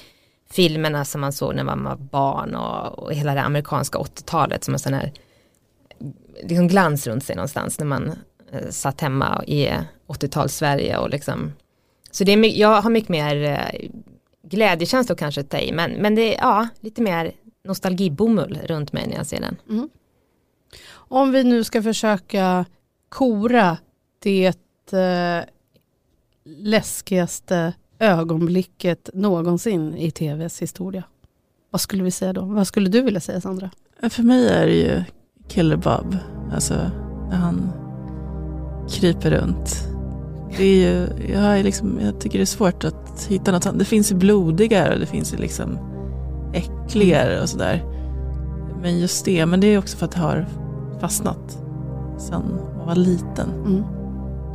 filmerna 0.51 1.05
som 1.05 1.21
man 1.21 1.33
såg 1.33 1.55
när 1.55 1.63
man 1.63 1.83
var 1.83 1.95
barn 1.95 2.55
och, 2.55 2.99
och 2.99 3.13
hela 3.13 3.33
det 3.33 3.41
amerikanska 3.41 3.99
80-talet 3.99 4.63
som 4.63 4.73
en 4.73 4.79
sån 4.79 4.93
här 4.93 5.13
liksom 6.43 6.67
glans 6.67 7.07
runt 7.07 7.23
sig 7.23 7.35
någonstans 7.35 7.79
när 7.79 7.85
man 7.85 8.11
eh, 8.51 8.69
satt 8.69 9.01
hemma 9.01 9.43
i 9.47 9.69
80-tals 10.07 10.55
Sverige 10.55 10.97
och 10.97 11.09
liksom 11.09 11.53
så 12.11 12.23
det 12.23 12.31
är, 12.31 12.59
jag 12.59 12.81
har 12.81 12.89
mycket 12.89 13.09
mer 13.09 13.43
eh, 13.43 13.89
glädjekänslor 14.43 15.15
kanske 15.15 15.41
att 15.41 15.49
ta 15.49 15.59
i 15.59 15.71
men, 15.71 15.91
men 15.91 16.15
det 16.15 16.35
är 16.35 16.41
ja, 16.41 16.67
lite 16.79 17.01
mer 17.01 17.31
nostalgibomull 17.63 18.59
runt 18.65 18.93
mig 18.93 19.07
när 19.07 19.15
jag 19.15 19.25
ser 19.25 19.41
den. 19.41 19.57
Mm. 19.69 19.89
Om 21.11 21.31
vi 21.31 21.43
nu 21.43 21.63
ska 21.63 21.81
försöka 21.81 22.65
kora 23.09 23.77
det 24.19 24.55
eh, 24.91 25.43
läskigaste 26.45 27.73
ögonblicket 27.99 29.09
någonsin 29.13 29.95
i 29.95 30.11
tvs 30.11 30.61
historia. 30.61 31.03
Vad 31.69 31.81
skulle 31.81 32.03
vi 32.03 32.11
säga 32.11 32.33
då? 32.33 32.41
Vad 32.41 32.67
skulle 32.67 32.89
du 32.89 33.01
vilja 33.01 33.19
säga 33.19 33.41
Sandra? 33.41 33.69
För 34.09 34.23
mig 34.23 34.47
är 34.47 34.65
det 34.65 34.75
ju 34.75 35.03
Killer 35.47 35.75
Bob, 35.75 36.17
alltså 36.53 36.73
när 37.29 37.37
han 37.37 37.71
kryper 38.89 39.31
runt. 39.31 39.83
Det 40.57 40.63
är 40.63 40.75
ju, 40.75 41.07
jag, 41.33 41.59
är 41.59 41.63
liksom, 41.63 41.99
jag 42.01 42.21
tycker 42.21 42.37
det 42.39 42.43
är 42.43 42.45
svårt 42.45 42.83
att 42.83 43.25
hitta 43.29 43.51
något 43.51 43.65
annat. 43.65 43.79
Det 43.79 43.85
finns 43.85 44.11
ju 44.11 44.15
blodigare 44.15 44.93
och 44.93 44.99
det 44.99 45.05
finns 45.05 45.33
ju 45.33 45.37
liksom 45.37 45.79
äckligare 46.53 47.41
och 47.41 47.49
sådär. 47.49 47.85
Men 48.81 48.99
just 48.99 49.25
det, 49.25 49.45
men 49.45 49.59
det 49.59 49.67
är 49.67 49.77
också 49.77 49.97
för 49.97 50.05
att 50.05 50.11
det 50.11 50.19
har 50.19 50.47
fastnat 51.01 51.57
sen 52.17 52.59
jag 52.79 52.85
var 52.85 52.95
liten. 52.95 53.49
Mm. 53.65 53.83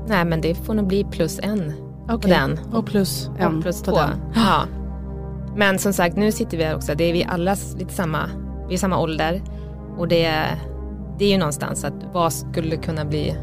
Nej 0.09 0.25
men 0.25 0.41
det 0.41 0.55
får 0.55 0.75
nog 0.75 0.87
bli 0.87 1.05
plus 1.05 1.41
en 1.43 1.73
på 2.09 2.15
Okej. 2.15 2.31
den. 2.31 2.59
Och 2.75 2.87
plus 2.87 3.31
en 3.39 3.57
och 3.57 3.63
plus 3.63 3.83
på 3.83 3.91
två. 3.91 3.97
den. 3.97 4.11
Ja. 4.35 4.61
Men 5.57 5.79
som 5.79 5.93
sagt 5.93 6.17
nu 6.17 6.33
sitter 6.33 6.57
vi 6.59 6.65
här 6.65 6.75
också, 6.77 6.95
det 6.95 7.05
är 7.05 7.13
vi 7.13 7.25
alla 7.25 7.57
lite 7.79 7.95
samma, 7.95 8.19
vi 8.69 8.75
är 8.75 8.79
samma 8.79 8.99
ålder 8.99 9.43
och 9.99 10.09
det, 10.09 10.25
är- 10.25 10.59
det 11.19 11.25
är 11.25 11.31
ju 11.31 11.39
någonstans 11.39 11.85
att 11.85 11.95
vad 12.13 12.33
skulle 12.33 12.77
kunna 12.77 13.05
bli 13.05 13.37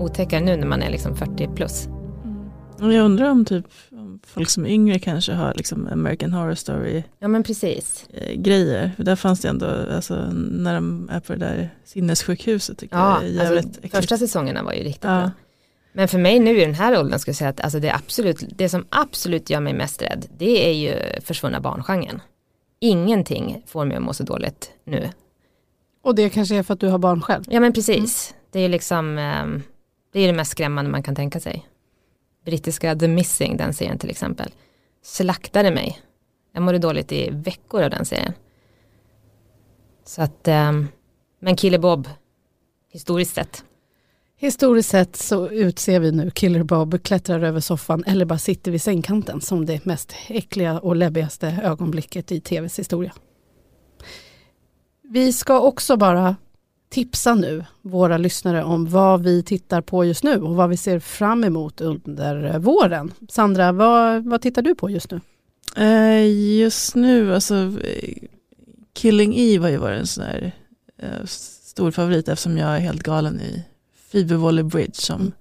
otäckare 0.00 0.40
nu 0.40 0.56
när 0.56 0.66
man 0.66 0.82
är 0.82 0.90
liksom 0.90 1.14
40 1.16 1.48
plus. 1.54 1.88
Och 2.82 2.92
jag 2.92 3.04
undrar 3.04 3.30
om 3.30 3.44
typ 3.44 3.64
folk 4.26 4.50
som 4.50 4.64
är 4.66 4.70
yngre 4.70 4.98
kanske 4.98 5.32
har 5.32 5.54
liksom 5.54 5.88
American 5.92 6.32
Horror 6.32 6.54
Story 6.54 7.02
Ja 7.18 7.28
men 7.28 7.42
precis. 7.42 8.04
eh, 8.14 8.34
grejer. 8.34 8.92
För 8.96 9.04
där 9.04 9.16
fanns 9.16 9.40
det 9.40 9.48
ändå, 9.48 9.66
alltså, 9.94 10.14
när 10.34 10.74
de 10.74 11.08
är 11.12 11.20
på 11.20 11.32
det 11.32 11.38
där 11.38 11.70
sinnessjukhuset 11.84 12.78
tycker 12.78 12.96
Ja, 12.96 13.22
jag 13.22 13.30
är 13.30 13.34
jävligt 13.34 13.64
alltså, 13.64 13.78
äckligt. 13.80 13.96
första 13.96 14.16
säsongerna 14.18 14.62
var 14.62 14.72
ju 14.72 14.82
riktigt 14.82 15.04
Ja. 15.04 15.20
bra. 15.20 15.30
Men 15.92 16.08
för 16.08 16.18
mig 16.18 16.38
nu 16.38 16.56
i 16.56 16.64
den 16.64 16.74
här 16.74 16.98
åldern 17.00 17.18
ska 17.18 17.28
jag 17.28 17.36
säga 17.36 17.50
att 17.50 17.60
alltså 17.60 17.80
det, 17.80 17.88
är 17.88 17.94
absolut, 17.94 18.44
det 18.56 18.68
som 18.68 18.84
absolut 18.88 19.50
gör 19.50 19.60
mig 19.60 19.72
mest 19.72 20.02
rädd 20.02 20.26
det 20.38 20.68
är 20.68 20.72
ju 20.72 21.20
försvunna 21.20 21.60
barngenren. 21.60 22.20
Ingenting 22.80 23.62
får 23.66 23.84
mig 23.84 23.96
att 23.96 24.02
må 24.02 24.12
så 24.14 24.22
dåligt 24.22 24.70
nu. 24.84 25.08
Och 26.02 26.14
det 26.14 26.30
kanske 26.30 26.56
är 26.56 26.62
för 26.62 26.74
att 26.74 26.80
du 26.80 26.88
har 26.88 26.98
barn 26.98 27.20
själv? 27.22 27.44
Ja 27.48 27.60
men 27.60 27.72
precis. 27.72 28.34
Det 28.52 28.60
är 28.60 28.68
liksom 28.68 29.18
ehm, 29.18 29.62
det 30.12 30.20
är 30.20 30.26
det 30.26 30.32
mest 30.32 30.50
skrämmande 30.50 30.90
man 30.90 31.02
kan 31.02 31.14
tänka 31.14 31.40
sig. 31.40 31.66
Brittiska 32.44 32.96
The 32.96 33.08
Missing, 33.08 33.56
den 33.56 33.74
serien 33.74 33.98
till 33.98 34.10
exempel, 34.10 34.50
slaktade 35.02 35.70
mig. 35.70 36.00
Jag 36.52 36.62
mådde 36.62 36.78
dåligt 36.78 37.12
i 37.12 37.30
veckor 37.30 37.82
av 37.82 37.90
den 37.90 38.04
serien. 38.04 38.32
Så 40.04 40.22
att, 40.22 40.48
ehm, 40.48 40.88
men 41.40 41.56
Killer 41.56 41.78
Bob, 41.78 42.08
historiskt 42.92 43.34
sett, 43.34 43.64
Historiskt 44.42 44.88
sett 44.88 45.16
så 45.16 45.48
utser 45.48 46.00
vi 46.00 46.12
nu 46.12 46.30
Killer 46.30 46.62
Bob 46.62 47.02
klättrar 47.02 47.42
över 47.42 47.60
soffan 47.60 48.04
eller 48.06 48.24
bara 48.24 48.38
sitter 48.38 48.70
vid 48.70 48.82
sängkanten 48.82 49.40
som 49.40 49.66
det 49.66 49.84
mest 49.84 50.14
äckliga 50.28 50.78
och 50.78 50.96
läbbigaste 50.96 51.60
ögonblicket 51.62 52.32
i 52.32 52.40
tvs 52.40 52.78
historia. 52.78 53.12
Vi 55.02 55.32
ska 55.32 55.60
också 55.60 55.96
bara 55.96 56.36
tipsa 56.90 57.34
nu 57.34 57.64
våra 57.82 58.18
lyssnare 58.18 58.64
om 58.64 58.86
vad 58.86 59.22
vi 59.22 59.42
tittar 59.42 59.80
på 59.80 60.04
just 60.04 60.24
nu 60.24 60.40
och 60.40 60.54
vad 60.54 60.68
vi 60.68 60.76
ser 60.76 60.98
fram 60.98 61.44
emot 61.44 61.80
under 61.80 62.58
våren. 62.58 63.12
Sandra, 63.28 63.72
vad, 63.72 64.24
vad 64.24 64.42
tittar 64.42 64.62
du 64.62 64.74
på 64.74 64.90
just 64.90 65.10
nu? 65.10 65.20
Eh, 65.76 66.26
just 66.58 66.94
nu, 66.94 67.34
alltså 67.34 67.72
Killing 68.92 69.34
Eve 69.36 69.64
har 69.64 69.70
ju 69.70 69.76
varit 69.76 70.00
en 70.00 70.06
sån 70.06 70.24
här 70.24 70.52
eh, 70.98 71.24
stor 71.26 71.90
favorit 71.90 72.28
eftersom 72.28 72.58
jag 72.58 72.76
är 72.76 72.78
helt 72.78 73.02
galen 73.02 73.40
i 73.40 73.64
Phoebe 74.10 74.34
Waller-Bridge 74.34 75.00
som, 75.00 75.20
mm. 75.20 75.32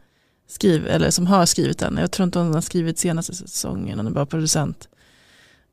skriv, 0.48 0.88
eller 0.88 1.10
som 1.10 1.28
har 1.28 1.46
skrivit 1.46 1.80
den. 1.80 1.98
Jag 1.98 2.12
tror 2.12 2.24
inte 2.24 2.40
hon 2.40 2.54
har 2.54 2.62
skrivit 2.62 3.00
senaste 3.00 3.36
säsongen, 3.36 4.00
hon 4.00 4.08
är 4.08 4.12
bara 4.12 4.26
producent. 4.26 4.90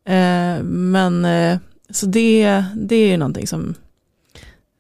Eh, 0.05 0.62
men 0.62 1.27
så 1.91 2.07
det, 2.07 2.64
det 2.77 2.97
är 2.97 3.09
ju 3.09 3.16
någonting 3.16 3.47
som, 3.47 3.74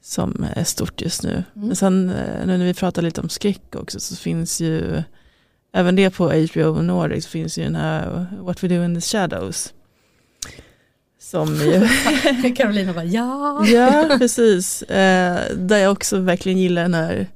som 0.06 0.46
är 0.56 0.64
stort 0.64 1.02
just 1.02 1.22
nu. 1.22 1.30
Mm. 1.30 1.44
Men 1.54 1.76
sen 1.76 2.10
eh, 2.10 2.46
nu 2.46 2.58
när 2.58 2.64
vi 2.64 2.74
pratar 2.74 3.02
lite 3.02 3.20
om 3.20 3.28
skräck 3.28 3.74
också 3.74 4.00
så 4.00 4.16
finns 4.16 4.60
ju 4.60 5.02
även 5.72 5.96
det 5.96 6.10
på 6.10 6.24
HBO 6.24 6.82
Nordic 6.82 7.24
så 7.24 7.30
finns 7.30 7.58
ju 7.58 7.64
den 7.64 7.74
här 7.74 8.26
What 8.40 8.62
We 8.62 8.68
Do 8.68 8.84
In 8.84 8.94
The 8.94 9.00
Shadows. 9.00 9.74
Som 11.20 11.54
ju... 11.54 11.88
Carolina 12.56 12.92
bara 12.92 13.04
ja. 13.04 13.66
ja, 13.66 14.16
precis. 14.18 14.82
Eh, 14.82 15.56
där 15.56 15.78
jag 15.78 15.92
också 15.92 16.18
verkligen 16.18 16.58
gillar 16.58 16.82
den 16.82 16.94
här, 16.94 17.26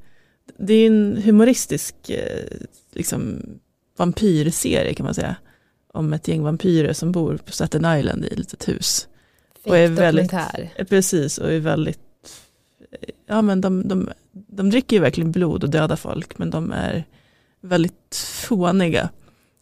det 0.59 0.75
är 0.75 0.87
en 0.87 1.23
humoristisk 1.25 1.95
eh, 2.11 2.45
liksom, 2.93 3.43
vampyrserie 3.97 4.95
kan 4.95 5.05
man 5.05 5.14
säga. 5.14 5.37
Om 5.93 6.12
ett 6.12 6.29
gäng 6.29 6.43
vampyrer 6.43 6.93
som 6.93 7.12
bor 7.12 7.37
på 7.37 7.53
Staten 7.53 7.99
Island 7.99 8.25
i 8.25 8.29
ett 8.29 8.39
litet 8.39 8.68
hus. 8.68 9.09
och 9.64 9.79
är 9.79 9.89
väldigt, 9.89 10.33
Precis, 10.89 11.39
och 11.39 11.53
är 11.53 11.61
väldigt, 11.61 12.10
ja 13.31 13.43
men 13.43 13.61
de, 13.61 13.89
de, 13.89 14.09
de 14.33 14.70
dricker 14.70 14.97
ju 14.97 15.03
verkligen 15.03 15.33
blod 15.33 15.64
och 15.64 15.70
dödar 15.70 15.97
folk 15.97 16.39
men 16.39 16.51
de 16.51 16.72
är 16.72 17.05
väldigt 17.61 18.16
fåniga. 18.49 19.09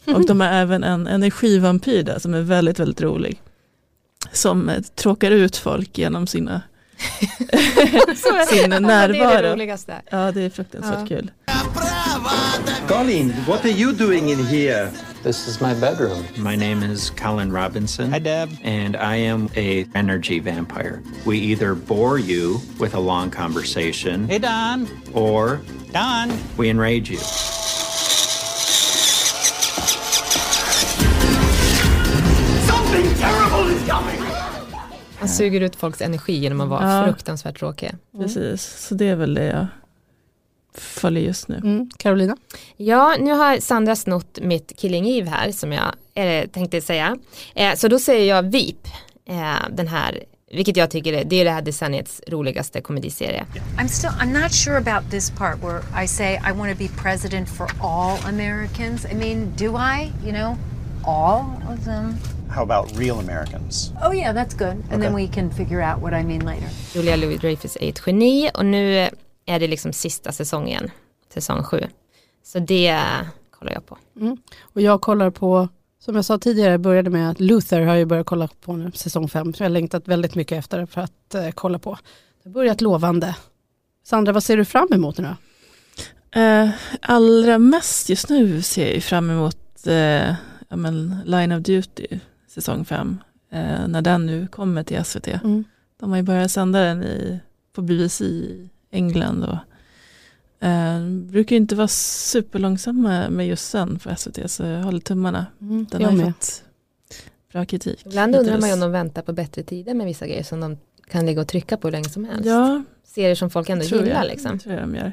Och 0.06 0.26
de 0.26 0.40
har 0.40 0.48
även 0.48 0.84
en 0.84 1.06
energivampyr 1.06 2.02
där 2.02 2.18
som 2.18 2.34
är 2.34 2.40
väldigt, 2.40 2.78
väldigt 2.78 3.00
rolig. 3.00 3.42
Som 4.32 4.68
eh, 4.68 4.80
tråkar 4.80 5.30
ut 5.30 5.56
folk 5.56 5.98
genom 5.98 6.26
sina 6.26 6.62
sin 8.48 8.70
närvaro. 8.70 9.12
Det 9.12 9.18
är 9.18 9.42
det 9.42 9.52
roligaste. 9.52 10.02
Ja, 10.10 10.32
det 10.32 10.42
är 10.42 10.50
fruktansvärt 10.50 10.98
ja. 11.00 11.06
kul. 11.06 11.30
Colin, 12.88 13.34
what 13.46 13.64
are 13.64 13.70
you 13.70 13.92
doing 13.92 14.30
in 14.30 14.46
here? 14.46 14.90
This 15.22 15.48
is 15.48 15.60
my 15.60 15.74
bedroom. 15.74 16.24
My 16.36 16.56
name 16.56 16.82
is 16.82 17.10
Colin 17.10 17.52
Robinson. 17.52 18.10
Hi, 18.12 18.18
Deb. 18.18 18.50
And 18.64 18.96
I 18.96 19.16
am 19.16 19.50
a 19.56 19.84
energy 19.94 20.38
vampire. 20.38 21.02
We 21.26 21.38
either 21.38 21.74
bore 21.74 22.18
you 22.18 22.60
with 22.78 22.94
a 22.94 23.00
long 23.00 23.30
conversation. 23.30 24.28
Hey, 24.28 24.38
Don. 24.38 24.88
Or 25.14 25.60
Don. 25.92 26.32
We 26.56 26.70
enrage 26.70 27.10
you. 27.10 27.18
Han 35.18 35.28
suger 35.28 35.60
ut 35.60 35.76
folks 35.76 36.00
energi 36.00 36.32
genom 36.32 36.60
att 36.60 36.68
vara 36.68 36.96
ja. 36.96 37.04
fruktansvärt 37.04 37.58
tråkig. 37.58 37.90
Mm. 38.14 38.26
Precis, 38.26 38.86
så 38.88 38.94
det 38.94 39.08
är 39.08 39.16
väl 39.16 39.34
det 39.34 39.44
jag 39.44 39.66
följer 40.74 41.22
just 41.22 41.48
nu. 41.48 41.56
Mm. 41.56 41.90
Carolina? 41.96 42.36
Ja, 42.76 43.16
nu 43.18 43.32
har 43.32 43.60
Sandra 43.60 43.96
snott 43.96 44.38
mitt 44.42 44.72
Killing 44.76 45.06
Eve 45.06 45.30
här 45.30 45.52
som 45.52 45.72
jag 45.72 45.94
eh, 46.14 46.48
tänkte 46.48 46.80
säga. 46.80 47.16
Eh, 47.54 47.74
så 47.74 47.88
då 47.88 47.98
säger 47.98 48.34
jag 48.34 48.42
VIP, 48.42 48.86
eh, 49.26 49.54
den 49.70 49.88
här 49.88 50.24
vilket 50.50 50.76
jag 50.76 50.90
tycker 50.90 51.12
är, 51.12 51.24
det 51.24 51.36
är 51.36 51.44
det 51.44 51.50
här 51.50 51.62
decenniets 51.62 52.22
roligaste 52.26 52.80
komediserie. 52.80 53.44
I'm 53.78 53.88
still, 53.88 54.10
I'm 54.10 54.42
not 54.42 54.52
sure 54.52 54.76
about 54.76 55.10
this 55.10 55.30
part 55.30 55.62
where 55.62 56.04
I 56.04 56.08
say 56.08 56.34
I 56.34 56.52
want 56.52 56.72
to 56.72 56.78
be 56.78 56.88
president 57.02 57.48
for 57.48 57.66
all 57.80 58.18
Americans. 58.28 59.04
I 59.04 59.14
mean, 59.14 59.52
do 59.58 59.76
I? 59.76 60.10
You 60.24 60.32
know, 60.32 60.56
all 61.04 61.44
of 61.72 61.84
them? 61.84 62.14
How 62.50 62.62
about 62.62 62.98
real 62.98 63.18
Americans? 63.18 63.92
Oh 64.04 64.14
yeah, 64.14 64.34
that's 64.34 64.54
good. 64.54 64.68
And 64.68 64.84
okay. 64.86 65.00
then 65.00 65.14
we 65.14 65.28
can 65.28 65.50
figure 65.50 65.82
out 65.82 66.02
what 66.02 66.12
I 66.12 66.24
mean 66.24 66.40
later. 66.40 66.68
Julia 66.94 67.16
Louis-Dreyfus 67.16 67.76
är 67.80 67.88
ett 67.88 68.02
geni 68.06 68.50
och 68.54 68.66
nu 68.66 69.08
är 69.46 69.60
det 69.60 69.68
liksom 69.68 69.92
sista 69.92 70.32
säsongen, 70.32 70.90
säsong 71.34 71.62
sju. 71.62 71.80
Så 72.44 72.58
det 72.58 73.00
kollar 73.50 73.72
jag 73.72 73.86
på. 73.86 73.98
Mm. 74.16 74.36
Och 74.60 74.80
jag 74.80 75.00
kollar 75.00 75.30
på, 75.30 75.68
som 75.98 76.16
jag 76.16 76.24
sa 76.24 76.38
tidigare, 76.38 76.78
började 76.78 77.10
med 77.10 77.30
att 77.30 77.40
Luther 77.40 77.80
har 77.80 77.94
ju 77.94 78.04
börjat 78.04 78.26
kolla 78.26 78.48
på 78.60 78.76
nu, 78.76 78.92
säsong 78.92 79.28
fem. 79.28 79.54
Så 79.54 79.62
jag 79.62 79.68
har 79.68 79.72
längtat 79.72 80.08
väldigt 80.08 80.34
mycket 80.34 80.58
efter 80.58 80.86
för 80.86 81.00
att 81.00 81.34
eh, 81.34 81.50
kolla 81.50 81.78
på. 81.78 81.98
Det 82.42 82.48
har 82.48 82.54
börjat 82.54 82.80
lovande. 82.80 83.36
Sandra, 84.04 84.32
vad 84.32 84.44
ser 84.44 84.56
du 84.56 84.64
fram 84.64 84.88
emot 84.92 85.18
nu 85.18 85.24
då? 85.24 85.36
Eh, 86.40 86.70
allra 87.02 87.58
mest 87.58 88.08
just 88.08 88.28
nu 88.28 88.62
ser 88.62 88.94
jag 88.94 89.02
fram 89.02 89.30
emot 89.30 89.86
eh, 89.86 90.34
ja, 90.68 90.76
men 90.76 91.20
Line 91.24 91.52
of 91.52 91.62
Duty 91.62 92.18
säsong 92.48 92.84
5. 92.84 93.18
Eh, 93.50 93.88
när 93.88 94.02
den 94.02 94.26
nu 94.26 94.46
kommer 94.46 94.82
till 94.82 95.04
SVT. 95.04 95.28
Mm. 95.28 95.64
De 96.00 96.10
har 96.10 96.16
ju 96.16 96.22
börjat 96.22 96.50
sända 96.50 96.80
den 96.80 97.02
i, 97.02 97.40
på 97.72 97.82
BBC 97.82 98.24
i 98.24 98.70
England. 98.90 99.44
Och, 99.44 100.66
eh, 100.66 101.06
brukar 101.06 101.56
inte 101.56 101.74
vara 101.74 101.88
superlångsamma 101.88 103.30
med 103.30 103.46
just 103.46 103.70
sen 103.70 103.98
på 103.98 104.16
SVT 104.16 104.50
så 104.50 104.62
jag 104.62 104.82
håller 104.82 105.00
tummarna. 105.00 105.46
Mm, 105.60 105.86
den 105.90 106.04
har 106.04 106.12
ju 106.12 106.24
fått 106.24 106.62
bra 107.52 107.64
kritik. 107.64 108.06
Ibland 108.06 108.36
undrar 108.36 108.58
man 108.60 108.68
ju 108.68 108.74
om 108.74 108.80
de 108.80 108.92
väntar 108.92 109.22
på 109.22 109.32
bättre 109.32 109.62
tider 109.62 109.94
med 109.94 110.06
vissa 110.06 110.26
grejer 110.26 110.42
som 110.42 110.60
de 110.60 110.78
kan 111.10 111.26
ligga 111.26 111.40
och 111.40 111.48
trycka 111.48 111.76
på 111.76 111.88
hur 111.88 111.92
länge 111.92 112.08
som 112.08 112.24
helst. 112.24 112.46
Ja, 112.46 112.82
Serier 113.04 113.34
som 113.34 113.50
folk 113.50 113.68
ändå 113.68 113.84
gillar. 113.84 114.06
Jag, 114.06 114.26
liksom. 114.26 114.58
tror 114.58 114.74
jag 114.74 114.82
de 114.82 114.94
gör. 114.94 115.12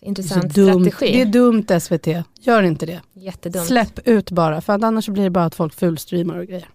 Intressant 0.00 0.42
det 0.42 0.50
strategi. 0.50 1.12
Det 1.12 1.20
är 1.20 1.26
dumt 1.26 1.66
SVT, 1.80 2.06
gör 2.40 2.62
inte 2.62 2.86
det. 2.86 3.00
Jättedumt. 3.12 3.66
Släpp 3.66 4.08
ut 4.08 4.30
bara, 4.30 4.60
för 4.60 4.72
annars 4.72 5.08
blir 5.08 5.24
det 5.24 5.30
bara 5.30 5.44
att 5.44 5.54
folk 5.54 5.74
fullstreamar 5.74 6.38
och 6.38 6.46
grejer. 6.46 6.68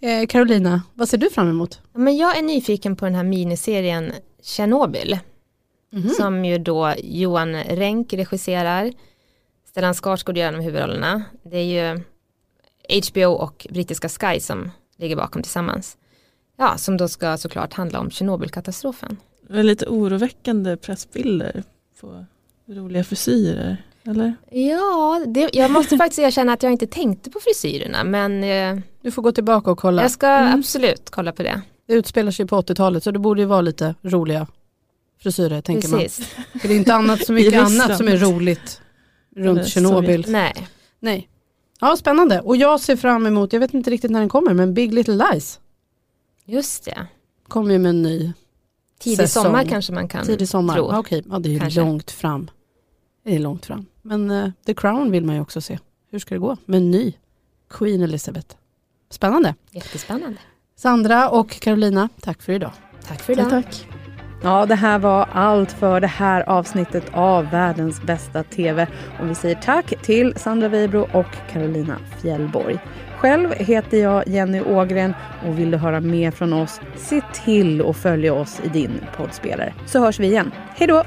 Eh, 0.00 0.26
Carolina, 0.26 0.82
vad 0.94 1.08
ser 1.08 1.18
du 1.18 1.30
fram 1.30 1.50
emot? 1.50 1.80
Men 1.92 2.16
jag 2.16 2.38
är 2.38 2.42
nyfiken 2.42 2.96
på 2.96 3.04
den 3.04 3.14
här 3.14 3.24
miniserien 3.24 4.12
Tjernobyl. 4.42 5.18
Mm 5.92 6.04
-hmm. 6.04 6.10
Som 6.10 6.44
ju 6.44 6.58
då 6.58 6.94
Johan 7.02 7.54
Renck 7.54 8.12
regisserar. 8.12 8.92
Stellan 9.68 9.94
Skarsgård 9.94 10.38
gör 10.38 10.52
de 10.52 10.60
huvudrollerna. 10.60 11.22
Det 11.42 11.56
är 11.56 11.64
ju 11.64 12.02
HBO 13.10 13.32
och 13.32 13.66
brittiska 13.70 14.08
Sky 14.08 14.40
som 14.40 14.70
ligger 14.96 15.16
bakom 15.16 15.42
tillsammans. 15.42 15.96
Ja, 16.56 16.76
som 16.76 16.96
då 16.96 17.08
ska 17.08 17.36
såklart 17.36 17.72
handla 17.72 18.00
om 18.00 18.10
Tjernobylkatastrofen. 18.10 19.16
Det 19.48 19.58
är 19.58 19.62
lite 19.62 19.86
oroväckande 19.86 20.76
pressbilder 20.76 21.62
på 22.00 22.24
roliga 22.66 23.04
frisyrer, 23.04 23.82
eller? 24.04 24.34
Ja, 24.50 25.24
det, 25.26 25.50
jag 25.52 25.70
måste 25.70 25.96
faktiskt 25.98 26.18
erkänna 26.18 26.52
att 26.52 26.62
jag 26.62 26.72
inte 26.72 26.86
tänkte 26.86 27.30
på 27.30 27.40
frisyrerna 27.40 28.04
men 28.04 28.44
eh, 28.44 28.82
Du 29.02 29.10
får 29.10 29.22
gå 29.22 29.32
tillbaka 29.32 29.70
och 29.70 29.78
kolla. 29.78 30.02
Jag 30.02 30.10
ska 30.10 30.26
mm. 30.26 30.54
absolut 30.54 31.10
kolla 31.10 31.32
på 31.32 31.42
det. 31.42 31.62
Det 31.86 31.94
utspelar 31.94 32.30
sig 32.30 32.46
på 32.46 32.60
80-talet 32.60 33.04
så 33.04 33.10
det 33.10 33.18
borde 33.18 33.40
ju 33.40 33.46
vara 33.46 33.60
lite 33.60 33.94
roliga 34.02 34.46
frisyrer 35.22 35.60
tänker 35.60 35.88
Precis. 35.88 36.36
man. 36.36 36.60
För 36.60 36.68
det 36.68 36.74
är 36.74 36.78
inte 36.78 36.94
annat 36.94 37.26
så 37.26 37.32
mycket 37.38 37.60
annat 37.60 37.96
som 37.96 38.08
är 38.08 38.16
roligt 38.16 38.80
runt 39.36 39.68
Tjernobyl. 39.68 40.24
Nej. 40.28 40.68
Nej. 41.00 41.28
Ja, 41.80 41.96
spännande. 41.96 42.40
Och 42.40 42.56
jag 42.56 42.80
ser 42.80 42.96
fram 42.96 43.26
emot, 43.26 43.52
jag 43.52 43.60
vet 43.60 43.74
inte 43.74 43.90
riktigt 43.90 44.10
när 44.10 44.20
den 44.20 44.28
kommer, 44.28 44.54
men 44.54 44.74
Big 44.74 44.94
Little 44.94 45.14
Lies. 45.14 45.60
Just 46.44 46.84
det. 46.84 47.06
Kommer 47.48 47.72
ju 47.72 47.78
med 47.78 47.90
en 47.90 48.02
ny 48.02 48.32
Tidig 48.98 49.18
säsong. 49.18 49.42
sommar 49.42 49.64
kanske 49.64 49.92
man 49.92 50.08
kan 50.08 50.26
Tidig 50.26 50.48
sommar, 50.48 50.74
tro. 50.74 50.92
Ja, 50.92 50.98
okej. 50.98 51.24
Ja, 51.30 51.38
det 51.38 51.54
är 51.54 51.60
kanske. 51.60 51.80
långt 51.80 52.10
fram. 52.10 52.50
Det 53.24 53.34
är 53.34 53.38
långt 53.38 53.66
fram. 53.66 53.86
Men 54.02 54.30
uh, 54.30 54.50
The 54.66 54.74
Crown 54.74 55.10
vill 55.10 55.24
man 55.24 55.34
ju 55.34 55.40
också 55.40 55.60
se. 55.60 55.78
Hur 56.10 56.18
ska 56.18 56.34
det 56.34 56.38
gå 56.38 56.56
med 56.64 56.78
en 56.78 56.90
ny 56.90 57.12
Queen 57.70 58.02
Elizabeth? 58.02 58.56
Spännande. 59.10 59.54
Jättespännande. 59.70 60.38
Sandra 60.76 61.30
och 61.30 61.50
Carolina, 61.50 62.08
tack 62.20 62.42
för 62.42 62.52
idag. 62.52 62.72
Tack 63.06 63.22
för 63.22 63.32
idag. 63.32 63.50
Tack. 63.50 63.86
Ja, 64.42 64.66
det 64.66 64.74
här 64.74 64.98
var 64.98 65.28
allt 65.32 65.72
för 65.72 66.00
det 66.00 66.06
här 66.06 66.48
avsnittet 66.48 67.04
av 67.12 67.50
Världens 67.50 68.02
bästa 68.02 68.42
TV. 68.42 68.86
Och 69.20 69.30
vi 69.30 69.34
säger 69.34 69.54
tack 69.54 70.02
till 70.02 70.34
Sandra 70.36 70.68
Weibro 70.68 71.08
och 71.12 71.36
Carolina 71.52 71.98
Fjällborg. 72.22 72.78
Själv 73.18 73.52
heter 73.52 73.98
jag 73.98 74.28
Jenny 74.28 74.60
Ågren 74.60 75.14
och 75.46 75.58
vill 75.58 75.70
du 75.70 75.76
höra 75.76 76.00
mer 76.00 76.30
från 76.30 76.52
oss, 76.52 76.80
se 76.96 77.20
till 77.44 77.88
att 77.88 77.96
följa 77.96 78.34
oss 78.34 78.60
i 78.64 78.68
din 78.68 79.00
poddspelare. 79.16 79.74
Så 79.86 80.00
hörs 80.00 80.20
vi 80.20 80.26
igen. 80.26 80.52
Hej 80.76 80.88
då! 80.88 81.02